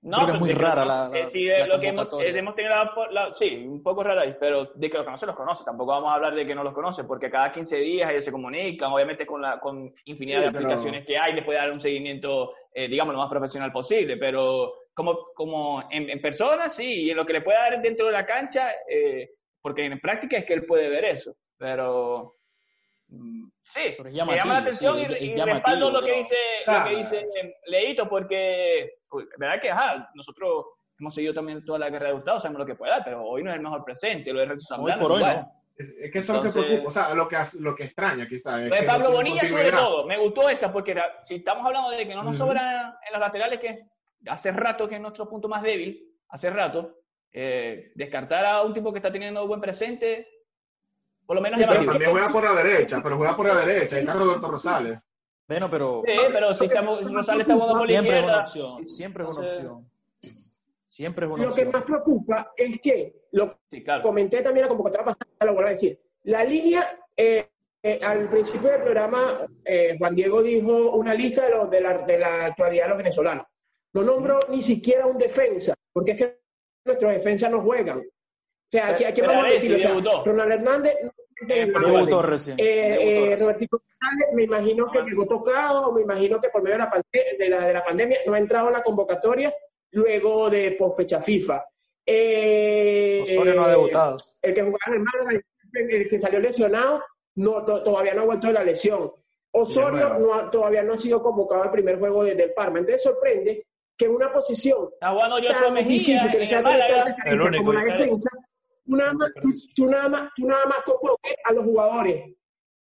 No, 0.02 0.18
pero 0.22 0.36
es 0.36 0.40
muy 0.40 0.54
rara 0.54 0.86
la, 0.86 1.10
la, 1.10 1.20
eh, 1.20 1.30
sí, 1.30 1.46
la 1.46 1.68
lo 1.68 1.80
que 1.80 1.90
hemos, 1.90 2.08
hemos 2.22 2.56
tenido 2.56 2.74
la, 2.74 2.94
la, 3.12 3.34
sí, 3.34 3.66
un 3.68 3.84
poco 3.84 4.02
rara 4.02 4.22
ahí, 4.22 4.34
pero 4.40 4.72
de 4.74 4.90
que 4.90 4.96
los 4.96 5.06
conoce, 5.06 5.26
los 5.26 5.36
conoce. 5.36 5.66
Tampoco 5.66 5.92
vamos 5.92 6.10
a 6.10 6.16
hablar 6.16 6.36
de 6.36 6.48
que 6.48 6.56
no 6.56 6.64
los 6.64 6.74
conoce, 6.74 7.04
porque 7.04 7.30
cada 7.30 7.52
15 7.52 7.78
días 7.80 8.10
ellos 8.10 8.24
se 8.24 8.32
comunican, 8.32 8.94
obviamente 8.94 9.26
con, 9.26 9.42
la, 9.42 9.60
con 9.60 9.94
infinidad 10.06 10.38
sí, 10.38 10.44
de 10.44 10.50
aplicaciones 10.58 11.06
pero... 11.06 11.08
que 11.08 11.18
hay, 11.18 11.34
les 11.34 11.44
puede 11.44 11.60
dar 11.60 11.72
un 11.72 11.82
seguimiento, 11.82 12.54
eh, 12.74 12.88
digamos, 12.88 13.14
lo 13.14 13.20
más 13.20 13.30
profesional 13.30 13.74
posible, 13.74 14.16
pero 14.16 14.74
como, 14.94 15.34
como 15.34 15.84
en, 15.92 16.10
en 16.10 16.22
persona, 16.22 16.70
sí, 16.70 17.04
y 17.04 17.10
en 17.10 17.18
lo 17.18 17.26
que 17.26 17.34
le 17.34 17.42
puede 17.42 17.58
dar 17.58 17.82
dentro 17.82 18.06
de 18.06 18.14
la 18.14 18.26
cancha, 18.26 18.72
eh, 18.90 19.32
porque 19.62 19.84
en 19.84 20.00
práctica 20.00 20.38
es 20.38 20.46
que 20.46 20.54
él 20.54 20.66
puede 20.66 20.88
ver 20.88 21.04
eso, 21.04 21.36
pero 21.58 22.36
mm, 23.10 23.50
sí, 23.64 23.82
pero 23.98 24.06
me 24.06 24.38
llama 24.38 24.54
la 24.54 24.60
atención 24.60 24.98
sí, 24.98 25.16
y, 25.20 25.26
y 25.32 25.36
respaldo 25.36 25.92
lo 25.92 26.02
que 26.02 26.14
dice, 26.20 26.38
ah. 26.68 26.86
lo 26.86 26.90
que 26.90 26.96
dice 26.96 27.28
Leito, 27.66 28.08
porque 28.08 28.99
verdad 29.38 29.62
que 29.62 29.72
ajá, 29.72 30.10
nosotros 30.14 30.66
hemos 31.00 31.14
seguido 31.14 31.34
también 31.34 31.64
toda 31.64 31.80
la 31.80 31.92
carrera 31.92 32.10
de 32.10 32.16
Gustavo, 32.16 32.40
sabemos 32.40 32.60
lo 32.60 32.66
que 32.66 32.76
puede 32.76 32.92
dar, 32.92 33.04
pero 33.04 33.24
hoy 33.24 33.44
no 33.44 33.50
es 33.50 33.56
el 33.56 33.62
mejor 33.62 33.84
presente, 33.84 34.34
lo 34.34 34.40
de 34.40 34.46
Renzo 34.46 34.68
Zambrano. 34.68 35.02
Hoy 35.02 35.08
por 35.08 35.18
hoy 35.18 35.24
no. 35.24 35.60
Es, 35.78 35.92
es, 35.98 36.12
que 36.12 36.20
eso 36.20 36.34
es 36.34 36.38
lo 36.38 36.44
que 36.44 36.52
preocupa, 36.52 36.90
o 36.90 36.92
sea, 36.92 37.14
lo 37.16 37.28
que, 37.30 37.38
lo 37.62 37.74
que 37.74 37.84
extraña 37.86 38.28
quizás. 38.28 38.68
Pues 38.68 38.84
Pablo 38.84 39.12
Bonilla 39.12 39.46
sobre 39.46 39.72
todo, 39.72 40.06
me 40.06 40.18
gustó 40.18 40.50
esa, 40.50 40.74
porque 40.74 40.92
era, 40.92 41.24
si 41.24 41.36
estamos 41.36 41.66
hablando 41.66 41.90
de 41.90 42.06
que 42.06 42.16
no 42.16 42.24
nos 42.24 42.36
uh 42.38 42.44
-huh. 42.44 42.48
sobran 42.48 42.96
en 43.06 43.14
los 43.14 43.20
laterales, 43.22 43.60
que 43.60 43.86
hace 44.28 44.52
rato 44.52 44.90
que 44.90 44.96
es 44.96 45.02
nuestro 45.02 45.30
punto 45.30 45.48
más 45.48 45.64
débil, 45.64 46.06
hace 46.28 46.50
rato, 46.50 46.98
eh, 47.32 47.94
descartar 47.96 48.46
a 48.46 48.62
un 48.64 48.74
tipo 48.74 48.92
que 48.92 49.00
está 49.00 49.10
teniendo 49.10 49.48
buen 49.48 49.62
presente, 49.62 50.28
por 51.26 51.38
lo 51.38 51.42
menos 51.42 51.60
sí, 51.60 51.66
pero 51.66 51.86
también 51.86 52.12
juega 52.12 52.30
por 52.30 52.44
la 52.44 52.56
derecha, 52.56 53.00
pero 53.02 53.16
juega 53.16 53.38
por 53.38 53.46
la 53.48 53.64
derecha, 53.64 53.96
ahí 53.96 54.02
está 54.02 54.14
Roberto 54.14 54.52
Rosales. 54.52 55.00
Bueno, 55.50 55.68
pero. 55.68 56.04
Sí, 56.06 56.14
pero 56.32 56.54
si 56.54 56.66
estamos, 56.66 57.12
Rosales 57.12 57.42
está 57.42 57.54
jugando 57.56 57.80
por 57.80 57.88
Siempre 57.88 58.12
la 58.12 58.20
es 58.20 58.26
una 58.26 58.40
opción. 58.40 58.88
Siempre 58.88 59.24
es 59.24 59.30
una 59.30 59.40
opción. 59.40 59.90
Siempre 60.86 61.26
es 61.26 61.32
una 61.32 61.44
lo 61.44 61.50
opción. 61.50 61.66
que 61.66 61.74
más 61.74 61.84
preocupa 61.84 62.54
es 62.56 62.80
que, 62.80 63.16
lo 63.32 63.58
sí, 63.72 63.84
claro. 63.84 64.04
comenté 64.04 64.42
también 64.42 64.66
la 64.66 64.70
convocatoria 64.70 65.06
pasada, 65.06 65.26
lo 65.42 65.54
vuelvo 65.54 65.68
a 65.68 65.72
decir. 65.72 66.00
La 66.26 66.44
línea, 66.44 67.00
eh, 67.18 67.50
eh, 67.82 68.00
al 68.04 68.30
principio 68.30 68.70
del 68.70 68.84
programa, 68.84 69.48
eh, 69.66 69.96
Juan 69.98 70.14
Diego 70.14 70.44
dijo 70.44 70.92
una 70.92 71.16
lista 71.16 71.46
de, 71.46 71.50
lo, 71.50 71.66
de, 71.66 71.82
la, 71.82 71.98
de 71.98 72.20
la 72.20 72.46
actualidad 72.46 72.84
de 72.84 72.90
los 72.90 72.98
venezolanos. 73.00 73.48
No 73.94 74.04
nombró 74.04 74.40
ni 74.50 74.62
siquiera 74.62 75.08
un 75.08 75.18
defensa, 75.18 75.74
porque 75.92 76.12
es 76.12 76.18
que 76.18 76.40
nuestros 76.86 77.12
defensas 77.12 77.50
no 77.50 77.62
juegan. 77.62 77.98
O 77.98 78.72
sea, 78.72 78.90
aquí, 78.90 79.04
aquí 79.04 79.22
vamos 79.22 79.46
a 79.46 79.54
decir, 79.56 79.76
o 79.76 79.80
sea, 79.80 80.24
Ronald 80.24 80.52
Hernández 80.52 80.94
Debutó 81.42 82.22
recién. 82.22 82.60
Eh, 82.60 83.32
eh, 83.32 83.38
Robertico 83.38 83.82
González, 83.82 84.28
me 84.34 84.44
imagino 84.44 84.90
que 84.90 85.02
llegó 85.02 85.26
tocado, 85.26 85.92
me 85.94 86.02
imagino 86.02 86.40
que 86.40 86.50
por 86.50 86.62
medio 86.62 86.78
de 86.78 86.84
la, 86.84 87.04
de 87.38 87.50
la, 87.50 87.68
de 87.68 87.74
la 87.74 87.86
pandemia 87.86 88.20
no 88.26 88.34
ha 88.34 88.38
entrado 88.38 88.68
en 88.68 88.74
la 88.74 88.84
convocatoria 88.84 89.54
luego 89.92 90.50
de 90.50 90.72
por 90.72 90.94
fecha 90.96 91.20
FIFA. 91.22 91.64
Eh, 92.06 93.22
Osorio 93.24 93.56
no 93.56 93.66
ha 93.66 93.70
debutado. 93.70 94.18
El 94.42 94.54
que 94.54 94.62
jugaba 94.62 94.80
en 94.88 94.94
el 94.94 95.00
Málaga, 95.00 95.42
el 95.74 96.08
que 96.08 96.20
salió 96.20 96.40
lesionado, 96.40 97.04
no, 97.36 97.64
to, 97.64 97.84
todavía 97.84 98.14
no 98.14 98.22
ha 98.22 98.26
vuelto 98.26 98.48
de 98.48 98.54
la 98.54 98.64
lesión. 98.64 99.12
Osorio 99.52 100.18
no 100.20 100.34
ha, 100.34 100.50
todavía 100.50 100.84
no 100.84 100.94
ha 100.94 100.98
sido 100.98 101.22
convocado 101.22 101.64
al 101.64 101.72
primer 101.72 101.98
juego 102.00 102.24
desde 102.24 102.44
el 102.44 102.54
Parma. 102.54 102.80
Entonces 102.80 103.04
sorprende 103.04 103.66
que 103.98 104.06
en 104.06 104.16
una 104.16 104.32
posición 104.32 104.90
tan 105.00 105.74
Mejía, 105.74 105.90
difícil 105.90 106.32
que 106.32 106.40
le 106.40 106.48
sea 106.48 106.64
como 106.64 107.74
la 107.74 107.84
defensa, 107.84 108.30
tú 108.90 108.96
nada 108.96 109.14
más, 109.14 109.32
tú, 109.42 109.52
tú, 109.76 109.86
nada 109.86 110.10
más, 110.10 110.30
tú 110.36 110.48
nada 110.48 110.66
más 110.66 110.80
convoques 110.84 111.36
a 111.44 111.54
los 111.54 111.64
jugadores, 111.64 112.36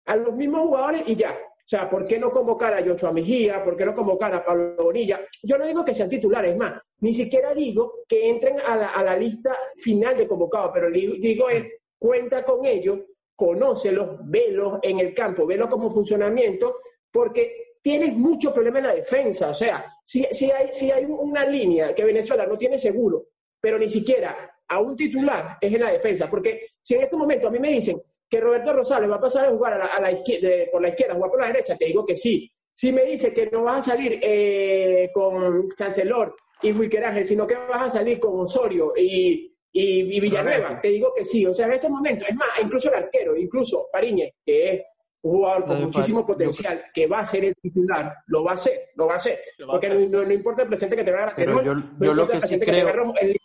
a 0.06 0.16
los 0.16 0.34
mismos 0.34 0.62
jugadores 0.62 1.04
y 1.06 1.16
ya. 1.16 1.32
O 1.32 1.70
sea, 1.70 1.90
¿por 1.90 2.06
qué 2.06 2.18
no 2.18 2.32
convocar 2.32 2.74
a 2.74 2.80
Yochoa 2.80 3.12
Mejía? 3.12 3.62
¿Por 3.62 3.76
qué 3.76 3.86
no 3.86 3.94
convocar 3.94 4.34
a 4.34 4.46
Pablo 4.46 4.76
Bonilla? 4.78 5.20
Yo 5.44 5.58
no 5.58 5.66
digo 5.66 5.84
que 5.84 5.94
sean 5.94 6.08
titulares, 6.08 6.56
más, 6.56 6.82
ni 7.00 7.14
siquiera 7.14 7.54
digo 7.54 8.06
que 8.08 8.30
entren 8.30 8.58
a 8.66 8.78
la, 8.78 8.88
a 8.88 9.04
la 9.04 9.18
lista 9.18 9.54
final 9.76 10.16
de 10.16 10.28
convocados, 10.28 10.72
pero 10.74 10.90
digo 10.90 11.50
es, 11.50 11.66
cuenta 12.00 12.46
con 12.46 12.66
ellos, 12.66 13.00
conócelos, 13.36 14.20
velos 14.24 14.80
en 14.82 15.00
el 15.00 15.14
campo, 15.14 15.46
velos 15.46 15.68
como 15.68 15.92
funcionamiento, 15.92 16.78
porque 17.12 17.76
tienes 17.82 18.14
mucho 18.14 18.54
problema 18.54 18.80
en 18.80 18.86
la 18.86 18.96
defensa. 18.96 19.50
O 19.50 19.54
sea, 19.54 19.86
si, 20.06 20.24
si, 20.32 20.50
hay, 20.50 20.70
si 20.72 20.90
hay 20.90 21.04
una 21.04 21.46
línea 21.46 21.94
que 21.94 22.06
Venezuela 22.06 22.46
no 22.46 22.58
tiene 22.58 22.80
seguro, 22.80 23.26
pero 23.60 23.78
ni 23.78 23.90
siquiera 23.90 24.57
a 24.68 24.80
un 24.80 24.96
titular 24.96 25.58
es 25.60 25.74
en 25.74 25.82
la 25.82 25.92
defensa. 25.92 26.30
Porque 26.30 26.68
si 26.82 26.96
en 26.96 27.02
este 27.02 27.16
momento 27.16 27.48
a 27.48 27.52
mí 27.52 27.60
me 27.60 27.72
dicen 27.72 28.02
que 28.30 28.42
Roberto 28.42 28.74
Rosales 28.74 29.10
va 29.10 29.16
a 29.16 29.22
pasar 29.22 29.46
a 29.46 29.52
jugar 29.52 29.74
a 29.74 29.78
la, 29.78 29.86
a 29.86 30.02
la 30.02 30.12
izquierda, 30.12 30.50
de, 30.50 30.70
por 30.72 30.82
la 30.82 30.90
izquierda, 30.90 31.16
jugar 31.16 31.32
por 31.32 31.40
la 31.42 31.48
derecha, 31.48 31.78
te 31.78 31.86
digo 31.86 32.06
que 32.06 32.16
sí. 32.16 32.52
Si 32.74 32.92
me 32.92 33.06
dice 33.06 33.34
que 33.34 33.50
no 33.52 33.64
vas 33.64 33.88
a 33.88 33.92
salir 33.92 34.20
eh, 34.22 35.10
con 35.14 35.68
Cancelor 35.70 36.36
y 36.62 36.72
Wilker 36.72 37.06
Ángel, 37.06 37.26
sino 37.26 37.48
que 37.48 37.56
vas 37.56 37.88
a 37.88 37.90
salir 37.90 38.20
con 38.20 38.40
Osorio 38.40 38.94
y, 38.96 39.56
y, 39.72 40.16
y 40.16 40.20
Villanueva, 40.20 40.74
no, 40.74 40.82
te 40.82 40.90
digo 40.90 41.14
que 41.16 41.26
sí. 41.26 41.46
O 41.46 41.54
sea, 41.54 41.66
en 41.66 41.74
este 41.74 41.90
momento, 41.90 42.26
es 42.28 42.36
más, 42.36 42.50
incluso 42.62 42.90
el 42.90 43.04
arquero, 43.04 43.36
incluso 43.36 43.86
Fariñez, 43.92 44.34
que 44.46 44.74
es 44.74 44.82
un 45.22 45.32
jugador 45.32 45.66
con 45.66 45.84
muchísimo 45.86 46.26
potencial 46.26 46.84
que 46.94 47.08
va 47.08 47.20
a 47.22 47.26
ser 47.26 47.46
el 47.46 47.56
titular, 47.56 48.14
lo 48.28 48.44
va 48.44 48.52
a 48.52 48.56
hacer, 48.56 48.90
lo 48.96 49.08
va 49.08 49.14
a 49.14 49.18
hacer. 49.18 49.40
Porque 49.66 49.90
no, 49.90 50.24
no, 50.24 50.34
importa 50.34 50.62
el 50.62 50.68
presente 50.68 50.96
que 50.96 51.04
te 51.04 51.12
va 51.12 51.24
a 51.24 51.36
Pero 51.36 51.64
yo, 51.64 51.74
yo 52.00 52.14
lo 52.14 52.28
que 52.28 52.42
sí 52.42 52.60
creo... 52.60 53.14
Que 53.14 53.26
el, 53.26 53.38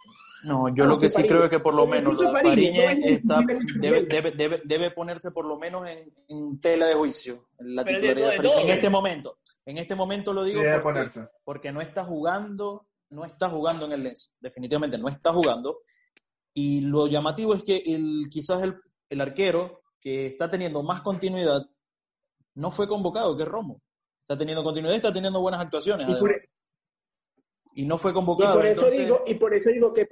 no, 0.44 0.74
yo 0.74 0.84
lo 0.84 0.98
que 0.98 1.08
sí 1.08 1.22
creo 1.22 1.44
es 1.44 1.50
que 1.50 1.60
por 1.60 1.74
lo 1.74 1.86
menos 1.86 2.22
Fariñez 2.22 2.98
está, 3.04 3.40
debe, 3.80 4.02
debe, 4.02 4.30
debe, 4.32 4.62
debe, 4.64 4.90
ponerse 4.90 5.30
por 5.30 5.44
lo 5.44 5.58
menos 5.58 5.88
en, 5.88 6.12
en 6.28 6.60
tela 6.60 6.86
de 6.86 6.94
juicio 6.94 7.48
en 7.58 7.76
la 7.76 7.84
titularidad 7.84 8.30
de 8.30 8.36
Fariñez. 8.36 8.64
En 8.64 8.70
este 8.70 8.90
momento, 8.90 9.38
en 9.64 9.78
este 9.78 9.94
momento 9.94 10.32
lo 10.32 10.44
digo 10.44 10.60
sí, 10.60 10.68
porque, 10.82 11.08
porque, 11.44 11.72
no 11.72 11.80
está 11.80 12.04
jugando, 12.04 12.86
no 13.10 13.24
está 13.24 13.48
jugando 13.48 13.86
en 13.86 13.92
el 13.92 14.02
Lens, 14.02 14.34
definitivamente 14.40 14.98
no 14.98 15.08
está 15.08 15.32
jugando. 15.32 15.80
Y 16.54 16.82
lo 16.82 17.06
llamativo 17.06 17.54
es 17.54 17.62
que 17.62 17.76
el, 17.76 18.28
quizás 18.30 18.62
el, 18.62 18.76
el 19.08 19.20
arquero 19.20 19.82
que 20.00 20.26
está 20.26 20.50
teniendo 20.50 20.82
más 20.82 21.00
continuidad 21.00 21.62
no 22.54 22.70
fue 22.70 22.88
convocado, 22.88 23.36
que 23.36 23.44
es 23.44 23.48
Romo. 23.48 23.80
Está 24.22 24.36
teniendo 24.36 24.62
continuidad, 24.62 24.96
está 24.96 25.12
teniendo 25.12 25.40
buenas 25.40 25.60
actuaciones. 25.60 26.08
Y, 26.08 26.14
por, 26.14 26.32
y 27.74 27.86
no 27.86 27.98
fue 27.98 28.12
convocado. 28.12 28.54
Y 28.54 28.56
por 28.56 28.66
eso, 28.66 28.80
entonces... 28.80 29.00
digo, 29.00 29.22
y 29.26 29.34
por 29.34 29.54
eso 29.54 29.70
digo 29.70 29.92
que 29.92 30.06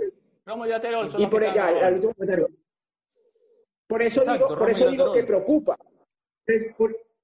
Romo 0.50 0.66
ya 0.66 0.80
te 0.80 0.88
y 1.18 1.26
por, 1.26 1.54
ya, 1.54 1.68
al 1.68 1.94
último 1.94 2.12
comentario. 2.12 2.48
Por 3.86 4.02
eso 4.02 4.20
Exacto, 4.20 4.46
digo, 4.46 4.58
por 4.58 4.70
eso 4.70 4.90
digo 4.90 5.12
que 5.12 5.24
preocupa. 5.24 5.76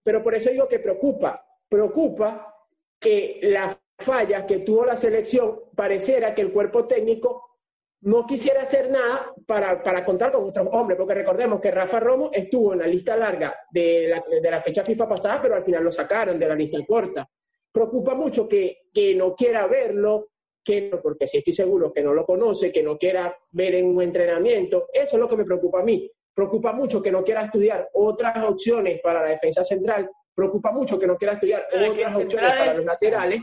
pero 0.02 0.22
por 0.22 0.34
eso 0.34 0.50
digo 0.50 0.68
que 0.68 0.78
preocupa. 0.78 1.44
Preocupa 1.68 2.54
que 3.00 3.40
las 3.42 3.76
fallas 3.98 4.44
que 4.44 4.60
tuvo 4.60 4.84
la 4.84 4.96
selección 4.96 5.60
pareciera 5.74 6.32
que 6.34 6.42
el 6.42 6.52
cuerpo 6.52 6.86
técnico 6.86 7.58
no 8.02 8.24
quisiera 8.24 8.62
hacer 8.62 8.90
nada 8.90 9.32
para, 9.44 9.82
para 9.82 10.04
contar 10.04 10.30
con 10.30 10.44
otros 10.44 10.68
hombres, 10.70 10.96
porque 10.96 11.14
recordemos 11.14 11.60
que 11.60 11.72
Rafa 11.72 11.98
Romo 11.98 12.30
estuvo 12.32 12.74
en 12.74 12.80
la 12.80 12.86
lista 12.86 13.16
larga 13.16 13.56
de 13.70 14.08
la, 14.08 14.24
de 14.40 14.50
la 14.50 14.60
fecha 14.60 14.84
FIFA 14.84 15.08
pasada, 15.08 15.42
pero 15.42 15.56
al 15.56 15.64
final 15.64 15.82
lo 15.82 15.90
sacaron 15.90 16.38
de 16.38 16.46
la 16.46 16.54
lista 16.54 16.78
corta. 16.86 17.28
Preocupa 17.72 18.14
mucho 18.14 18.46
que, 18.46 18.88
que 18.94 19.16
no 19.16 19.34
quiera 19.34 19.66
verlo, 19.66 20.28
que 20.66 20.90
no, 20.90 21.00
porque 21.00 21.29
sí 21.29 21.38
estoy 21.38 21.52
seguro 21.52 21.92
que 21.92 22.02
no 22.02 22.12
lo 22.12 22.26
conoce, 22.26 22.72
que 22.72 22.83
no 22.83 22.98
quiera 22.98 23.35
ver 23.52 23.76
en 23.76 23.87
un 23.87 24.02
entrenamiento, 24.02 24.88
eso 24.92 25.14
es 25.16 25.20
lo 25.20 25.29
que 25.29 25.37
me 25.37 25.44
preocupa 25.44 25.81
a 25.81 25.85
mí. 25.85 26.11
Preocupa 26.35 26.72
mucho 26.72 27.00
que 27.00 27.12
no 27.12 27.22
quiera 27.22 27.42
estudiar 27.42 27.88
otras 27.94 28.37
opciones 28.44 29.00
para 29.00 29.22
la 29.22 29.29
defensa 29.29 29.62
central, 29.62 30.11
preocupa 30.35 30.72
mucho 30.72 30.98
que 30.98 31.07
no 31.07 31.16
quiera 31.16 31.35
estudiar 31.35 31.64
Pero 31.70 31.92
otras 31.92 32.16
opciones 32.16 32.50
para 32.52 32.74
los 32.74 32.85
laterales. 32.85 33.40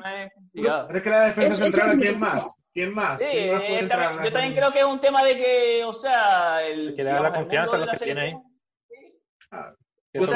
Pero 0.54 0.88
es 0.98 1.02
que 1.02 1.10
la 1.10 1.26
defensa 1.26 1.56
central 1.56 2.16
más. 2.18 2.56
¿Quién 2.74 2.94
más? 2.94 3.22
Sí, 3.22 3.28
¿Quién 3.32 3.52
más 3.52 3.62
puede 3.62 3.80
eh, 3.80 3.88
también- 3.88 4.24
yo 4.24 4.32
también 4.34 4.54
creo 4.56 4.72
que 4.72 4.80
es 4.80 4.86
un 4.86 5.00
tema 5.00 5.24
de 5.24 5.36
que, 5.38 5.84
o 5.86 5.94
sea, 5.94 6.68
el, 6.68 6.94
Que 6.96 7.04
le 7.04 7.10
da 7.12 7.22
la 7.22 7.34
confianza 7.34 7.76
a 7.78 7.80
los 7.80 8.00
que 8.00 8.06
tiene 8.06 8.22
ahí. 8.22 8.34
Ah, 9.52 9.74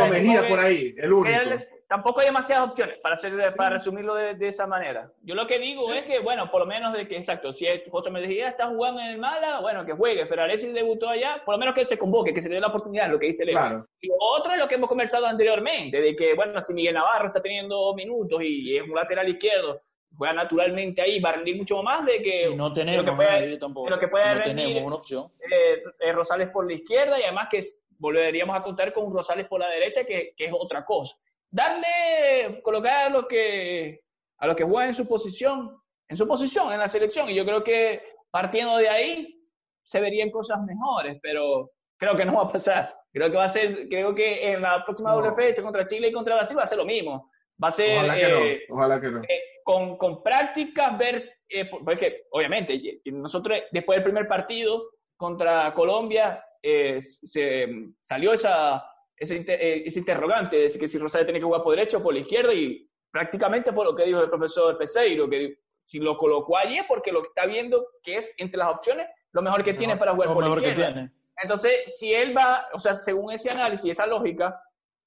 Mejía 0.09 0.47
por 0.47 0.59
ahí, 0.59 0.93
el 0.97 1.13
único. 1.13 1.37
que 1.37 1.76
tampoco 1.87 2.19
hay 2.19 2.27
demasiadas 2.27 2.69
opciones 2.69 2.99
para 2.99 3.15
hacer 3.15 3.53
para 3.55 3.77
resumirlo 3.77 4.13
de, 4.15 4.33
de 4.35 4.47
esa 4.49 4.67
manera. 4.67 5.11
Yo 5.23 5.35
lo 5.35 5.47
que 5.47 5.57
digo 5.59 5.93
es 5.93 6.05
que, 6.05 6.19
bueno, 6.19 6.51
por 6.51 6.61
lo 6.61 6.65
menos 6.67 6.93
de 6.93 7.07
que, 7.07 7.15
exacto, 7.17 7.51
si 7.51 7.65
José 7.89 8.11
Mejía 8.11 8.49
está 8.49 8.67
jugando 8.67 8.99
en 9.01 9.07
el 9.07 9.17
Mala, 9.17 9.61
bueno, 9.61 9.85
que 9.85 9.93
juegue. 9.93 10.25
Ferraresi 10.25 10.67
debutó 10.71 11.07
allá, 11.09 11.41
por 11.45 11.55
lo 11.55 11.59
menos 11.59 11.73
que 11.75 11.85
se 11.85 11.97
convoque, 11.97 12.33
que 12.33 12.41
se 12.41 12.49
le 12.49 12.55
dé 12.55 12.61
la 12.61 12.67
oportunidad, 12.67 13.09
lo 13.09 13.17
que 13.19 13.27
dice 13.27 13.45
Leo. 13.45 13.57
Claro. 13.57 13.87
Y 14.01 14.09
otro 14.19 14.53
es 14.53 14.59
lo 14.59 14.67
que 14.67 14.75
hemos 14.75 14.89
conversado 14.89 15.25
anteriormente, 15.27 16.01
de 16.01 16.15
que, 16.15 16.33
bueno, 16.35 16.61
si 16.61 16.73
Miguel 16.73 16.93
Navarro 16.95 17.27
está 17.27 17.41
teniendo 17.41 17.93
minutos 17.95 18.41
y 18.43 18.75
es 18.77 18.83
un 18.83 18.93
lateral 18.95 19.29
izquierdo, 19.29 19.81
juega 20.17 20.33
naturalmente 20.33 21.01
ahí, 21.01 21.19
va 21.19 21.29
a 21.29 21.33
rendir 21.33 21.55
mucho 21.57 21.81
más 21.83 22.05
de 22.05 22.21
que... 22.21 22.49
Y 22.49 22.55
no 22.55 22.73
tenemos 22.73 23.05
lo 23.05 23.11
que 23.11 23.15
puede- 23.15 23.31
nadie 23.31 23.57
tampoco. 23.57 23.89
lo 23.89 23.99
que 23.99 24.07
puede 24.07 24.25
no 24.25 24.31
rendir- 24.41 24.55
tenemos 24.55 24.83
una 24.83 24.95
opción. 24.95 25.31
eh, 25.39 25.83
eh, 25.99 26.11
Rosales 26.11 26.49
por 26.49 26.65
la 26.65 26.73
izquierda 26.73 27.19
y 27.19 27.23
además 27.23 27.47
que 27.51 27.61
volveríamos 27.99 28.57
a 28.57 28.61
contar 28.61 28.93
con 28.93 29.11
Rosales 29.13 29.47
por 29.47 29.59
la 29.59 29.69
derecha, 29.69 30.03
que, 30.05 30.33
que 30.35 30.45
es 30.45 30.51
otra 30.53 30.83
cosa. 30.85 31.15
Darle, 31.49 32.61
colocar 32.61 33.05
a 33.07 33.09
los 33.09 33.25
que 33.27 34.01
a 34.39 34.45
los 34.47 34.55
que 34.55 34.63
juegan 34.63 34.89
en 34.89 34.93
su 34.93 35.07
posición, 35.07 35.75
en 36.07 36.15
su 36.17 36.27
posición, 36.27 36.71
en 36.71 36.79
la 36.79 36.87
selección, 36.87 37.27
y 37.29 37.33
yo 37.35 37.43
creo 37.43 37.63
que 37.63 38.03
partiendo 38.29 38.77
de 38.77 38.87
ahí 38.89 39.41
se 39.83 39.99
verían 39.99 40.29
cosas 40.29 40.59
mejores, 40.63 41.17
pero 41.23 41.71
creo 41.97 42.15
que 42.15 42.25
no 42.25 42.35
va 42.35 42.43
a 42.43 42.51
pasar. 42.51 42.93
Creo 43.11 43.31
que 43.31 43.37
va 43.37 43.45
a 43.45 43.49
ser, 43.49 43.87
creo 43.89 44.13
que 44.13 44.51
en 44.51 44.61
la 44.61 44.85
próxima 44.85 45.09
No. 45.11 45.15
doble 45.17 45.33
fecha 45.35 45.63
contra 45.63 45.87
Chile 45.87 46.09
y 46.09 46.11
contra 46.11 46.35
Brasil 46.35 46.55
va 46.57 46.63
a 46.63 46.67
ser 46.67 46.77
lo 46.77 46.85
mismo. 46.85 47.31
Va 47.63 47.69
a 47.69 47.71
ser 47.71 47.97
Ojalá 47.97 48.15
que 48.15 48.25
eh, 48.53 48.65
no, 48.69 48.75
ojalá 48.75 49.01
que 49.01 49.07
no. 49.07 49.21
eh, 49.23 49.41
con, 49.63 49.97
con 49.97 50.21
prácticas 50.21 50.95
ver, 50.99 51.37
eh, 51.49 51.65
por- 51.65 51.83
porque 51.83 52.25
obviamente 52.29 52.79
nosotros 53.05 53.57
después 53.71 53.95
del 53.97 54.03
primer 54.03 54.27
partido 54.27 54.91
contra 55.15 55.73
Colombia 55.73 56.43
eh, 56.61 56.99
se 57.01 57.67
salió 58.01 58.33
esa, 58.33 58.85
ese, 59.17 59.35
inter- 59.35 59.59
eh, 59.61 59.83
ese 59.85 59.99
interrogante 59.99 60.57
de 60.57 60.79
que 60.79 60.87
si 60.87 60.97
Rosales 60.97 61.25
tenía 61.25 61.39
que 61.41 61.45
jugar 61.45 61.63
por 61.63 61.75
derecha 61.75 61.97
o 61.97 62.03
por 62.03 62.13
la 62.13 62.19
izquierda 62.19 62.53
y 62.53 62.87
prácticamente 63.11 63.71
fue 63.73 63.85
lo 63.85 63.95
que 63.95 64.05
dijo 64.05 64.21
el 64.21 64.29
profesor 64.29 64.77
Peseiro, 64.77 65.29
que 65.29 65.59
si 65.85 65.99
lo 65.99 66.17
colocó 66.17 66.57
allí 66.57 66.77
es 66.77 66.85
porque 66.87 67.11
lo 67.11 67.21
que 67.21 67.29
está 67.29 67.45
viendo 67.45 67.87
que 68.03 68.17
es 68.17 68.33
entre 68.37 68.57
las 68.57 68.69
opciones 68.69 69.07
lo 69.31 69.41
mejor 69.41 69.63
que 69.63 69.73
tiene 69.73 69.97
para 69.97 70.13
jugar 70.13 70.29
por 70.29 70.43
la 70.43 70.49
mejor 70.49 70.61
que 70.61 70.69
izquierda. 70.69 70.93
tiene. 70.93 71.11
Entonces, 71.41 71.95
si 71.97 72.13
él 72.13 72.35
va, 72.35 72.67
o 72.73 72.79
sea, 72.79 72.95
según 72.95 73.31
ese 73.31 73.51
análisis, 73.51 73.91
esa 73.91 74.07
lógica, 74.07 74.59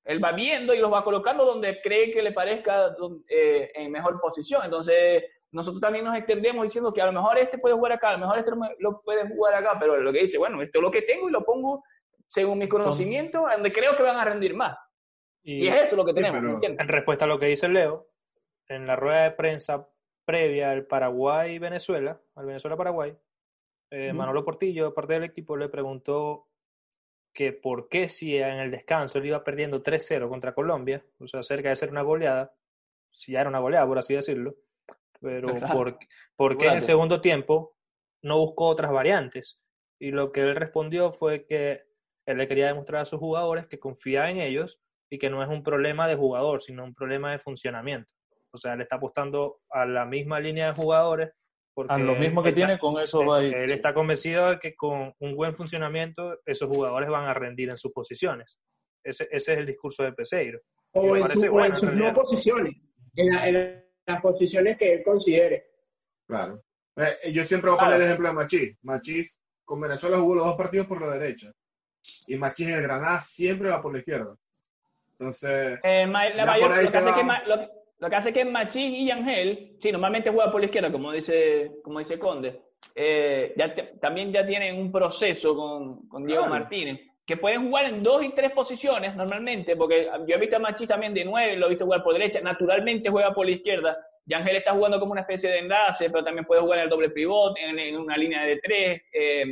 él 0.04 0.22
va 0.22 0.32
viendo 0.32 0.72
y 0.72 0.78
los 0.78 0.92
va 0.92 1.02
colocando 1.02 1.44
donde 1.44 1.80
cree 1.82 2.12
que 2.12 2.22
le 2.22 2.32
parezca 2.32 2.94
eh, 3.28 3.70
en 3.74 3.90
mejor 3.90 4.20
posición. 4.20 4.62
Entonces, 4.64 5.24
nosotros 5.50 5.80
también 5.80 6.04
nos 6.04 6.16
extendemos 6.16 6.62
diciendo 6.62 6.92
que 6.92 7.02
a 7.02 7.06
lo 7.06 7.12
mejor 7.12 7.36
este 7.38 7.58
puede 7.58 7.74
jugar 7.74 7.92
acá, 7.92 8.10
a 8.10 8.12
lo 8.12 8.18
mejor 8.20 8.38
este 8.38 8.52
lo 8.78 9.00
puede 9.02 9.28
jugar 9.28 9.54
acá, 9.54 9.76
pero 9.80 9.96
lo 9.98 10.12
que 10.12 10.20
dice, 10.20 10.38
bueno, 10.38 10.62
esto 10.62 10.78
es 10.78 10.82
lo 10.82 10.90
que 10.90 11.02
tengo 11.02 11.28
y 11.28 11.32
lo 11.32 11.44
pongo 11.44 11.82
según 12.30 12.58
mi 12.58 12.68
conocimiento, 12.68 13.42
donde 13.50 13.72
creo 13.72 13.96
que 13.96 14.02
van 14.04 14.16
a 14.16 14.24
rendir 14.24 14.54
más. 14.54 14.78
Y, 15.42 15.64
Y 15.64 15.68
es 15.68 15.82
eso 15.82 15.96
lo 15.96 16.04
que 16.04 16.12
Sí, 16.12 16.16
tenemos, 16.16 16.38
pero- 16.38 16.48
¿me 16.48 16.54
entiendes? 16.54 16.80
en 16.82 16.88
respuesta 16.88 17.24
a 17.24 17.28
lo 17.28 17.38
que 17.38 17.46
dice 17.46 17.68
Leo, 17.68 18.08
en 18.68 18.86
la 18.86 18.94
rueda 18.96 19.24
de 19.24 19.30
prensa 19.32 19.88
previa 20.24 20.70
al 20.70 20.86
Paraguay-Venezuela, 20.86 22.20
al 22.36 22.46
Venezuela-Paraguay, 22.46 23.16
eh. 23.90 24.12
Manolo 24.12 24.44
Portillo, 24.44 24.94
parte 24.94 25.14
del 25.14 25.24
equipo, 25.24 25.56
le 25.56 25.68
preguntó 25.68 26.46
que 27.32 27.52
por 27.52 27.88
qué 27.88 28.08
si 28.08 28.36
en 28.36 28.58
el 28.60 28.70
descanso 28.70 29.18
él 29.18 29.26
iba 29.26 29.42
perdiendo 29.42 29.82
3-0 29.82 30.28
contra 30.28 30.54
Colombia, 30.54 31.04
o 31.18 31.26
sea, 31.26 31.42
cerca 31.42 31.68
de 31.70 31.76
ser 31.76 31.90
una 31.90 32.02
goleada, 32.02 32.54
si 33.10 33.32
ya 33.32 33.40
era 33.40 33.48
una 33.48 33.58
goleada, 33.60 33.86
por 33.86 33.98
así 33.98 34.14
decirlo, 34.14 34.54
pero 35.20 35.48
Claro. 35.74 35.74
por, 35.74 35.98
por 36.36 36.58
qué 36.58 36.66
en 36.68 36.74
el 36.78 36.84
segundo 36.84 37.20
tiempo 37.20 37.76
no 38.22 38.38
buscó 38.38 38.66
otras 38.66 38.92
variantes. 38.92 39.60
Y 39.98 40.12
lo 40.12 40.30
que 40.32 40.40
él 40.42 40.54
respondió 40.56 41.12
fue 41.12 41.44
que 41.46 41.84
él 42.30 42.38
le 42.38 42.48
quería 42.48 42.66
demostrar 42.68 43.02
a 43.02 43.06
sus 43.06 43.18
jugadores 43.18 43.66
que 43.66 43.78
confía 43.78 44.30
en 44.30 44.40
ellos 44.40 44.80
y 45.10 45.18
que 45.18 45.30
no 45.30 45.42
es 45.42 45.48
un 45.48 45.62
problema 45.62 46.06
de 46.08 46.16
jugador, 46.16 46.62
sino 46.62 46.84
un 46.84 46.94
problema 46.94 47.32
de 47.32 47.38
funcionamiento. 47.38 48.12
O 48.52 48.58
sea, 48.58 48.74
le 48.76 48.82
está 48.84 48.96
apostando 48.96 49.60
a 49.70 49.84
la 49.86 50.04
misma 50.04 50.40
línea 50.40 50.66
de 50.66 50.72
jugadores. 50.72 51.30
Porque 51.72 51.92
A 51.94 51.98
lo 51.98 52.16
mismo 52.16 52.42
que 52.42 52.48
él- 52.48 52.54
tiene, 52.56 52.78
con 52.78 53.00
eso 53.00 53.24
va 53.24 53.38
a 53.38 53.42
ir. 53.44 53.54
él 53.54 53.70
está 53.70 53.94
convencido 53.94 54.50
de 54.50 54.58
que 54.58 54.74
con 54.74 55.14
un 55.20 55.36
buen 55.36 55.54
funcionamiento 55.54 56.40
esos 56.44 56.68
jugadores 56.68 57.08
van 57.08 57.26
a 57.28 57.32
rendir 57.34 57.70
en 57.70 57.76
sus 57.76 57.92
posiciones. 57.92 58.58
Ese, 59.04 59.28
ese 59.30 59.52
es 59.52 59.58
el 59.60 59.66
discurso 59.66 60.02
de 60.02 60.12
Peseiro. 60.12 60.60
O 60.92 61.16
en, 61.16 61.26
su- 61.28 61.38
o 61.38 61.64
sus 61.72 61.82
no 61.84 61.88
realidad. 61.90 62.14
posiciones, 62.14 62.74
en, 63.14 63.28
la- 63.34 63.48
en 63.48 63.84
las 64.04 64.20
posiciones 64.20 64.76
que 64.76 64.94
él 64.94 65.02
considere. 65.04 65.64
Claro. 66.28 66.60
Eh, 66.96 67.32
yo 67.32 67.44
siempre 67.44 67.70
voy 67.70 67.76
a 67.76 67.78
Claro. 67.78 67.92
poner 67.92 68.00
el 68.02 68.08
ejemplo 68.08 68.28
de 68.28 68.34
Machís. 68.34 68.78
Machís 68.82 69.40
con 69.64 69.80
Venezuela 69.80 70.18
jugó 70.18 70.34
los 70.34 70.44
dos 70.46 70.56
partidos 70.56 70.86
por 70.88 71.00
la 71.00 71.12
derecha. 71.16 71.52
Y 72.26 72.36
Machís 72.36 72.68
en 72.68 72.74
el 72.74 72.82
Granada 72.82 73.20
siempre 73.20 73.68
va 73.68 73.82
por 73.82 73.92
la 73.92 73.98
izquierda. 73.98 74.36
Entonces, 75.18 75.78
Eh, 75.82 76.06
la 76.06 76.46
mayor- 76.46 76.70
lo, 76.70 76.90
que 76.90 76.96
hace 76.96 77.12
que, 77.14 77.48
lo, 77.48 77.68
lo 77.98 78.10
que 78.10 78.16
hace 78.16 78.32
que 78.32 78.44
Machís 78.44 78.98
y 78.98 79.10
Ángel, 79.10 79.76
sí, 79.80 79.92
normalmente 79.92 80.30
juega 80.30 80.50
por 80.50 80.60
la 80.60 80.66
izquierda, 80.66 80.90
como 80.90 81.12
dice, 81.12 81.72
como 81.82 81.98
dice 81.98 82.18
Conde, 82.18 82.60
eh, 82.94 83.52
ya 83.56 83.74
te- 83.74 83.82
también 84.00 84.32
ya 84.32 84.46
tienen 84.46 84.78
un 84.78 84.90
proceso 84.90 85.54
con, 85.54 86.08
con 86.08 86.24
Diego 86.24 86.44
Claro. 86.44 86.58
Martínez, 86.58 87.00
que 87.26 87.36
pueden 87.36 87.66
jugar 87.68 87.84
en 87.86 88.02
dos 88.02 88.24
y 88.24 88.30
tres 88.30 88.50
posiciones 88.52 89.14
normalmente, 89.14 89.76
porque 89.76 90.08
yo 90.26 90.34
he 90.34 90.38
visto 90.38 90.56
a 90.56 90.60
Machís 90.60 90.88
también 90.88 91.12
de 91.14 91.24
nueve, 91.24 91.56
lo 91.56 91.66
he 91.66 91.70
visto 91.70 91.84
jugar 91.84 92.02
por 92.02 92.14
derecha, 92.14 92.40
naturalmente 92.40 93.10
juega 93.10 93.32
por 93.34 93.44
la 93.46 93.52
izquierda, 93.52 93.98
y 94.26 94.34
Ángel 94.34 94.56
está 94.56 94.72
jugando 94.72 94.98
como 94.98 95.12
una 95.12 95.20
especie 95.20 95.50
de 95.50 95.58
enlace, 95.58 96.08
pero 96.10 96.24
también 96.24 96.44
puede 96.46 96.60
jugar 96.62 96.78
en 96.78 96.84
el 96.84 96.90
doble 96.90 97.10
pivot, 97.10 97.56
en, 97.58 97.78
en 97.78 97.96
una 97.98 98.16
línea 98.16 98.42
de 98.44 98.56
tres, 98.58 99.02
eh, 99.12 99.44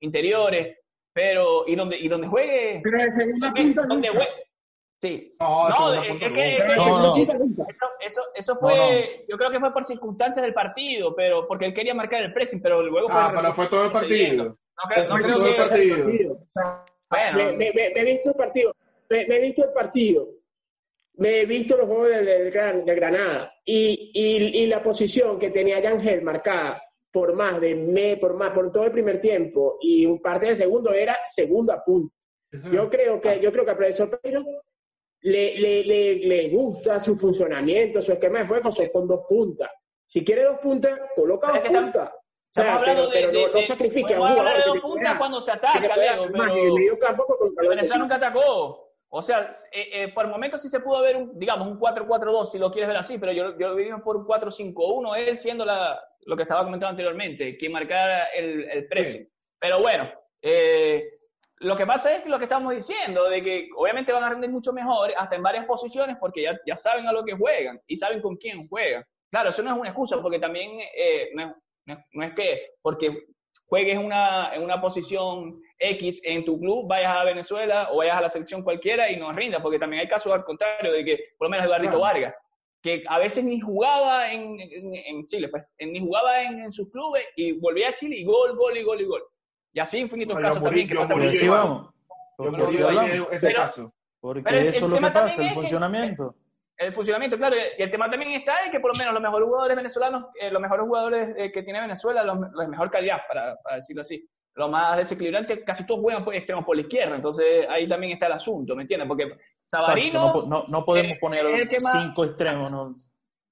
interiores, 0.00 0.77
pero, 1.18 1.64
y 1.66 1.74
donde, 1.74 1.98
y 1.98 2.06
donde 2.06 2.28
juegue... 2.28 2.80
Pero 2.84 3.02
de 3.02 3.10
segunda 3.10 3.52
punta 3.52 3.82
donde 3.88 4.08
nunca. 4.08 4.20
jue- 4.20 4.44
Sí. 5.00 5.36
no, 5.40 5.68
No, 5.68 5.94
es- 5.94 6.08
punta 6.08 6.26
es 6.26 6.32
que- 6.32 6.58
No. 6.76 7.16
Eso, 7.16 7.86
eso, 8.00 8.22
eso 8.36 8.54
No, 8.54 8.60
fue, 8.60 9.24
yo 9.28 9.36
creo 9.36 9.50
que 9.50 9.58
fue 9.58 9.72
por 9.72 9.84
circunstancias 9.84 10.44
del 10.44 10.54
partido, 10.54 11.14
pero 11.16 11.46
porque 11.48 11.64
él 11.66 11.74
quería 11.74 11.92
marcar 11.94 12.22
el 12.22 12.32
pressing, 12.32 12.62
pero 12.62 12.82
luego 12.82 13.08
Ah, 13.10 13.30
fue 13.32 13.40
pero 13.40 13.52
fue 13.52 13.66
todo 13.66 13.84
el 13.86 13.90
partido. 13.92 14.44
No 14.44 14.56
Fue 15.08 15.20
creo 15.22 15.36
todo 15.38 15.46
el 15.48 15.56
partido. 15.56 16.32
O 16.34 16.46
sea, 16.50 16.84
Bueno. 17.10 17.36
me, 17.38 17.52
me- 17.56 17.72
me- 17.72 17.90
me 17.94 18.00
he 18.00 18.04
visto 18.04 18.28
el 18.30 18.36
partido. 18.36 18.72
Me, 19.10 19.26
me 19.26 19.36
he 19.36 19.40
visto 19.40 19.64
el 19.64 19.72
partido. 19.72 20.28
Me 21.14 21.40
he 21.40 21.46
visto 21.46 21.76
los 21.76 21.86
juegos 21.88 22.08
del, 22.10 22.26
del 22.26 22.50
Gran- 22.52 22.84
de 22.84 22.94
Granada. 22.94 23.52
Y, 23.64 24.12
y, 24.14 24.62
y 24.62 24.66
la 24.66 24.80
posición 24.80 25.36
que 25.36 25.50
tenía 25.50 25.80
Yangel 25.80 26.22
marcada 26.22 26.80
por 27.18 27.34
más 27.34 27.60
de 27.60 27.74
me, 27.74 28.16
por 28.16 28.34
más, 28.34 28.50
por 28.50 28.70
todo 28.70 28.84
el 28.84 28.92
primer 28.92 29.20
tiempo 29.20 29.76
y 29.80 30.06
un 30.06 30.20
parte 30.22 30.46
del 30.46 30.56
segundo 30.56 30.92
era 30.92 31.18
segunda 31.26 31.82
punta. 31.84 32.14
Eso- 32.50 32.70
Yo 32.70 32.88
creo 32.88 33.20
que, 33.20 33.40
yo 33.40 33.50
creo 33.50 33.64
que 33.64 33.70
al 33.72 33.76
profesor 33.76 34.08
Pereiro 34.20 34.44
le, 35.22 35.58
le, 35.58 35.82
le, 35.84 36.14
le 36.14 36.48
gusta 36.48 37.00
su 37.00 37.16
funcionamiento, 37.16 38.00
su 38.00 38.12
esquema 38.12 38.38
de 38.40 38.46
juego, 38.46 38.70
son 38.70 38.88
con 38.90 39.08
dos 39.08 39.22
puntas. 39.28 39.68
Si 40.06 40.24
quiere 40.24 40.44
dos 40.44 40.58
puntas, 40.60 40.96
coloca 41.16 41.48
dos 41.48 41.58
puntas. 41.82 42.10
O 42.10 42.14
sea, 42.50 42.80
pero, 42.84 43.08
pero 43.12 43.26
de, 43.30 43.32
no, 43.42 43.48
de- 43.48 43.60
no 43.60 43.62
sacrifique 43.66 44.14
a 44.14 44.20
un 44.20 44.28
jugador 44.28 44.52
que 44.62 44.68
dos 44.68 44.74
te 44.74 44.80
pueda- 44.80 45.18
cuando 45.18 45.40
se 45.40 45.50
ataca, 45.50 45.72
Leo, 45.96 46.22
pero 46.32 46.44
en 46.44 46.58
el 46.66 46.72
medio 46.72 46.98
campo 47.00 47.26
con 47.26 47.36
el 47.48 47.54
balón 47.54 47.70
Venezuela 47.70 48.02
nunca 48.02 48.14
atacó. 48.14 48.87
O 49.10 49.22
sea, 49.22 49.50
eh, 49.72 49.88
eh, 49.92 50.08
por 50.12 50.28
momentos 50.28 50.60
sí 50.60 50.68
se 50.68 50.80
pudo 50.80 51.00
ver, 51.00 51.16
un, 51.16 51.38
digamos, 51.38 51.66
un 51.66 51.80
4-4-2, 51.80 52.50
si 52.50 52.58
lo 52.58 52.70
quieres 52.70 52.88
ver 52.88 52.98
así, 52.98 53.18
pero 53.18 53.32
yo, 53.32 53.58
yo 53.58 53.68
lo 53.68 53.74
vimos 53.74 54.02
por 54.02 54.16
un 54.16 54.26
4-5-1, 54.26 55.16
él 55.16 55.38
siendo 55.38 55.64
la, 55.64 55.98
lo 56.26 56.36
que 56.36 56.42
estaba 56.42 56.64
comentando 56.64 56.90
anteriormente, 56.90 57.56
quien 57.56 57.72
marcara 57.72 58.26
el, 58.26 58.68
el 58.68 58.86
pressing. 58.86 59.26
Pero 59.58 59.80
bueno, 59.80 60.10
eh, 60.42 61.20
lo 61.60 61.74
que 61.74 61.86
pasa 61.86 62.14
es 62.14 62.22
que 62.22 62.28
lo 62.28 62.38
que 62.38 62.44
estamos 62.44 62.74
diciendo, 62.74 63.28
de 63.30 63.42
que 63.42 63.68
obviamente 63.76 64.12
van 64.12 64.24
a 64.24 64.28
rendir 64.28 64.50
mucho 64.50 64.74
mejor, 64.74 65.12
hasta 65.16 65.36
en 65.36 65.42
varias 65.42 65.64
posiciones, 65.64 66.18
porque 66.20 66.42
ya, 66.42 66.60
ya 66.66 66.76
saben 66.76 67.06
a 67.06 67.12
lo 67.12 67.24
que 67.24 67.32
juegan 67.32 67.80
y 67.86 67.96
saben 67.96 68.20
con 68.20 68.36
quién 68.36 68.68
juegan. 68.68 69.04
Claro, 69.30 69.48
eso 69.48 69.62
no 69.62 69.72
es 69.72 69.80
una 69.80 69.88
excusa, 69.88 70.20
porque 70.20 70.38
también 70.38 70.78
no, 71.34 71.56
no 71.86 72.04
no 72.12 72.24
es 72.24 72.34
que 72.34 72.74
porque 72.82 73.26
juegues 73.68 73.96
una, 73.98 74.52
en 74.54 74.62
una 74.62 74.80
posición 74.80 75.60
X 75.78 76.20
en 76.24 76.44
tu 76.44 76.58
club, 76.58 76.88
vayas 76.88 77.16
a 77.16 77.24
Venezuela 77.24 77.88
o 77.92 77.98
vayas 77.98 78.16
a 78.16 78.22
la 78.22 78.28
selección 78.28 78.62
cualquiera 78.62 79.10
y 79.10 79.16
no 79.16 79.30
rindas, 79.32 79.60
porque 79.62 79.78
también 79.78 80.00
hay 80.00 80.08
casos 80.08 80.32
al 80.32 80.44
contrario, 80.44 80.92
de 80.92 81.04
que, 81.04 81.18
por 81.38 81.46
lo 81.46 81.50
menos 81.50 81.66
Eduardito 81.66 81.98
Claro. 81.98 82.02
Vargas, 82.04 82.34
que 82.82 83.04
a 83.06 83.18
veces 83.18 83.44
ni 83.44 83.60
jugaba 83.60 84.32
en, 84.32 84.58
en- 84.60 84.94
en 84.94 85.26
Chile, 85.26 85.48
pues, 85.48 85.64
ni 85.80 86.00
jugaba 86.00 86.42
en, 86.42 86.60
en 86.60 86.72
sus 86.72 86.90
clubes 86.90 87.24
y 87.36 87.52
volvía 87.52 87.90
a 87.90 87.94
Chile 87.94 88.16
y 88.18 88.24
gol, 88.24 88.56
gol 88.56 88.76
y 88.76 88.82
gol 88.82 89.00
y 89.00 89.04
gol. 89.04 89.22
Y 89.72 89.80
así 89.80 89.98
infinitos 89.98 90.34
No, 90.36 90.40
casos 90.42 90.58
morí- 90.62 90.64
también 90.64 90.88
que 90.88 90.94
pasan 90.94 91.08
por 91.16 91.26
Porque 92.36 92.82
hablamos. 92.82 93.28
ese 93.32 93.46
Pero- 93.48 93.58
caso. 93.60 93.92
Porque 94.20 94.42
Pero 94.42 94.56
eso 94.58 94.84
es 94.86 94.90
lo 94.90 94.96
que 94.98 95.10
pasa, 95.12 95.42
el 95.42 95.48
que- 95.48 95.54
funcionamiento. 95.54 96.34
El 96.78 96.94
funcionamiento, 96.94 97.36
claro, 97.36 97.56
y 97.56 97.82
el 97.82 97.90
tema 97.90 98.08
también 98.08 98.32
está 98.32 98.64
en 98.64 98.70
que 98.70 98.78
por 98.78 98.94
lo 98.94 98.98
menos 98.98 99.12
los 99.12 99.22
mejores 99.22 99.46
jugadores 99.48 99.76
venezolanos, 99.76 100.26
eh, 100.40 100.50
los 100.50 100.62
mejores 100.62 100.86
jugadores 100.86 101.34
eh, 101.36 101.50
que 101.50 101.64
tiene 101.64 101.80
Venezuela, 101.80 102.22
los, 102.22 102.38
los 102.38 102.60
de 102.60 102.68
mejor 102.68 102.90
calidad, 102.90 103.18
para, 103.26 103.56
para 103.56 103.76
decirlo 103.76 104.02
así, 104.02 104.24
los 104.54 104.70
más 104.70 104.96
desequilibrantes, 104.96 105.64
casi 105.64 105.86
todos 105.86 106.00
juegan 106.00 106.24
por 106.24 106.34
extremos 106.34 106.64
por 106.64 106.76
la 106.76 106.82
izquierda, 106.82 107.16
entonces 107.16 107.66
ahí 107.68 107.88
también 107.88 108.12
está 108.12 108.26
el 108.26 108.32
asunto, 108.32 108.74
¿me 108.74 108.82
entiendes? 108.82 109.08
Porque 109.08 109.22
Exacto, 109.22 109.86
Sabarino 109.86 110.32
no, 110.32 110.46
no, 110.46 110.64
no 110.68 110.84
podemos 110.84 111.12
eh, 111.12 111.18
poner 111.20 111.68
cinco 111.68 112.24
extremos. 112.24 112.70
¿no? 112.70 112.96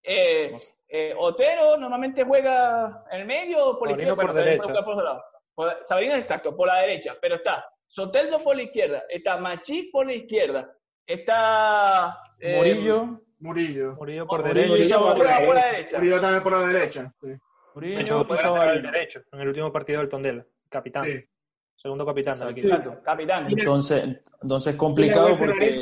Eh, 0.02 0.56
eh, 0.88 1.14
Otero 1.18 1.76
normalmente 1.76 2.24
juega 2.24 3.04
en 3.10 3.20
el 3.20 3.26
medio 3.26 3.66
o 3.66 3.78
por 3.78 3.88
la 3.88 3.92
izquierda. 3.92 4.16
por 4.16 4.32
Bueno, 4.32 4.44
derecha. 4.44 4.84
por 5.54 5.76
Sabarino 5.84 6.14
es 6.14 6.20
exacto, 6.20 6.56
por 6.56 6.68
la 6.68 6.80
derecha, 6.80 7.16
pero 7.20 7.36
está 7.36 7.64
Soteldo 7.86 8.40
por 8.40 8.56
la 8.56 8.62
izquierda, 8.62 9.04
está 9.08 9.36
Machís 9.36 9.90
por 9.92 10.06
la 10.06 10.14
izquierda, 10.14 10.68
está 11.06 12.18
eh, 12.40 12.56
Murillo, 12.56 13.20
Murillo. 13.40 13.94
Murillo 13.96 14.26
por 14.26 14.44
Murillo 14.44 14.74
derecha. 14.74 14.82
y 14.82 14.84
Sabarino. 14.84 15.46
por 15.46 15.54
la 15.54 15.64
derecha. 15.66 15.96
Murillo 15.98 16.20
también 16.20 16.42
por 16.42 16.52
la 16.52 16.66
derecha. 16.66 17.14
Sí. 17.20 17.28
Murillo 17.74 17.96
De 17.96 18.00
hecho, 18.02 18.24
derecho 18.82 19.22
en 19.32 19.40
el 19.40 19.48
último 19.48 19.72
partido 19.72 20.00
del 20.00 20.08
Tondela. 20.08 20.44
Capitán. 20.68 21.04
Sí. 21.04 21.24
Segundo 21.76 22.06
capitán 22.06 22.38
del 22.38 22.48
Exacto. 22.48 22.60
equipo. 22.60 22.74
Exacto, 22.76 23.02
capitán. 23.04 23.46
Entonces, 23.50 24.04
entonces 24.42 24.72
es 24.72 24.78
complicado 24.78 25.28
la 25.28 25.36
porque 25.36 25.72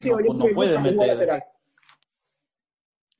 Sí, 0.00 0.10
no, 0.10 0.18
no 0.18 0.30
un 0.44 0.82
meter. 0.82 1.42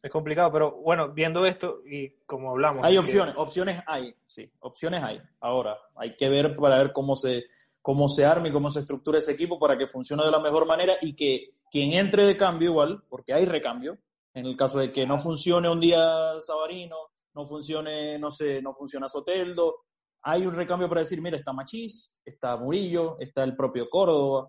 Es 0.03 0.11
complicado, 0.11 0.53
pero 0.53 0.72
bueno, 0.72 1.09
viendo 1.12 1.47
esto 1.47 1.81
y 1.87 2.11
como 2.27 2.51
hablamos. 2.51 2.85
Hay 2.85 2.93
que- 2.95 2.99
opciones, 2.99 3.35
opciones 3.39 3.81
hay, 3.87 4.14
sí, 4.27 4.51
opciones 4.61 5.03
hay. 5.03 5.22
Ahora, 5.41 5.79
hay 5.97 6.14
que 6.14 6.29
ver 6.29 6.55
para 6.57 6.77
ver 6.79 6.93
cómo 6.93 7.16
se, 7.16 7.45
cómo 7.85 8.09
se 8.09 8.24
arma 8.24 8.49
y 8.49 8.53
cómo 8.53 8.70
se 8.70 8.80
estructura 8.80 9.18
ese 9.18 9.32
equipo 9.32 9.59
para 9.59 9.76
que 9.76 9.87
funcione 9.87 10.24
de 10.24 10.30
la 10.30 10.39
mejor 10.41 10.66
manera 10.66 10.95
y 11.03 11.14
que 11.14 11.51
quien 11.70 11.93
entre 11.93 12.24
de 12.24 12.35
cambio 12.35 12.70
igual, 12.70 13.03
porque 13.11 13.35
hay 13.35 13.45
recambio, 13.45 13.99
en 14.32 14.47
el 14.47 14.57
caso 14.57 14.78
de 14.78 14.91
que 14.91 15.05
no 15.07 15.18
funcione 15.18 15.68
un 15.68 15.80
día 15.80 16.41
Sabarino, 16.41 16.97
no 17.35 17.47
funcione, 17.47 18.18
no 18.18 18.30
sé, 18.30 18.62
no 18.62 18.72
funciona 18.72 19.07
Soteldo, 19.07 19.85
hay 20.22 20.47
un 20.47 20.55
recambio 20.55 20.89
para 20.89 21.03
decir, 21.03 21.20
mira, 21.20 21.37
está 21.37 21.53
Machís, 21.53 22.22
está 22.24 22.57
Murillo, 22.57 23.18
está 23.20 23.45
el 23.45 23.55
propio 23.55 23.91
Córdoba. 23.91 24.49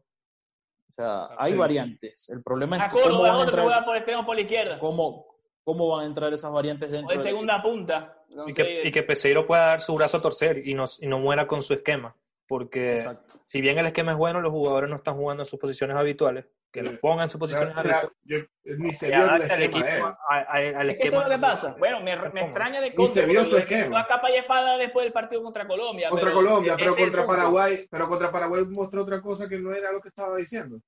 O 0.89 0.93
sea, 0.95 1.27
hay 1.37 1.51
Sí. 1.51 1.57
variantes. 1.57 2.29
El 2.29 2.41
problema 2.41 2.77
es 2.77 2.93
que 2.93 3.01
cómo 3.01 3.21
van 3.21 3.41
a 3.41 3.43
entrar, 3.43 3.65
juega 3.65 3.83
por 3.83 3.97
extremo 3.97 4.25
por 4.25 4.35
la 4.35 4.41
izquierda, 4.43 4.79
cómo, 4.79 5.25
cómo 5.61 5.89
van 5.89 6.03
a 6.03 6.05
entrar 6.05 6.31
esas 6.31 6.53
variantes 6.53 6.87
o 6.87 6.93
dentro 6.93 7.17
de 7.17 7.21
del 7.21 7.33
segunda 7.33 7.61
punta. 7.61 8.23
No 8.29 8.47
Y 8.47 8.53
sé, 8.53 8.63
que, 8.63 8.87
y 8.87 8.91
que 8.93 9.03
Peseiro 9.03 9.45
pueda 9.45 9.65
dar 9.65 9.81
su 9.81 9.93
brazo 9.93 10.15
a 10.17 10.21
torcer 10.21 10.65
y 10.65 10.73
no, 10.73 10.85
y 11.01 11.07
no 11.07 11.19
muera 11.19 11.45
con 11.45 11.61
su 11.61 11.73
esquema. 11.73 12.15
Porque 12.47 12.91
Exacto. 12.91 13.35
si 13.45 13.59
bien 13.61 13.77
el 13.79 13.87
esquema 13.87 14.11
es 14.11 14.17
bueno, 14.17 14.39
los 14.41 14.51
jugadores 14.51 14.89
no 14.89 14.97
están 14.97 15.15
jugando 15.15 15.43
en 15.43 15.47
sus 15.47 15.59
posiciones 15.59 15.95
habituales. 15.97 16.45
Que 16.71 16.81
Sí. 16.81 16.87
los 16.87 16.99
pongan 16.99 17.23
en 17.23 17.29
sus 17.29 17.39
posiciones 17.39 17.75
habituales. 17.75 18.11
yo- 18.23 18.37
ni 18.77 18.93
se 18.93 19.09
Que 19.09 19.15
vio 19.15 19.25
el 19.33 19.41
esquema 19.43 19.63
equipo 19.63 20.05
a- 20.07 20.17
a- 20.29 20.39
al 20.51 20.89
Es 20.89 20.97
que 20.97 21.03
eso 21.07 21.21
esquema. 21.21 21.23
es 21.23 21.29
lo 21.29 21.35
que 21.35 21.41
pasa. 21.41 21.75
Bueno, 21.79 22.01
me, 22.01 22.29
me 22.31 22.41
extraña 22.41 22.81
de 22.81 22.89
Ni 22.91 23.07
se 23.07 23.25
vio 23.25 23.45
su 23.45 23.57
esquema. 23.57 24.01
a 24.01 24.07
capa 24.07 24.29
y 24.29 24.35
espada 24.35 24.77
después 24.77 25.05
del 25.05 25.13
partido 25.13 25.41
contra 25.41 25.65
Colombia. 25.65 26.09
Contra 26.09 26.25
pero 26.31 26.35
Colombia, 26.35 26.75
pero 26.77 26.95
contra 26.95 27.21
punto. 27.23 27.27
Paraguay, 27.37 27.87
pero 27.89 28.09
contra 28.09 28.29
Paraguay 28.31 28.65
mostró 28.65 29.03
otra 29.03 29.21
cosa 29.21 29.47
que 29.47 29.57
no 29.57 29.73
era 29.73 29.91
lo 29.93 30.01
que 30.01 30.09
estaba 30.09 30.35
diciendo. 30.35 30.79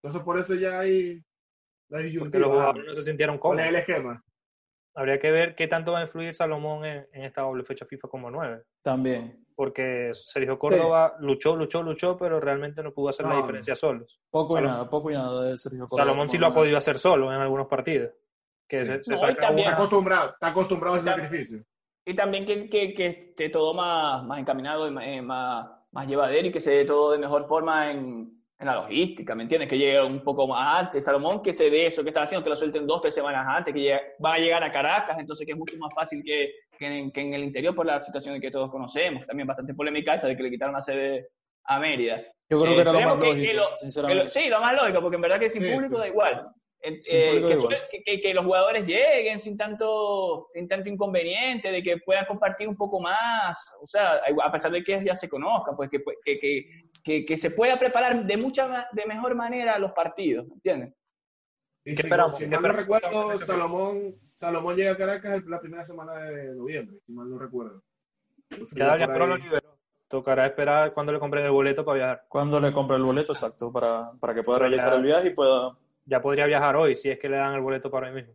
Entonces 0.00 0.22
por 0.22 0.38
eso 0.38 0.54
ya 0.54 0.78
hay 0.78 1.14
la 1.88 1.98
Porque 1.98 2.04
disyuntiva. 2.04 2.40
los 2.46 2.50
jugadores 2.52 2.84
no 2.86 2.94
se 2.94 3.02
sintieron 3.02 3.38
¿Cuál 3.38 3.58
es 3.58 3.66
cómodos. 3.66 3.68
el 3.68 3.90
esquema? 3.90 4.22
Habría 4.94 5.18
que 5.18 5.30
ver 5.32 5.54
qué 5.56 5.66
tanto 5.66 5.90
va 5.92 5.98
a 5.98 6.02
influir 6.02 6.34
Salomón 6.36 6.84
en, 6.84 7.06
en 7.12 7.24
esta 7.24 7.40
doble 7.42 7.64
fecha 7.64 7.84
FIFA 7.84 8.08
como 8.08 8.30
9. 8.30 8.62
También. 8.82 9.41
Porque 9.62 10.08
Sergio 10.12 10.58
Córdoba 10.58 11.14
luchó, 11.20 11.54
luchó, 11.54 11.84
luchó, 11.84 12.16
pero 12.16 12.40
realmente 12.40 12.82
no 12.82 12.90
pudo 12.92 13.10
hacer 13.10 13.26
la 13.26 13.34
No. 13.34 13.40
diferencia 13.42 13.76
solos. 13.76 14.20
Poco 14.28 14.58
y 14.58 14.62
nada, 14.62 14.90
poco 14.90 15.08
y 15.12 15.14
nada 15.14 15.44
de 15.44 15.56
Sergio 15.56 15.86
Córdoba. 15.86 16.02
Salomón 16.02 16.28
sí 16.28 16.36
lo 16.36 16.48
ha 16.48 16.52
podido 16.52 16.76
hacer 16.76 16.98
solo 16.98 17.32
en 17.32 17.38
algunos 17.40 17.68
partidos. 17.68 18.10
Que 18.68 18.80
Sí. 18.80 18.86
se, 18.86 19.04
se 19.04 19.10
No, 19.12 19.16
saca 19.18 19.34
también- 19.40 19.68
Está 19.68 19.76
acostumbrado, 19.78 20.30
está 20.30 20.48
acostumbrado 20.48 20.96
a 20.96 20.98
ese 20.98 21.08
sacrificio. 21.10 21.62
Y 22.04 22.16
también 22.16 22.44
que, 22.44 22.68
que, 22.68 22.92
que 22.92 23.06
esté 23.06 23.50
todo 23.50 23.72
más, 23.72 24.24
más 24.24 24.40
encaminado 24.40 24.88
y 24.88 24.90
más, 24.90 25.04
eh, 25.06 25.22
más, 25.22 25.68
más 25.92 26.08
llevadero 26.08 26.48
y 26.48 26.50
que 26.50 26.60
se 26.60 26.72
dé 26.72 26.84
todo 26.84 27.12
de 27.12 27.18
mejor 27.18 27.46
forma 27.46 27.92
en, 27.92 28.42
en 28.58 28.66
la 28.66 28.74
logística, 28.74 29.36
¿me 29.36 29.44
entiendes? 29.44 29.68
Que 29.68 29.78
llegue 29.78 30.02
un 30.02 30.24
poco 30.24 30.48
más 30.48 30.80
antes. 30.86 31.04
Salomón, 31.04 31.40
que 31.40 31.52
se 31.52 31.70
dé 31.70 31.86
eso 31.86 32.02
que 32.02 32.08
está 32.08 32.22
haciendo, 32.22 32.42
que 32.42 32.50
lo 32.50 32.56
suelten 32.56 32.84
dos, 32.84 33.00
tres 33.00 33.14
semanas 33.14 33.46
antes, 33.48 33.72
que 33.72 33.80
llegue- 33.80 34.02
va 34.24 34.34
a 34.34 34.38
llegar 34.38 34.64
a 34.64 34.72
Caracas, 34.72 35.16
entonces 35.20 35.46
que 35.46 35.52
es 35.52 35.58
mucho 35.58 35.76
más 35.78 35.94
fácil 35.94 36.20
que, 36.24 36.52
que, 36.82 36.98
en, 36.98 37.10
que 37.12 37.20
en 37.20 37.34
el 37.34 37.44
interior 37.44 37.74
por 37.74 37.86
la 37.86 37.98
situación 37.98 38.40
que 38.40 38.50
todos 38.50 38.70
conocemos. 38.70 39.26
También 39.26 39.46
bastante 39.46 39.74
polémica 39.74 40.14
esa 40.14 40.26
de 40.28 40.36
que 40.36 40.42
le 40.42 40.50
quitaron 40.50 40.74
la 40.74 40.82
sede 40.82 41.28
a 41.64 41.78
Mérida. 41.78 42.20
Yo 42.50 42.60
creo 42.60 42.72
Eh, 42.72 42.74
que 42.76 42.80
era 42.82 42.92
lo 42.92 42.98
esperemos 42.98 43.16
más 43.18 43.24
que- 43.24 43.30
lógico, 43.30 43.46
que 43.50 43.54
lo- 43.54 43.70
Que 43.70 43.76
sinceramente. 43.78 44.24
lo- 44.24 44.30
sí, 44.30 44.48
lo 44.48 44.60
más 44.60 44.74
lógico, 44.74 45.00
porque 45.00 45.16
en 45.16 45.22
verdad 45.22 45.40
que 45.40 45.48
sin 45.50 45.62
Sí, 45.62 45.72
público 45.72 45.94
sí. 45.94 46.00
da 46.00 46.08
igual. 46.08 46.46
Eh, 46.84 46.94
eh, 47.12 47.42
que, 47.46 47.52
igual. 47.54 47.76
que- 48.20 48.34
los 48.34 48.44
jugadores 48.44 48.84
lleguen 48.86 49.40
sin 49.40 49.56
tanto, 49.56 50.48
sin 50.52 50.66
tanto 50.66 50.88
inconveniente, 50.88 51.70
de 51.70 51.80
que 51.82 51.98
puedan 51.98 52.26
compartir 52.26 52.66
un 52.68 52.76
poco 52.76 52.98
más, 53.00 53.64
o 53.80 53.86
sea, 53.86 54.20
a 54.44 54.50
pesar 54.52 54.72
de 54.72 54.82
que 54.82 55.00
ya 55.04 55.14
se 55.14 55.28
conozcan, 55.28 55.76
pues 55.76 55.88
que, 55.88 56.02
que, 56.24 56.38
que, 56.40 56.64
que, 57.04 57.24
que 57.24 57.36
se 57.38 57.52
pueda 57.52 57.78
preparar 57.78 58.24
de 58.26 58.36
mucha 58.36 58.88
de 58.92 59.06
mejor 59.06 59.36
manera 59.36 59.78
los 59.78 59.92
partidos, 59.92 60.46
¿entiendes? 60.52 60.92
Y 61.84 61.90
¿Qué 61.90 62.02
si, 62.02 62.06
esperamos? 62.06 62.36
si 62.36 62.44
¿Qué 62.48 62.50
mal 62.50 62.62
no 62.62 62.72
recuerdo, 62.72 63.38
Salomón, 63.40 64.14
Salomón 64.34 64.76
llega 64.76 64.92
a 64.92 64.96
Caracas 64.96 65.44
la 65.46 65.60
primera 65.60 65.84
semana 65.84 66.14
de 66.14 66.54
noviembre, 66.54 66.98
si 67.04 67.12
mal 67.12 67.28
no 67.28 67.38
recuerdo. 67.38 67.82
Entonces, 68.50 68.78
Ya 68.78 68.96
por 69.06 69.14
Pro 69.14 69.26
lo 69.26 69.36
liberó. 69.36 69.72
Tocará 70.08 70.46
esperar 70.46 70.92
cuando 70.92 71.10
le 71.12 71.18
compren 71.18 71.44
el 71.44 71.50
boleto 71.50 71.84
para 71.84 71.96
viajar. 71.96 72.24
Cuando 72.28 72.60
le 72.60 72.70
compre 72.72 72.96
el 72.98 73.02
boleto, 73.02 73.32
exacto, 73.32 73.72
para, 73.72 74.12
para 74.20 74.34
que 74.34 74.42
pueda 74.42 74.58
realizar 74.60 74.90
ya- 74.90 74.96
el 74.96 75.02
viaje 75.02 75.28
y 75.28 75.30
pueda... 75.34 75.76
Ya 76.04 76.20
podría 76.20 76.46
viajar 76.46 76.76
hoy 76.76 76.96
si 76.96 77.08
es 77.10 77.18
que 77.18 77.28
le 77.28 77.36
dan 77.38 77.54
el 77.54 77.60
boleto 77.62 77.90
para 77.90 78.08
hoy 78.08 78.14
mismo. 78.14 78.34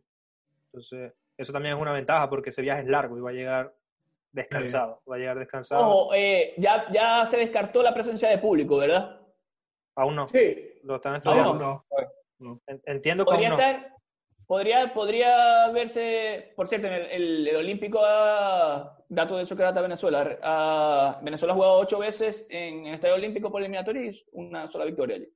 Entonces, 0.67 1.13
eso 1.37 1.53
también 1.53 1.75
es 1.75 1.81
una 1.81 1.91
ventaja 1.93 2.29
porque 2.29 2.49
ese 2.49 2.61
viaje 2.61 2.81
es 2.81 2.87
largo 2.87 3.17
y 3.17 3.21
va 3.21 3.29
a 3.29 3.33
llegar 3.33 3.73
descansado. 4.31 5.01
Va 5.09 5.15
a 5.15 5.19
llegar 5.19 5.37
descansado. 5.37 5.85
Ojo, 5.87 6.13
eh, 6.15 6.53
ya, 6.57 6.91
ya 6.91 7.25
se 7.27 7.37
descartó 7.37 7.83
la 7.83 7.93
presencia 7.93 8.29
de 8.29 8.37
público, 8.39 8.77
¿verdad? 8.77 9.21
Aún 9.95 10.15
no. 10.15 10.27
Sí, 10.27 10.79
Lo 10.83 10.95
están 10.95 11.15
estudiando. 11.17 11.53
no. 11.55 11.85
En- 12.39 12.81
Entiendo 12.85 13.25
Podría 13.25 13.49
no. 13.49 13.55
estar, 13.55 13.93
podría, 14.45 14.93
podría 14.93 15.69
verse, 15.71 16.53
por 16.55 16.67
cierto, 16.67 16.87
en 16.87 16.93
el, 16.93 17.05
el- 17.11 17.47
el 17.47 17.55
Olímpico, 17.55 17.99
ah, 18.03 18.97
dato 19.09 19.37
de 19.37 19.43
eso 19.43 19.55
que 19.55 19.63
data 19.63 19.81
Venezuela, 19.81 20.37
ah, 20.43 21.19
Venezuela 21.23 21.53
ha 21.53 21.55
jugado 21.55 21.73
ocho 21.79 21.99
veces 21.99 22.45
en 22.49 22.85
el 22.87 22.95
Estadio 22.95 23.15
Olímpico 23.15 23.51
por 23.51 23.61
eliminatoria 23.61 24.09
y 24.09 24.11
una 24.33 24.67
sola 24.67 24.85
victoria 24.85 25.15
allí. 25.17 25.27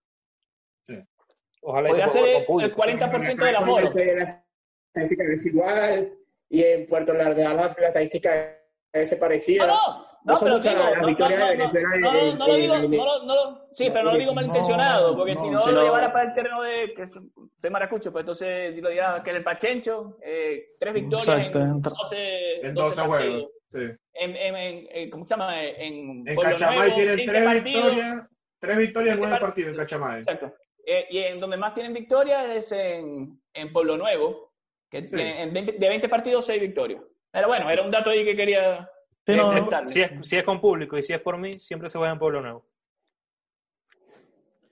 Ojalá 1.64 1.90
Podría 1.90 2.08
ser 2.08 2.26
el 2.28 2.46
público. 2.46 2.76
40% 2.82 3.46
de 3.46 3.52
la 3.52 3.92
se- 3.92 4.16
la 4.16 4.46
estadística 4.88 5.24
es 5.32 5.46
igual 5.46 6.14
y 6.50 6.64
en 6.64 6.88
Puerto 6.88 7.14
Lardea 7.14 7.54
la, 7.54 7.66
estadística 7.68 8.58
es 8.92 9.16
parecida. 9.16 9.68
No, 9.68 9.74
no, 9.74 10.06
No 10.24 10.38
pero 10.40 10.56
muchas 10.58 10.76
digo, 10.76 10.90
las 10.90 11.02
no, 11.02 11.08
victorias 11.08 11.40
no, 11.40 11.46
de 11.46 11.52
Venezuela 11.58 11.88
no, 11.90 11.96
en- 12.20 12.26
no, 12.28 12.34
no 12.38 12.48
lo 12.48 12.54
en- 12.56 12.62
digo, 12.62 12.76
en- 12.76 12.92
no 12.92 13.06
lo- 13.06 13.24
no 13.24 13.36
lo- 13.36 13.68
sí, 13.74 13.90
pero 13.90 14.04
no 14.04 14.12
lo 14.12 14.18
digo 14.18 14.34
malintencionado, 14.34 15.18
porque 15.18 15.36
si 15.36 15.50
no, 15.50 15.66
lo 15.66 15.72
no- 15.72 15.84
llevara 15.84 16.14
para 16.14 16.30
el 16.30 16.34
terreno 16.36 16.62
de 16.62 16.94
que 16.94 17.08
soy 17.08 17.70
maracucho, 17.72 18.12
pues 18.12 18.22
entonces 18.24 18.76
lo 18.82 18.90
diría 18.90 19.22
que 19.24 19.30
era 19.32 19.40
el 19.40 19.44
Pachencho, 19.44 20.18
eh, 20.24 20.66
tres 20.80 20.94
victorias 20.94 21.28
Exacto, 21.28 21.60
en 21.60 21.70
entra- 21.72 21.94
12, 22.04 22.56
En 22.68 22.74
12 22.76 22.88
12 22.88 23.02
juegos. 23.02 23.20
partidos. 23.20 23.52
Sí. 23.70 23.80
En, 24.14 24.36
en, 24.36 24.56
en- 24.56 24.88
en- 24.92 25.10
¿cómo 25.10 25.26
se 25.26 25.30
llama? 25.34 25.64
En, 25.64 26.28
En 26.28 26.36
Cachamay 26.36 26.92
tienen 26.94 27.16
20 27.16 27.32
tres 27.32 27.64
victorias, 27.64 28.28
tres 28.60 28.78
victorias, 28.78 29.18
nueve 29.18 29.32
par- 29.34 29.42
partidos 29.42 29.72
en 29.72 29.78
Cachamay. 29.78 30.20
Exacto. 30.22 30.54
Eh, 30.86 31.06
y 31.10 31.18
en 31.20 31.40
donde 31.40 31.58
más 31.58 31.74
tienen 31.74 31.94
victorias 31.94 32.50
es 32.50 32.72
en, 32.74 33.40
en 33.54 33.72
Pueblo 33.74 33.98
Nuevo, 33.98 34.52
que 34.90 35.04
tienen 35.04 35.38
en 35.38 35.54
20 35.54 35.72
de 35.74 35.90
20 35.90 36.10
partidos, 36.10 36.46
6 36.46 36.60
victorias. 36.62 37.02
Pero 37.32 37.48
bueno, 37.48 37.70
era 37.70 37.82
un 37.82 37.92
dato 37.92 38.10
ahí 38.10 38.26
que 38.26 38.36
quería 38.36 38.90
Sí, 39.26 39.34
no, 39.34 39.34
eh, 39.34 39.38
no. 39.38 39.48
comentarle. 39.50 39.86
Si 39.86 40.02
es, 40.02 40.12
si 40.22 40.38
es 40.38 40.44
con 40.44 40.60
público 40.60 40.98
y 40.98 41.04
si 41.04 41.14
es 41.14 41.22
por 41.22 41.38
mí, 41.38 41.54
siempre 41.54 41.90
se 41.90 41.98
juega 41.98 42.14
en 42.14 42.20
Pueblo 42.20 42.42
Nuevo. 42.42 42.66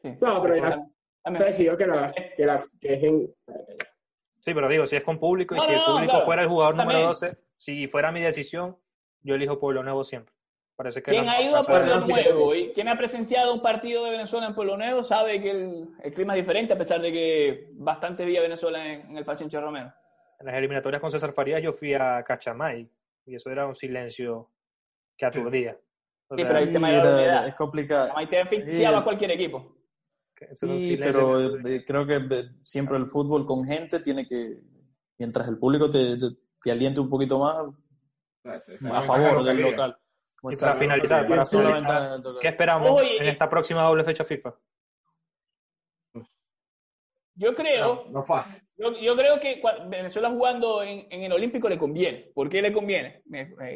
Sí. 0.01 0.15
No, 0.21 0.41
pero 0.41 0.55
ya 0.55 0.79
está 1.25 1.43
decidido 1.45 1.77
que, 1.77 1.85
la, 1.85 2.11
que, 2.11 2.45
la, 2.45 2.63
que 2.79 2.93
es 2.93 3.03
en... 3.03 3.33
Sí, 4.39 4.53
pero 4.53 4.69
digo, 4.69 4.87
si 4.87 4.95
es 4.95 5.03
con 5.03 5.19
público 5.19 5.53
y 5.55 5.57
No, 5.57 5.63
si 5.65 5.71
el 5.71 5.81
público 5.83 6.11
claro. 6.11 6.25
fuera 6.25 6.41
el 6.43 6.47
jugador 6.47 6.75
También. 6.77 6.99
número 6.99 7.13
12, 7.13 7.37
si 7.57 7.87
fuera 7.87 8.11
mi 8.11 8.21
decisión, 8.21 8.77
yo 9.21 9.35
elijo 9.35 9.59
Pueblo 9.59 9.83
Nuevo 9.83 10.03
siempre. 10.03 10.33
Parece 10.77 11.03
que 11.03 11.11
Quien 11.11 11.27
ha 11.27 11.41
ido 11.41 11.57
a 11.57 11.61
Pueblo 11.61 11.99
Nuevo 11.99 12.55
y 12.55 12.71
quien 12.71 12.87
ha 12.87 12.97
presenciado 12.97 13.53
un 13.53 13.61
partido 13.61 14.05
de 14.05 14.11
Venezuela 14.11 14.47
en 14.47 14.55
Pueblo 14.55 14.77
Nuevo 14.77 15.03
sabe 15.03 15.41
que 15.41 15.51
el, 15.51 15.89
el 16.01 16.13
clima 16.13 16.33
es 16.35 16.41
diferente, 16.41 16.71
a 16.71 16.77
pesar 16.77 17.01
de 17.01 17.11
que 17.11 17.67
bastante 17.73 18.23
vía 18.23 18.41
Venezuela 18.41 18.87
en, 18.87 19.11
en 19.11 19.17
el 19.17 19.25
Pachencho 19.25 19.59
Romero. 19.59 19.91
En 20.39 20.45
las 20.45 20.55
eliminatorias 20.55 21.01
con 21.01 21.11
César 21.11 21.33
Farías 21.33 21.61
yo 21.61 21.73
fui 21.73 21.93
a 21.93 22.23
Cachamay 22.23 22.89
y 23.29 23.35
eso 23.35 23.49
era 23.51 23.67
un 23.67 23.75
silencio 23.75 24.49
que 25.17 25.25
aturdía. 25.25 25.77
O 26.29 26.35
Sí, 26.37 26.43
sea, 26.43 26.53
pero 26.55 26.65
el 26.65 26.73
tema 26.73 26.89
de 26.91 26.97
Era- 26.97 27.15
unidad. 27.15 27.47
es 27.47 27.55
complicado. 27.55 28.11
Ahí 28.15 28.27
te 28.27 28.39
asfixiaba 28.41 28.99
a 28.99 29.03
cualquier 29.03 29.31
equipo. 29.31 29.75
Sí, 30.53 30.97
pero 30.97 31.57
que 31.63 31.75
eh, 31.75 31.85
creo 31.85 32.05
que 32.07 32.21
siempre 32.61 32.95
el 32.97 33.07
fútbol 33.07 33.45
con 33.45 33.65
gente 33.65 33.99
tiene 33.99 34.25
que, 34.27 34.61
mientras 35.17 35.47
el 35.49 35.57
público 35.57 35.89
te, 35.89 36.17
te, 36.17 36.27
te 36.63 36.71
aliente 36.71 37.01
un 37.01 37.09
poquito 37.09 37.39
más, 37.39 37.65
es 38.69 38.85
a 38.85 39.01
favor 39.01 39.43
del 39.43 39.61
local. 39.61 39.97
Y 40.43 40.55
para 40.57 40.75
finalizar, 40.75 41.27
para. 41.27 41.43
¿qué 42.39 42.47
esperamos 42.47 43.01
en 43.19 43.27
esta 43.27 43.49
próxima 43.49 43.83
doble 43.83 44.05
fecha 44.05 44.23
FIFA? 44.23 44.55
Yo 47.39 47.55
creo, 47.55 48.03
No, 48.05 48.11
no 48.11 48.23
fácil. 48.23 48.67
yo, 48.77 48.91
yo 48.99 49.15
creo 49.15 49.39
que 49.39 49.61
Venezuela 49.87 50.29
jugando 50.29 50.83
en, 50.83 51.07
en 51.09 51.23
el 51.23 51.31
Olímpico 51.31 51.69
le 51.69 51.77
conviene. 51.77 52.31
¿Por 52.35 52.49
qué 52.49 52.61
le 52.61 52.73
conviene? 52.73 53.21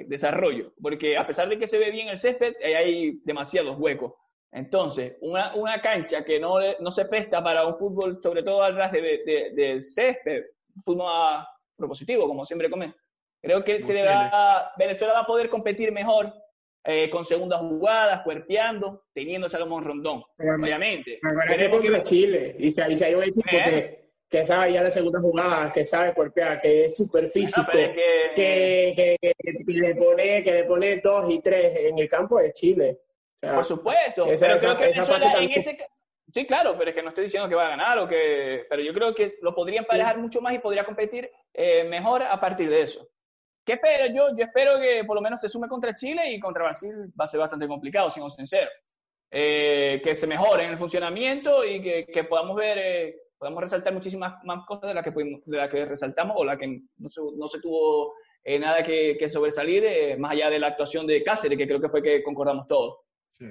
Desarrollo. 0.07 0.74
Porque 0.82 1.18
a 1.18 1.26
pesar 1.26 1.47
de 1.47 1.57
que 1.57 1.68
se 1.68 1.78
ve 1.80 1.89
bien 1.89 2.09
el 2.09 2.18
césped, 2.18 2.55
eh, 2.59 2.76
hay 2.76 3.20
demasiados 3.24 3.78
huecos. 3.80 4.14
Entonces, 4.51 5.16
una, 5.22 5.55
una 5.55 5.82
cancha 5.82 6.24
que 6.26 6.39
no, 6.39 6.59
le- 6.59 6.76
no 6.82 6.91
se 6.91 7.05
presta 7.05 7.41
para 7.43 7.66
un 7.66 7.78
fútbol, 7.78 8.22
sobre 8.22 8.43
todo 8.43 8.61
al 8.64 8.76
ras 8.76 8.91
de, 8.91 9.01
de- 9.01 9.51
del 9.55 9.82
césped, 9.82 10.43
fútbol 10.84 11.05
más, 11.07 11.47
propositivo, 11.78 12.28
como 12.28 12.45
siempre 12.45 12.70
comento. 12.70 12.97
Creo 13.41 13.64
que 13.64 13.82
se 13.82 14.05
va, 14.05 14.72
Venezuela 14.78 15.14
va 15.14 15.20
a 15.22 15.26
poder 15.26 15.49
competir 15.49 15.91
mejor 15.91 16.34
eh, 16.84 17.09
con 17.09 17.23
segundas 17.23 17.59
jugadas, 17.59 18.21
cuerpeando, 18.23 19.03
teniendo 19.13 19.47
Salomón 19.47 19.84
Rondón, 19.84 20.23
obviamente. 20.38 21.19
Queremos 21.47 21.81
que 21.81 22.03
Chile, 22.03 22.55
y 22.59 22.71
si, 22.71 22.81
hay 22.81 23.15
un 23.15 23.23
equipo 23.23 23.47
¿Eh? 23.51 24.09
que, 24.29 24.45
sabe 24.45 24.73
ya 24.73 24.84
la 24.84 24.91
segunda 24.91 25.19
jugada, 25.19 25.71
que 25.71 25.86
sabe 25.86 26.13
cuerpear, 26.13 26.59
que 26.59 26.86
es 26.86 26.97
súper 26.97 27.29
físico, 27.29 27.65
que... 27.71 28.34
Que, 28.36 29.17
le 29.67 29.95
pone, 29.95 30.41
que 30.41 30.51
le 30.51 30.63
pone 30.63 30.97
dos 30.97 31.31
y 31.31 31.39
tres 31.39 31.77
en 31.77 31.99
el 31.99 32.09
campo 32.09 32.39
de 32.39 32.51
Chile. 32.51 32.99
Por 33.39 33.63
supuesto, 33.63 34.25
pero 34.25 34.57
creo 34.57 34.77
que 34.77 34.86
Venezuela 34.86 35.34
en 35.39 35.51
ese 35.51 35.77
Sí, 36.34 36.47
claro, 36.47 36.75
pero 36.75 36.89
es 36.89 36.95
que 36.95 37.03
no 37.03 37.09
estoy 37.09 37.25
diciendo 37.25 37.47
que 37.47 37.53
va 37.53 37.67
a 37.67 37.69
ganar 37.69 37.99
o 37.99 38.07
que... 38.07 38.65
Pero 38.67 38.81
yo 38.81 38.91
creo 38.91 39.13
que 39.13 39.36
lo 39.41 39.53
podría 39.53 39.81
emparejar 39.81 40.17
mucho 40.17 40.41
más 40.41 40.55
y 40.55 40.59
podría 40.59 40.84
competir 40.84 41.29
eh, 41.53 41.84
mejor 41.84 42.23
a 42.23 42.39
partir 42.39 42.71
de 42.71 42.81
eso. 42.81 43.07
¿Qué 43.66 43.74
espero 43.74 44.07
yo? 44.14 44.36
Yo 44.36 44.43
espero 44.43 44.80
que 44.80 45.03
por 45.05 45.16
lo 45.16 45.22
menos 45.22 45.39
se 45.39 45.49
sume 45.49 45.68
contra 45.68 45.95
Chile 45.95 46.32
y 46.32 46.39
contra 46.39 46.64
Brasil 46.64 46.91
va 47.20 47.26
a 47.26 47.28
ser 47.28 47.39
bastante 47.39 47.68
complicado, 47.68 48.09
siendo 48.09 48.30
sincero. 48.30 48.70
Eh, 49.32 49.99
que 50.03 50.14
se 50.16 50.28
mejore 50.28 50.66
en 50.66 50.72
el 50.72 50.78
funcionamiento 50.78 51.66
y 51.66 51.82
que, 51.82 52.24
podamos 52.30 52.55
ver, 52.55 52.78
eh, 52.78 53.16
podamos 53.38 53.64
resaltar 53.64 53.93
muchísimas 53.93 54.43
más 54.43 54.66
cosas 54.68 54.89
de 54.89 54.93
las 54.93 55.03
que, 55.03 55.11
de 55.11 55.57
la 55.57 55.70
que 55.70 55.86
resaltamos 55.86 56.36
o 56.38 56.45
la 56.45 56.57
que 56.57 56.82
no 56.97 57.09
se, 57.09 57.22
no 57.36 57.47
se 57.47 57.59
tuvo 57.59 58.14
nada 58.59 58.84
que, 58.84 59.16
que 59.18 59.30
sobresalir, 59.30 60.20
más 60.20 60.34
allá 60.34 60.49
de 60.49 60.59
la 60.59 60.68
actuación 60.68 61.07
de 61.07 61.24
Cáceres, 61.24 61.57
que 61.57 61.66
creo 61.66 61.82
que 61.82 61.89
fue 61.89 62.03
que 62.03 62.22
concordamos 62.22 62.68
todos. 62.68 62.97
Sí. 63.32 63.47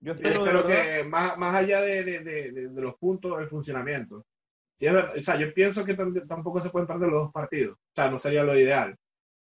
Yo 0.00 0.12
espero, 0.12 0.66
que 0.66 1.02
más, 1.04 1.36
más 1.38 1.54
allá 1.54 1.80
de, 1.80 2.04
de, 2.04 2.20
de, 2.52 2.80
los 2.80 2.96
puntos, 2.96 3.40
el 3.40 3.48
funcionamiento. 3.48 4.24
O 4.80 5.22
sea, 5.22 5.36
yo 5.36 5.52
pienso 5.54 5.84
que 5.84 5.94
tampoco 5.94 6.60
se 6.60 6.70
pueden 6.70 6.86
perder 6.86 7.08
los 7.08 7.24
dos 7.24 7.32
partidos. 7.32 7.78
O 7.78 7.94
sea, 7.94 8.10
no 8.10 8.18
sería 8.18 8.42
lo 8.42 8.58
ideal. 8.58 8.96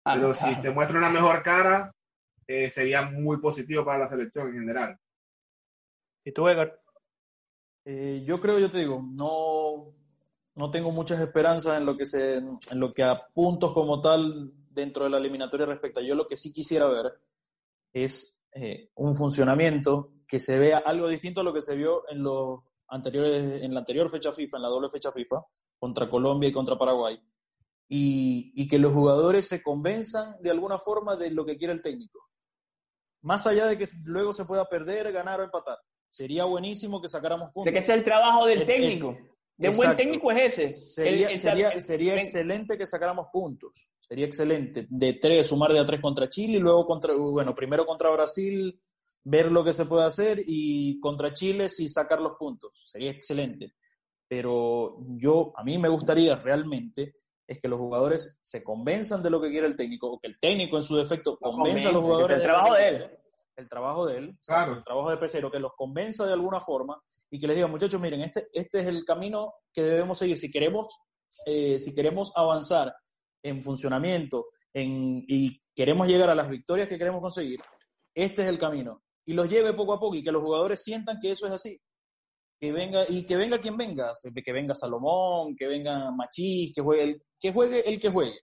Ah, 0.05 0.15
Pero 0.15 0.33
si 0.35 0.55
se 0.55 0.71
muestra 0.71 0.99
una 0.99 1.11
mejor 1.11 1.43
cara, 1.43 1.93
eh, 2.47 2.71
sería 2.71 3.03
muy 3.03 3.39
positivo 3.39 3.85
para 3.85 3.99
la 3.99 4.09
selección 4.09 4.49
en 4.49 4.61
general. 4.61 4.99
¿Y 6.25 6.33
tú, 6.33 6.49
Edgar? 6.49 6.81
Eh, 7.85 8.23
yo 8.25 8.41
creo, 8.41 8.59
yo 8.59 8.71
te 8.71 8.79
digo, 8.79 9.03
no, 9.03 9.95
no 10.55 10.71
tengo 10.71 10.91
muchas 10.91 11.21
esperanzas 11.21 11.79
en 11.79 11.87
lo 11.87 11.97
que 11.97 12.07
se, 12.07 12.37
en 12.37 12.59
lo 12.75 12.93
que 12.93 13.03
a 13.03 13.27
puntos 13.33 13.73
como 13.73 14.01
tal 14.01 14.53
dentro 14.71 15.05
de 15.05 15.11
la 15.11 15.19
eliminatoria 15.19 15.67
respecta. 15.67 16.01
Yo 16.01 16.15
lo 16.15 16.27
que 16.27 16.37
sí 16.37 16.53
quisiera 16.53 16.87
ver 16.87 17.21
es 17.93 18.47
eh, 18.53 18.91
un 18.95 19.15
funcionamiento 19.15 20.13
que 20.27 20.39
se 20.41 20.59
vea 20.59 20.79
algo 20.79 21.09
distinto 21.09 21.41
a 21.41 21.45
lo 21.45 21.53
que 21.53 21.61
se 21.61 21.77
vio 21.77 22.09
en 22.11 22.23
los 22.23 22.61
anteriores, 22.89 23.63
en 23.63 23.73
la 23.73 23.81
anterior 23.81 24.11
fecha 24.11 24.33
FIFA, 24.33 24.57
en 24.57 24.63
la 24.63 24.69
doble 24.69 24.89
fecha 24.89 25.13
FIFA, 25.13 25.45
contra 25.79 26.07
Colombia 26.07 26.49
y 26.49 26.53
contra 26.53 26.77
Paraguay, 26.77 27.19
y, 27.89 28.53
y 28.55 28.69
que 28.69 28.79
los 28.79 28.93
jugadores 28.93 29.47
se 29.47 29.63
convenzan 29.63 30.37
de 30.43 30.51
alguna 30.51 30.79
forma 30.79 31.17
de 31.17 31.31
lo 31.31 31.45
que 31.45 31.57
quiere 31.57 31.73
el 31.75 31.83
técnico. 31.83 32.21
Más 33.23 33.47
allá 33.47 33.67
de 33.67 33.77
que 33.77 33.85
luego 34.05 34.33
se 34.33 34.45
pueda 34.45 34.69
perder, 34.69 35.13
ganar 35.13 35.41
o 35.41 35.45
empatar. 35.45 35.79
Sería 36.09 36.45
buenísimo 36.45 37.01
que 37.01 37.09
sacáramos 37.09 37.51
puntos. 37.53 37.73
De 37.73 37.79
que 37.79 37.85
sea 37.85 37.95
el 37.95 38.05
trabajo 38.05 38.47
del 38.47 38.65
técnico. 38.65 39.17
De 39.57 39.71
un 39.71 39.77
buen 39.77 39.97
técnico 39.97 40.31
es 40.31 40.57
ese. 40.57 40.71
Sería, 40.71 41.35
sería, 41.35 41.81
sería 41.81 42.15
excelente 42.15 42.79
que 42.79 42.87
sacáramos 42.87 43.27
puntos. 43.33 43.91
Sería 43.99 44.25
excelente. 44.25 44.87
De 44.89 45.15
tres, 45.15 45.49
sumar 45.49 45.73
de 45.73 45.81
a 45.81 45.85
tres 45.85 46.01
contra 46.01 46.29
Chile 46.29 46.59
y 46.59 46.61
luego 46.61 46.87
contra, 46.87 47.13
bueno, 47.15 47.55
primero 47.55 47.85
contra 47.85 48.09
Brasil, 48.11 48.81
ver 49.25 49.53
lo 49.53 49.65
que 49.65 49.73
se 49.73 49.87
puede 49.87 50.07
hacer 50.07 50.43
y 50.47 50.99
contra 51.01 51.33
Chile 51.33 51.69
sí 51.69 51.89
sacar 51.89 52.21
los 52.21 52.37
puntos. 52.39 52.83
Sería 52.87 53.11
excelente. 53.11 53.75
Pero 54.29 54.99
yo, 55.17 55.53
a 55.57 55.65
mí 55.65 55.79
me 55.79 55.89
gustaría 55.89 56.37
realmente 56.37 57.15
es 57.47 57.61
que 57.61 57.69
los 57.69 57.79
jugadores 57.79 58.39
se 58.43 58.63
convenzan 58.63 59.23
de 59.23 59.31
lo 59.31 59.41
que 59.41 59.51
quiere 59.51 59.67
el 59.67 59.75
técnico, 59.75 60.13
o 60.13 60.21
que 60.21 60.29
el 60.29 60.39
técnico 60.39 60.77
en 60.77 60.83
su 60.83 60.97
defecto 60.97 61.39
convenza 61.39 61.89
a 61.89 61.93
los 61.93 62.03
jugadores. 62.03 62.37
El 62.37 62.43
trabajo 62.43 62.75
de 62.75 62.89
él. 62.89 63.11
El 63.57 63.69
trabajo 63.69 64.07
de 64.07 64.19
él, 64.19 64.39
el 64.49 64.85
trabajo 64.85 65.11
de 65.11 65.17
Pesero, 65.17 65.51
que 65.51 65.59
los 65.59 65.73
convenza 65.75 66.25
de 66.27 66.33
alguna 66.33 66.61
forma 66.61 67.03
y 67.29 67.41
que 67.41 67.49
les 67.49 67.57
diga, 67.57 67.67
muchachos, 67.67 68.01
miren, 68.01 68.21
este, 68.21 68.49
este 68.53 68.81
es 68.81 68.87
el 68.87 69.05
camino 69.05 69.55
que 69.73 69.83
debemos 69.83 70.19
seguir. 70.19 70.37
Si 70.37 70.49
queremos, 70.49 70.87
eh, 71.45 71.79
si 71.81 71.93
queremos 71.93 72.33
avanzar 72.37 72.95
en 73.43 73.63
funcionamiento 73.63 74.47
en, 74.73 75.25
y 75.27 75.61
queremos 75.75 76.07
llegar 76.07 76.31
a 76.31 76.37
las 76.37 76.49
victorias 76.49 76.87
que 76.87 76.99
queremos 76.99 77.21
conseguir, 77.21 77.61
este 78.19 78.43
es 78.43 78.49
el 78.49 78.59
camino. 78.59 79.05
Y 79.25 79.33
los 79.35 79.49
lleve 79.49 79.73
poco 79.75 79.93
a 79.93 80.01
poco 80.01 80.17
y 80.17 80.25
que 80.25 80.33
los 80.33 80.43
jugadores 80.43 80.83
sientan 80.83 81.19
que 81.21 81.31
eso 81.31 81.47
es 81.47 81.53
así. 81.53 81.81
Que 82.61 82.73
venga, 82.73 83.05
y 83.09 83.25
que 83.25 83.37
venga 83.37 83.61
quien 83.61 83.77
venga, 83.77 84.13
que 84.45 84.53
venga 84.53 84.75
Salomón, 84.75 85.55
que 85.55 85.69
venga 85.69 86.11
Machís, 86.11 86.75
que 86.75 86.83
juegue 86.83 87.03
el 87.05 87.23
que 87.39 87.53
juegue. 87.53 87.89
El 87.89 88.01
que 88.01 88.11
juegue. 88.11 88.41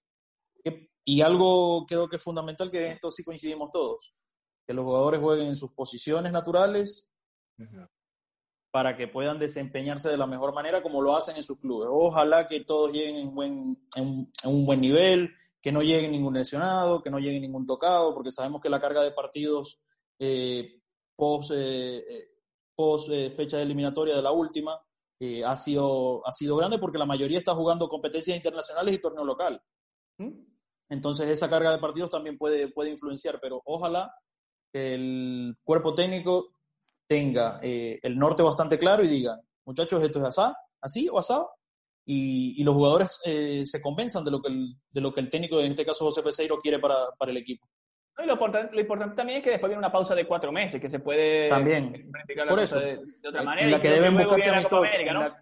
y 1.04 1.22
algo 1.22 1.86
creo 1.86 2.08
que 2.08 2.16
es 2.16 2.24
fundamental, 2.24 2.72
que 2.72 2.86
en 2.86 2.92
esto 2.94 3.12
sí 3.12 3.24
coincidimos 3.24 3.70
todos, 3.72 4.16
que 4.66 4.74
los 4.74 4.86
jugadores 4.86 5.20
jueguen 5.20 5.48
en 5.48 5.56
sus 5.56 5.74
posiciones 5.74 6.32
naturales 6.32 7.12
para 8.72 8.96
que 8.96 9.08
puedan 9.08 9.40
desempeñarse 9.40 10.10
de 10.10 10.18
la 10.18 10.26
mejor 10.26 10.54
manera 10.54 10.82
como 10.82 11.02
lo 11.02 11.18
hacen 11.18 11.36
en 11.36 11.44
sus 11.44 11.60
clubes. 11.60 11.90
Ojalá 11.92 12.48
que 12.48 12.62
todos 12.62 12.94
lleguen 12.94 13.18
en, 13.18 13.36
buen, 13.36 13.88
en 13.98 14.32
un 14.46 14.66
buen 14.66 14.80
nivel, 14.80 15.34
que 15.66 15.72
no 15.72 15.82
llegue 15.82 16.08
ningún 16.08 16.36
lesionado, 16.36 17.02
que 17.02 17.10
no 17.10 17.18
llegue 17.18 17.40
ningún 17.40 17.66
tocado, 17.66 18.14
porque 18.14 18.30
sabemos 18.30 18.62
que 18.62 18.70
la 18.70 18.80
carga 18.80 19.02
de 19.02 19.14
partidos 19.14 19.82
eh, 20.20 20.80
post, 21.16 21.54
eh, 21.56 21.98
eh, 22.08 22.28
post 22.76 23.10
fecha 23.36 23.58
de 23.58 23.64
eliminatoria 23.64 24.16
de 24.16 24.22
la 24.22 24.32
última 24.32 24.80
ha, 25.44 25.56
sido, 25.56 26.22
ha 26.24 26.32
sido 26.32 26.56
grande 26.58 26.78
porque 26.78 27.00
la 27.00 27.08
mayoría 27.08 27.40
está 27.40 27.56
jugando 27.56 27.90
competencias 27.90 28.38
internacionales 28.38 28.94
y 28.94 29.02
torneo 29.02 29.26
local. 29.26 29.60
¿Mm? 30.20 30.34
Entonces 30.90 31.32
esa 31.32 31.50
carga 31.50 31.72
de 31.72 31.80
partidos 31.80 32.12
también 32.12 32.38
puede, 32.38 32.68
puede 32.68 32.92
influenciar, 32.92 33.40
pero 33.42 33.60
ojalá 33.66 34.14
que 34.72 34.94
el 34.94 35.58
cuerpo 35.64 35.96
técnico 35.96 36.50
tenga 37.08 37.60
el 37.64 38.16
norte 38.20 38.44
bastante 38.44 38.78
claro 38.78 39.04
y 39.04 39.08
diga, 39.08 39.42
muchachos, 39.66 40.04
esto 40.04 40.20
es 40.20 40.26
así, 40.26 40.54
así 40.80 41.10
o 41.10 41.18
asado, 41.18 41.50
y, 42.06 42.64
los 42.64 42.76
jugadores 42.76 43.20
eh, 43.26 43.64
se 43.66 43.82
convenzan 43.82 44.24
de 44.24 44.32
lo, 44.32 44.42
que 44.42 44.50
el, 44.50 44.76
de 44.92 45.02
lo 45.02 45.14
que 45.14 45.22
el 45.22 45.30
técnico, 45.30 45.60
en 45.60 45.72
este 45.72 45.86
caso 45.86 46.06
José 46.06 46.22
Peseiro, 46.22 46.60
quiere 46.60 46.80
para, 46.80 46.96
para 47.18 47.32
el 47.32 47.38
equipo. 47.38 47.68
lo, 48.18 48.34
importante, 48.34 48.76
lo, 48.76 48.82
importante, 48.82 49.16
también 49.16 49.40
es 49.40 49.44
que 49.44 49.50
después 49.50 49.70
viene 49.70 49.80
una 49.80 49.92
pausa 49.92 50.14
de 50.14 50.28
cuatro 50.28 50.52
meses, 50.52 50.80
que 50.80 50.90
se 50.90 51.00
puede 51.00 51.50
también 51.50 52.12
por 52.48 52.60
eso 52.60 52.80
de, 52.80 53.00
otra 53.28 53.42
manera. 53.42 53.66
En 53.66 53.72
la 53.72 53.82
que 53.82 53.90
deben 53.90 54.16
buscarse 54.16 54.50
amistosos, 54.50 54.94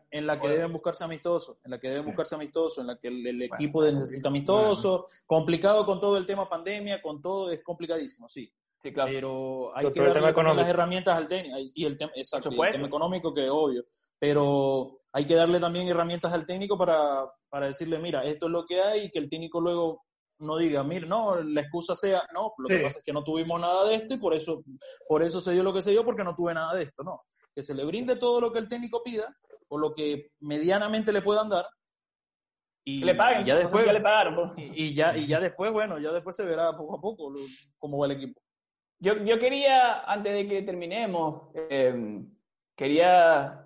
en, 0.10 0.26
la, 0.26 0.40
que 0.40 0.48
deben 0.48 0.72
buscarse 0.72 1.04
amistosos, 1.04 1.58
en 1.66 1.72
la 1.72 1.80
que 1.80 1.90
deben 1.90 2.06
buscarse 2.06 2.36
amistosos, 2.36 2.78
en 2.80 2.88
la 2.88 2.98
que 2.98 3.08
el, 3.10 3.42
equipo 3.42 3.84
necesita 3.84 4.30
amistoso, 4.30 5.08
complicado 5.26 5.86
con 5.86 6.00
todo 6.00 6.18
el 6.18 6.26
tema 6.26 6.48
pandemia, 6.48 7.02
con 7.02 7.22
todo 7.22 7.52
es 7.52 7.62
complicadísimo, 7.62 8.30
sí. 8.30 8.52
Sí, 8.82 8.92
claro. 8.92 9.12
Pero 9.14 9.78
hay 9.78 9.90
que 9.94 10.02
darle 10.02 10.56
las 10.56 10.68
herramientas 10.68 11.18
al 11.18 11.30
técnico 11.30 11.56
y 11.74 11.86
el 11.86 11.98
tema, 11.98 12.12
exacto, 12.16 12.50
el 12.50 12.72
tema 12.74 12.88
económico 12.88 13.34
que 13.34 13.44
es 13.44 13.50
obvio, 13.50 13.86
pero 14.20 15.03
hay 15.14 15.26
que 15.26 15.36
darle 15.36 15.60
también 15.60 15.88
herramientas 15.88 16.34
al 16.34 16.46
técnico 16.46 16.78
para, 16.78 17.26
para 17.50 17.68
decirle, 17.68 18.00
mira, 18.00 18.24
esto 18.24 18.48
es 18.48 18.52
lo 18.52 18.66
que 18.66 18.82
hay 18.82 19.02
y 19.06 19.12
que 19.12 19.20
el 19.20 19.30
técnico 19.30 19.62
luego 19.62 20.02
no 20.40 20.58
diga, 20.58 20.84
mira, 20.84 21.06
no, 21.06 21.42
la 21.42 21.62
excusa 21.62 21.96
sea, 21.96 22.24
no, 22.34 22.54
lo 22.58 22.68
que 22.68 22.84
pasa 22.84 22.98
es 22.98 23.06
que 23.06 23.14
no 23.14 23.24
tuvimos 23.24 23.62
nada 23.62 23.88
de 23.88 23.96
esto 23.96 24.16
y 24.16 24.18
por 24.18 24.34
eso, 24.34 24.64
por 25.08 25.22
eso 25.22 25.40
se 25.40 25.54
dio 25.54 25.64
lo 25.64 25.72
que 25.72 25.84
se 25.84 25.92
dio 25.92 26.04
porque 26.04 26.24
no 26.24 26.36
tuve 26.36 26.54
nada 26.54 26.74
de 26.74 26.84
esto, 26.84 27.04
no. 27.04 27.22
Que 27.54 27.62
se 27.62 27.76
le 27.76 27.86
brinde 27.86 28.16
todo 28.16 28.42
lo 28.42 28.52
que 28.52 28.58
el 28.58 28.68
técnico 28.68 29.04
pida 29.04 29.34
o 29.70 29.78
lo 29.78 29.94
que 29.94 30.32
medianamente 30.40 31.14
le 31.14 31.22
puedan 31.22 31.48
dar. 31.48 31.68
Y, 32.84 33.04
le 33.04 33.16
paguen, 33.16 33.46
ya 33.46 33.56
después, 33.56 33.86
ya 33.86 33.94
le 33.94 34.02
pagaron. 34.02 34.54
Y, 34.58 34.94
ya, 34.96 35.16
y 35.16 35.28
ya 35.28 35.40
después, 35.40 35.72
bueno, 35.72 36.00
ya 36.00 36.12
después 36.12 36.36
se 36.36 36.44
verá 36.44 36.76
poco 36.76 36.98
a 36.98 37.02
poco 37.02 37.32
cómo 37.78 38.00
va 38.00 38.08
el 38.08 38.14
equipo. 38.14 38.42
Yo, 39.00 39.16
yo 39.24 39.40
quería, 39.40 40.02
antes 40.02 40.34
de 40.34 40.48
que 40.48 40.64
terminemos, 40.64 41.50
eh, 41.70 42.26
quería 42.76 43.64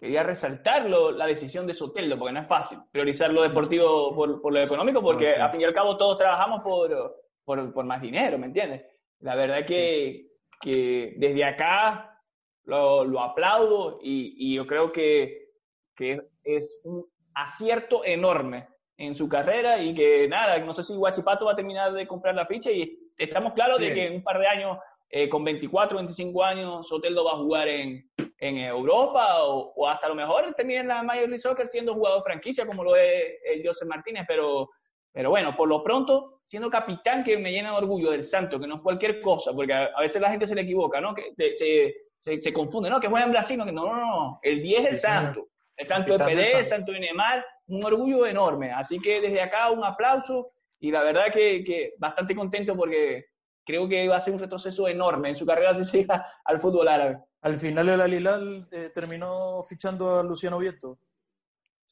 quería 0.00 0.22
resaltar 0.22 0.88
la 0.88 1.26
decisión 1.26 1.66
de 1.66 1.74
Soteldo, 1.74 2.18
porque 2.18 2.32
no 2.32 2.40
es 2.40 2.48
fácil 2.48 2.78
priorizar 2.90 3.30
lo 3.30 3.42
deportivo 3.42 4.14
por, 4.14 4.50
lo 4.50 4.60
económico, 4.62 5.02
porque 5.02 5.34
al 5.34 5.50
fin 5.50 5.60
y 5.60 5.64
al 5.64 5.74
cabo 5.74 5.98
todos 5.98 6.16
trabajamos 6.16 6.62
por, 6.62 7.20
por, 7.44 7.84
más 7.84 8.00
dinero, 8.00 8.38
¿me 8.38 8.46
entiendes? 8.46 8.82
La 9.18 9.34
verdad 9.34 9.66
que, 9.66 10.28
que 10.58 11.12
desde 11.18 11.44
acá 11.44 12.18
lo, 12.64 13.04
lo 13.04 13.20
aplaudo 13.20 13.98
y, 14.02 14.34
y, 14.38 14.54
yo 14.54 14.66
creo 14.66 14.90
que, 14.90 15.50
que 15.94 16.18
es 16.44 16.80
un 16.84 17.04
acierto 17.34 18.02
enorme 18.02 18.68
en 18.96 19.14
su 19.14 19.28
carrera 19.28 19.82
y 19.82 19.94
que 19.94 20.26
nada, 20.28 20.58
no 20.60 20.72
sé 20.72 20.82
si 20.82 20.96
Guachipato 20.96 21.44
va 21.44 21.52
a 21.52 21.56
terminar 21.56 21.92
de 21.92 22.06
comprar 22.06 22.34
la 22.34 22.46
ficha 22.46 22.70
y 22.70 22.98
estamos 23.18 23.52
claros 23.52 23.78
de 23.78 23.92
que 23.92 24.06
en 24.06 24.14
un 24.14 24.22
par 24.22 24.38
de 24.38 24.46
años, 24.46 24.78
eh, 25.10 25.28
con 25.28 25.42
24, 25.44 25.96
25 25.98 26.44
años, 26.44 26.88
Soteldo 26.88 27.24
va 27.24 27.32
a 27.32 27.38
jugar 27.38 27.68
en, 27.68 28.08
en 28.38 28.58
Europa 28.58 29.44
o, 29.44 29.88
hasta 29.88 30.06
a 30.06 30.08
lo 30.10 30.14
mejor 30.14 30.54
termine 30.54 30.80
en 30.80 30.88
la 30.88 31.02
Major 31.02 31.24
League 31.24 31.38
Soccer 31.38 31.66
siendo 31.66 31.94
jugador 31.94 32.22
franquicia 32.22 32.64
como 32.64 32.84
lo 32.84 32.94
es 32.94 33.34
el 33.44 33.66
José 33.66 33.84
Martínez, 33.86 34.24
pero, 34.28 34.70
pero 35.12 35.30
bueno, 35.30 35.56
por 35.56 35.68
lo 35.68 35.82
pronto 35.82 36.40
siendo 36.46 36.70
capitán 36.70 37.22
que 37.22 37.38
me 37.38 37.52
llena 37.52 37.70
de 37.70 37.76
orgullo 37.76 38.10
del 38.10 38.24
Santo, 38.24 38.58
que 38.58 38.66
no 38.66 38.76
es 38.76 38.80
cualquier 38.82 39.20
cosa, 39.20 39.52
porque 39.52 39.72
a, 39.72 40.00
veces 40.00 40.20
la 40.20 40.30
gente 40.30 40.46
se 40.46 40.54
le 40.54 40.62
equivoca, 40.62 41.00
¿no? 41.00 41.14
Que 41.14 41.32
se, 41.54 41.94
se, 42.18 42.40
se, 42.40 42.52
confunde, 42.52 42.90
¿no? 42.90 42.98
Que 42.98 43.06
juega 43.06 43.26
en 43.26 43.30
Brasil, 43.32 43.56
no, 43.56 43.64
no, 43.66 43.96
no, 43.96 44.40
el 44.42 44.62
10 44.62 44.80
es 44.80 44.88
el 44.88 44.98
Santo. 44.98 45.48
El 45.76 45.86
Santo 45.86 46.16
de 46.18 46.44
el 46.44 46.64
Santo 46.64 46.92
de 46.92 47.00
Neymar, 47.00 47.44
un 47.68 47.84
orgullo 47.84 48.26
enorme. 48.26 48.72
Así 48.72 48.98
que 48.98 49.20
desde 49.20 49.40
acá 49.40 49.70
un 49.70 49.82
aplauso 49.84 50.50
y 50.78 50.90
la 50.90 51.02
verdad 51.04 51.32
que, 51.32 51.64
que 51.64 51.94
bastante 51.98 52.34
contento 52.34 52.76
porque 52.76 53.29
creo 53.70 53.88
que 53.88 54.08
va 54.08 54.16
a 54.16 54.20
ser 54.20 54.32
un 54.34 54.40
retroceso 54.40 54.88
enorme 54.88 55.28
en 55.30 55.34
su 55.36 55.46
carrera 55.46 55.74
si 55.74 55.84
se 55.84 55.98
llega 55.98 56.26
al 56.44 56.60
fútbol 56.60 56.88
árabe. 56.88 57.18
Al 57.42 57.54
final 57.56 57.88
el 57.88 58.00
Alilal 58.00 58.68
eh, 58.70 58.90
terminó 58.92 59.62
fichando 59.62 60.18
a 60.18 60.22
Luciano 60.22 60.58
Vieto, 60.58 60.98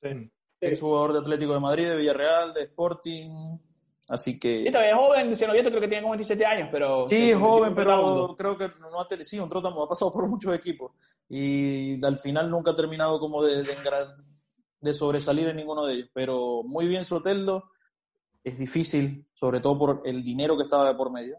Sí. 0.00 0.08
ex 0.60 0.80
jugador 0.80 1.12
de 1.12 1.18
Atlético 1.20 1.54
de 1.54 1.60
Madrid, 1.60 1.88
de 1.88 1.96
Villarreal, 1.96 2.52
de 2.52 2.62
Sporting. 2.64 3.58
Así 4.08 4.38
que. 4.40 4.62
Sí, 4.64 4.70
todavía 4.70 4.92
es 4.92 4.96
joven, 4.96 5.30
Luciano 5.30 5.52
Vieto 5.52 5.68
creo 5.68 5.80
que 5.80 5.88
tiene 5.88 6.02
como 6.02 6.12
27 6.12 6.46
años, 6.46 6.68
pero... 6.72 7.08
Sí, 7.08 7.30
es 7.30 7.38
joven, 7.38 7.74
pero 7.74 8.34
creo 8.38 8.56
que 8.56 8.70
no 8.80 9.00
ha 9.00 9.06
tenido, 9.08 9.24
sí, 9.24 9.38
un 9.38 9.48
trótamo, 9.48 9.82
ha 9.82 9.88
pasado 9.88 10.10
por 10.12 10.26
muchos 10.28 10.54
equipos 10.54 10.92
y 11.28 12.02
al 12.04 12.18
final 12.18 12.50
nunca 12.50 12.70
ha 12.70 12.74
terminado 12.74 13.18
como 13.20 13.44
de, 13.44 13.62
de, 13.62 13.74
de 14.80 14.94
sobresalir 14.94 15.48
en 15.48 15.56
ninguno 15.56 15.84
de 15.84 15.94
ellos. 15.94 16.10
Pero 16.14 16.62
muy 16.64 16.86
bien 16.88 17.04
Soteldo, 17.04 17.70
es 18.42 18.58
difícil, 18.58 19.26
sobre 19.34 19.60
todo 19.60 19.78
por 19.78 20.02
el 20.06 20.22
dinero 20.22 20.56
que 20.56 20.62
estaba 20.62 20.88
de 20.88 20.94
por 20.94 21.12
medio. 21.12 21.38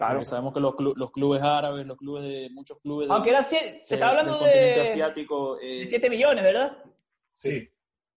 Claro. 0.00 0.14
Porque 0.20 0.24
sabemos 0.30 0.54
que 0.54 0.60
los, 0.60 0.74
clu- 0.74 0.94
los 0.96 1.10
clubes 1.10 1.42
árabes, 1.42 1.86
los 1.86 1.98
clubes 1.98 2.22
de 2.24 2.48
muchos 2.52 2.78
clubes 2.80 3.06
de- 3.06 3.14
Aunque 3.14 3.28
era, 3.30 3.42
sie- 3.42 3.82
se 3.86 3.94
está 3.96 4.08
hablando 4.08 4.32
del 4.32 4.40
continente 4.40 4.78
de, 4.78 4.80
asiático, 4.80 5.58
eh, 5.60 5.80
de 5.80 5.86
7 5.88 6.08
millones, 6.08 6.42
¿verdad? 6.42 6.78
Sí. 7.36 7.68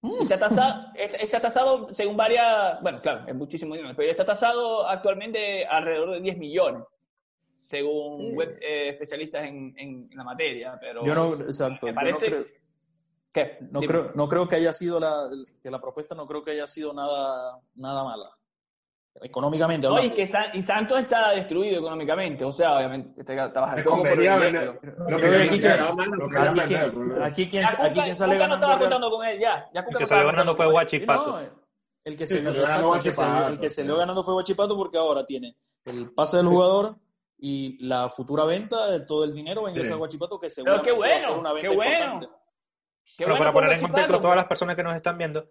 Y 0.02 0.26
se 0.26 0.34
ha 0.34 0.40
tasado, 0.40 0.88
está 0.96 1.42
tasado 1.42 1.94
según 1.94 2.16
varias, 2.16 2.82
bueno, 2.82 2.98
claro, 3.02 3.26
es 3.28 3.36
muchísimo 3.36 3.76
dinero, 3.76 3.94
pero 3.98 4.12
está 4.12 4.24
tasado 4.26 4.88
actualmente 4.88 5.66
alrededor 5.66 6.12
de 6.12 6.22
10 6.22 6.38
millones, 6.38 6.84
según 7.60 8.20
Sí. 8.28 8.32
web 8.34 8.60
eh, 8.62 8.90
especialistas 8.90 9.44
en, 9.44 9.74
en 9.78 10.10
la 10.14 10.24
materia. 10.24 10.78
Pero 10.80 11.06
yo 11.06 11.14
no, 11.16 11.34
exacto, 11.46 11.86
me 11.86 11.92
yo 11.92 11.96
no 11.96 12.02
parece- 12.02 12.26
creo, 12.28 12.46
¿Qué? 13.34 13.58
no 13.72 13.80
Dime. 13.82 13.92
creo, 13.92 14.12
no 14.16 14.30
creo 14.30 14.48
que 14.48 14.56
haya 14.58 14.72
sido 14.74 15.00
la, 15.00 15.28
que 15.62 15.72
la 15.72 15.82
propuesta 15.82 16.16
no 16.16 16.28
creo 16.28 16.44
que 16.44 16.52
haya 16.52 16.68
sido 16.68 16.94
nada, 16.94 17.60
nada 17.76 18.04
mala. 18.04 18.30
Económicamente 19.22 19.88
No, 19.88 20.04
y 20.04 20.12
que 20.12 20.28
San- 20.28 20.54
y 20.54 20.62
Santos 20.62 21.00
está 21.00 21.30
destruido 21.32 21.80
económicamente, 21.80 22.44
o 22.44 22.52
sea, 22.52 22.76
obviamente 22.78 23.22
está, 23.22 23.46
está 23.46 23.62
bajando 23.62 23.80
Es 23.80 23.86
todo 23.86 23.98
por 23.98 24.08
el 24.08 24.14
conveniable. 24.14 24.48
dinero. 24.48 24.74
Lo 24.82 25.06
Creo 25.06 25.20
que 25.20 25.22
que 25.22 25.60
ya 25.60 25.74
aquí 25.84 26.68
quien, 26.68 27.24
aquí 27.24 27.50
quien, 27.50 27.64
Ya 27.64 27.70
aquí 27.70 27.90
Cuca- 27.94 28.04
quien 28.04 28.16
sale 28.16 28.34
Cuca 28.34 28.46
no 28.48 28.50
ganando 28.50 28.56
estaba 28.56 28.74
real- 28.74 28.80
contando 28.82 29.10
con 29.12 29.26
él, 29.28 29.40
ya. 29.40 29.70
ya 29.74 29.84
Cuca 29.86 29.92
El 29.92 29.98
que 30.00 30.06
salió 30.08 30.26
ganando 30.26 30.56
fue. 30.56 30.72
Guachipato. 30.72 31.32
No, 31.32 31.40
el 32.06 32.18
que 32.18 32.28
Sí, 32.28 32.34
se, 32.36 32.42
se 32.42 32.50
exacto, 32.50 32.96
el 32.96 33.02
que 33.60 33.84
ganando 33.96 34.24
fue 34.24 34.34
Guachipato 34.34 34.76
porque 34.76 34.98
ahora 34.98 35.26
tiene 35.26 35.56
el 35.86 36.12
pase 36.14 36.38
del 36.38 36.48
jugador 36.48 36.96
y 37.38 37.78
la 37.86 38.10
futura 38.10 38.44
venta 38.46 38.88
de 38.90 39.02
todo 39.02 39.24
el 39.24 39.34
dinero 39.34 39.62
va 39.62 39.68
a 39.70 39.72
ingresar 39.72 39.92
Sí. 39.92 39.94
a 39.94 39.98
Guachipato 39.98 40.38
que 40.40 40.48
Pero 40.48 40.54
seguramente 40.54 40.86
qué 40.86 40.92
va 40.92 40.96
a 40.96 41.08
bueno, 41.10 41.22
ser 41.22 41.38
una 41.40 41.54
venta 41.54 41.70
qué 41.70 41.76
bueno. 41.76 41.92
importante. 41.92 42.28
Qué 43.16 43.24
Bueno, 43.26 43.34
bueno 43.38 43.40
para 43.40 43.54
poner 43.54 43.72
en 43.74 43.82
contexto 43.82 44.16
a 44.16 44.18
todas 44.18 44.34
pues. 44.34 44.36
las 44.38 44.48
personas 44.48 44.76
que 44.76 44.84
nos 44.84 44.96
están 44.96 45.18
viendo, 45.18 45.46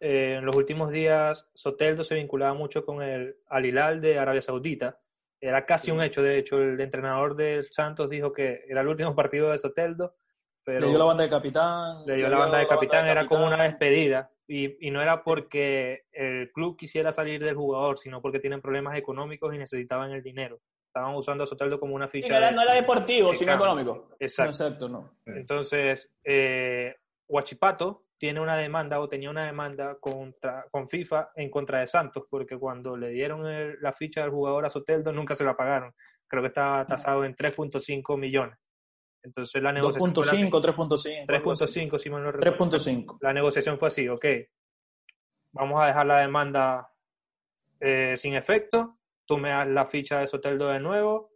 eh, 0.00 0.36
en 0.38 0.44
los 0.46 0.54
últimos 0.56 0.90
días 0.90 1.48
Soteldo 1.54 2.04
se 2.04 2.14
vinculaba 2.14 2.54
mucho 2.54 2.84
con 2.84 3.02
el 3.02 3.36
Al 3.48 3.66
Hilal 3.66 4.00
de 4.00 4.18
Arabia 4.18 4.40
Saudita. 4.40 4.98
Era 5.40 5.64
casi 5.66 5.90
un 5.90 6.02
hecho, 6.02 6.20
de 6.22 6.38
hecho, 6.38 6.58
el 6.60 6.80
entrenador 6.80 7.36
del 7.36 7.64
Santos 7.70 8.10
dijo 8.10 8.32
que 8.32 8.64
era 8.68 8.80
el 8.80 8.88
último 8.88 9.14
partido 9.14 9.50
de 9.50 9.58
Soteldo, 9.58 10.16
pero 10.64 10.80
Le 10.80 10.88
dio 10.88 10.98
la 10.98 11.04
banda 11.04 11.22
de 11.24 11.30
capitán. 11.30 12.04
le 12.06 12.16
dio 12.16 12.28
la 12.28 12.38
banda 12.38 12.58
de 12.58 12.66
capitán, 12.66 13.06
era 13.08 13.24
como 13.26 13.46
una 13.46 13.62
despedida. 13.62 14.30
Y, 14.50 14.86
y 14.86 14.90
no 14.90 15.02
era 15.02 15.22
porque 15.22 16.04
el 16.10 16.50
club 16.52 16.76
quisiera 16.76 17.12
salir 17.12 17.44
del 17.44 17.54
jugador, 17.54 17.98
sino 17.98 18.20
porque 18.22 18.40
tienen 18.40 18.60
problemas 18.62 18.96
económicos 18.96 19.54
y 19.54 19.58
necesitaban 19.58 20.10
el 20.10 20.22
dinero. 20.22 20.58
Estaban 20.86 21.14
usando 21.14 21.44
a 21.44 21.46
Soteldo 21.46 21.78
como 21.78 21.94
una 21.94 22.06
Sí, 22.08 22.22
ficha. 22.22 22.32
no, 22.32 22.38
era, 22.38 22.48
de- 22.48 22.54
no 22.56 22.62
era 22.62 22.72
deportivo, 22.74 23.30
de 23.30 23.36
sino 23.36 23.52
cambio. 23.52 23.66
económico. 23.66 24.16
Exacto. 24.18 24.50
Exacto, 24.50 24.88
no. 24.88 25.18
Entonces, 25.26 26.12
eh, 26.24 26.96
Huachipato 27.28 28.06
tiene 28.18 28.40
una 28.40 28.56
demanda 28.56 29.00
o 29.00 29.08
tenía 29.08 29.30
una 29.30 29.46
demanda 29.46 29.96
contra, 30.00 30.66
con 30.70 30.88
FIFA 30.88 31.30
en 31.36 31.50
contra 31.50 31.80
de 31.80 31.86
Santos, 31.86 32.24
porque 32.28 32.58
cuando 32.58 32.96
le 32.96 33.10
dieron 33.10 33.46
el- 33.46 33.80
la 33.80 33.92
ficha 33.92 34.22
del 34.22 34.30
jugador 34.30 34.66
a 34.66 34.70
Soteldo 34.70 35.12
nunca 35.12 35.34
se 35.34 35.44
la 35.44 35.56
pagaron. 35.56 35.94
Creo 36.26 36.42
que 36.42 36.48
estaba 36.48 36.84
tasado 36.86 37.24
en 37.24 37.34
3.5 37.34 38.16
millones. 38.18 38.58
Entonces 39.22 39.62
la 39.62 39.72
negociación... 39.72 40.14
fue 40.14 40.24
la- 40.24 40.32
2.5, 40.32 40.60
3.5. 40.60 41.26
3.5, 41.26 41.98
si 41.98 42.10
mal 42.10 42.22
no 42.24 42.32
recuerdo. 42.32 42.58
3.5. 42.58 43.18
La 43.20 43.32
negociación 43.32 43.78
fue 43.78 43.88
así, 43.88 44.08
ok, 44.08 44.24
vamos 45.52 45.80
a 45.82 45.86
dejar 45.86 46.06
la 46.06 46.18
demanda 46.20 46.90
eh, 47.80 48.14
sin 48.16 48.34
efecto, 48.34 48.98
tú 49.26 49.38
me 49.38 49.50
das 49.50 49.68
la 49.68 49.86
ficha 49.86 50.18
de 50.20 50.26
Soteldo 50.26 50.68
de 50.68 50.80
nuevo, 50.80 51.30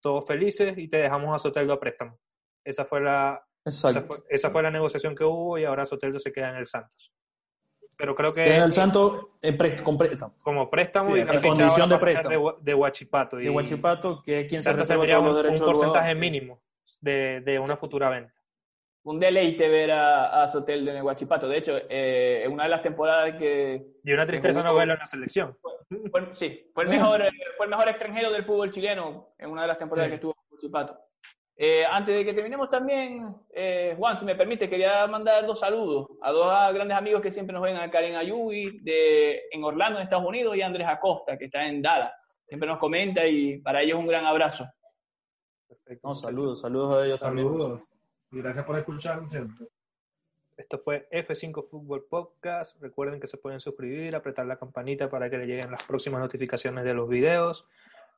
todos 0.00 0.26
felices 0.26 0.76
y 0.76 0.88
te 0.88 0.96
dejamos 0.98 1.34
a 1.34 1.38
Soteldo 1.38 1.72
a 1.74 1.80
préstamo. 1.80 2.18
Esa 2.64 2.84
fue 2.84 3.00
la, 3.00 3.40
esa 3.64 3.88
Exacto. 3.88 4.08
fue, 4.14 4.16
esa 4.28 4.50
fue 4.50 4.62
la 4.62 4.70
negociación 4.70 5.14
que 5.14 5.24
hubo 5.24 5.58
y 5.58 5.64
ahora 5.64 5.84
Soteldo 5.84 6.18
se 6.18 6.32
queda 6.32 6.50
en 6.50 6.56
el 6.56 6.66
Santos. 6.66 7.12
Pero 7.96 8.14
creo 8.14 8.32
que 8.32 8.44
En 8.56 8.62
el 8.62 8.72
Santo, 8.72 9.30
en 9.40 9.56
prest- 9.56 9.82
con 9.82 9.96
préstamo. 9.96 10.34
como 10.42 10.68
préstamo 10.68 11.14
Sí, 11.14 11.20
y 11.20 11.24
la 11.24 11.40
condición 11.40 11.88
de 11.88 11.96
préstamo. 11.96 12.52
de, 12.60 12.74
Huachipato. 12.74 13.40
Y 13.40 13.44
De 13.44 13.50
Huachipato, 13.50 14.20
que 14.22 14.40
es 14.40 14.46
quien 14.48 14.62
se 14.62 14.70
Santos 14.70 14.88
reserva 14.88 15.06
todos 15.06 15.18
un, 15.20 15.24
los 15.26 15.36
un 15.36 15.42
derechos 15.44 15.60
del 15.66 15.74
porcentaje 15.74 16.14
mínimo 16.16 16.60
de, 17.00 17.40
de 17.44 17.58
una 17.58 17.76
futura 17.76 18.08
venta. 18.10 18.32
Un 19.04 19.20
deleite 19.20 19.68
ver 19.68 19.92
a, 19.92 20.42
a 20.42 20.48
Soteldo 20.48 20.90
en 20.90 20.96
el 20.96 21.02
Guachipato. 21.04 21.46
De 21.46 21.58
hecho, 21.58 21.76
eh, 21.88 22.42
en 22.44 22.52
una 22.52 22.64
de 22.64 22.70
las 22.70 22.82
temporadas 22.82 23.36
que 23.36 23.86
Y 24.02 24.12
una 24.12 24.26
tristeza 24.26 24.62
no 24.62 24.74
verlo 24.74 24.94
en 24.94 24.98
la 24.98 25.06
selección. 25.06 25.56
fue, 25.60 25.72
sí, 26.32 26.70
fue 26.74 26.84
el 26.84 26.88
mejor, 26.90 27.20
eh, 27.22 27.30
fue 27.56 27.66
el 27.66 27.70
mejor 27.70 27.88
extranjero 27.90 28.32
del 28.32 28.44
fútbol 28.44 28.70
chileno 28.70 29.34
en 29.38 29.50
una 29.50 29.62
de 29.62 29.68
las 29.68 29.78
temporadas 29.78 30.06
Sí. 30.06 30.10
que 30.10 30.14
estuvo 30.16 30.32
en 30.36 30.48
Guachipato. 30.50 30.98
Eh, 31.56 31.84
antes 31.88 32.14
de 32.14 32.24
que 32.24 32.34
terminemos 32.34 32.68
también, 32.68 33.36
eh, 33.52 33.94
Juan, 33.96 34.16
si 34.16 34.24
me 34.24 34.34
permite, 34.34 34.68
quería 34.68 35.06
mandar 35.06 35.46
dos 35.46 35.60
saludos 35.60 36.08
a 36.20 36.32
dos 36.32 36.48
ah, 36.50 36.72
grandes 36.72 36.96
amigos 36.96 37.22
que 37.22 37.30
siempre 37.30 37.54
nos 37.54 37.62
ven, 37.62 37.76
a 37.76 37.90
Karen 37.90 38.16
Ayubi 38.16 38.80
de, 38.80 39.42
en 39.52 39.62
Orlando, 39.62 39.98
en 39.98 40.04
Estados 40.04 40.26
Unidos, 40.26 40.56
y 40.56 40.62
a 40.62 40.66
Andrés 40.66 40.88
Acosta, 40.88 41.38
que 41.38 41.44
está 41.44 41.64
en 41.64 41.80
Dallas. 41.80 42.12
Siempre 42.44 42.68
nos 42.68 42.78
comenta 42.78 43.24
y 43.26 43.58
para 43.58 43.82
ellos 43.82 43.98
un 43.98 44.08
gran 44.08 44.26
abrazo. 44.26 44.66
Perfecto. 45.68 46.08
No, 46.08 46.14
saludos, 46.14 46.60
saludos 46.60 47.02
a 47.02 47.06
ellos 47.06 47.20
también. 47.20 47.48
Saludos. 47.48 47.82
Y 48.32 48.38
gracias 48.38 48.64
por 48.64 48.76
escucharnos 48.76 49.30
siempre. 49.30 49.66
Esto 50.56 50.78
fue 50.78 51.08
F5 51.10 51.64
Fútbol 51.64 52.04
Podcast. 52.08 52.80
Recuerden 52.80 53.20
que 53.20 53.26
se 53.26 53.38
pueden 53.38 53.60
suscribir, 53.60 54.14
apretar 54.14 54.46
la 54.46 54.56
campanita 54.56 55.08
para 55.08 55.30
que 55.30 55.38
le 55.38 55.46
lleguen 55.46 55.70
las 55.70 55.82
próximas 55.84 56.20
notificaciones 56.20 56.84
de 56.84 56.94
los 56.94 57.08
videos. 57.08 57.66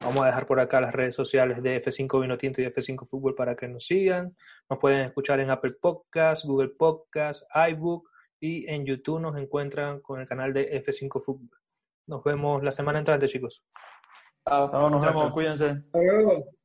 Vamos 0.01 0.22
a 0.22 0.26
dejar 0.26 0.47
por 0.47 0.61
acá 0.61 0.80
las 0.80 0.94
redes 0.94 1.14
sociales 1.14 1.62
de 1.62 1.82
F5 1.82 2.20
Vinotinto 2.20 2.61
y 2.61 2.66
F5 2.66 3.07
Fútbol 3.07 3.34
para 3.34 3.57
que 3.57 3.66
nos 3.66 3.84
sigan. 3.86 4.36
Nos 4.68 4.78
pueden 4.78 5.07
escuchar 5.07 5.40
en 5.40 5.51
Apple 5.51 5.74
Podcasts, 5.80 6.47
Google 6.47 6.70
Podcasts, 6.70 7.47
iBook 7.70 8.09
y 8.40 8.70
en 8.70 8.84
YouTube 8.84 9.20
nos 9.20 9.36
encuentran 9.36 10.01
con 10.01 10.20
el 10.20 10.26
canal 10.26 10.53
de 10.53 10.82
F5 10.82 11.22
Fútbol. 11.22 11.59
Nos 12.07 12.22
vemos 12.22 12.62
la 12.62 12.70
semana 12.70 12.99
entrante, 12.99 13.26
chicos. 13.26 13.64
Chao. 14.47 14.90
Nos 14.90 15.05
vemos, 15.05 15.32
cuídense. 15.32 15.70
Hasta 15.70 15.99
luego. 15.99 16.55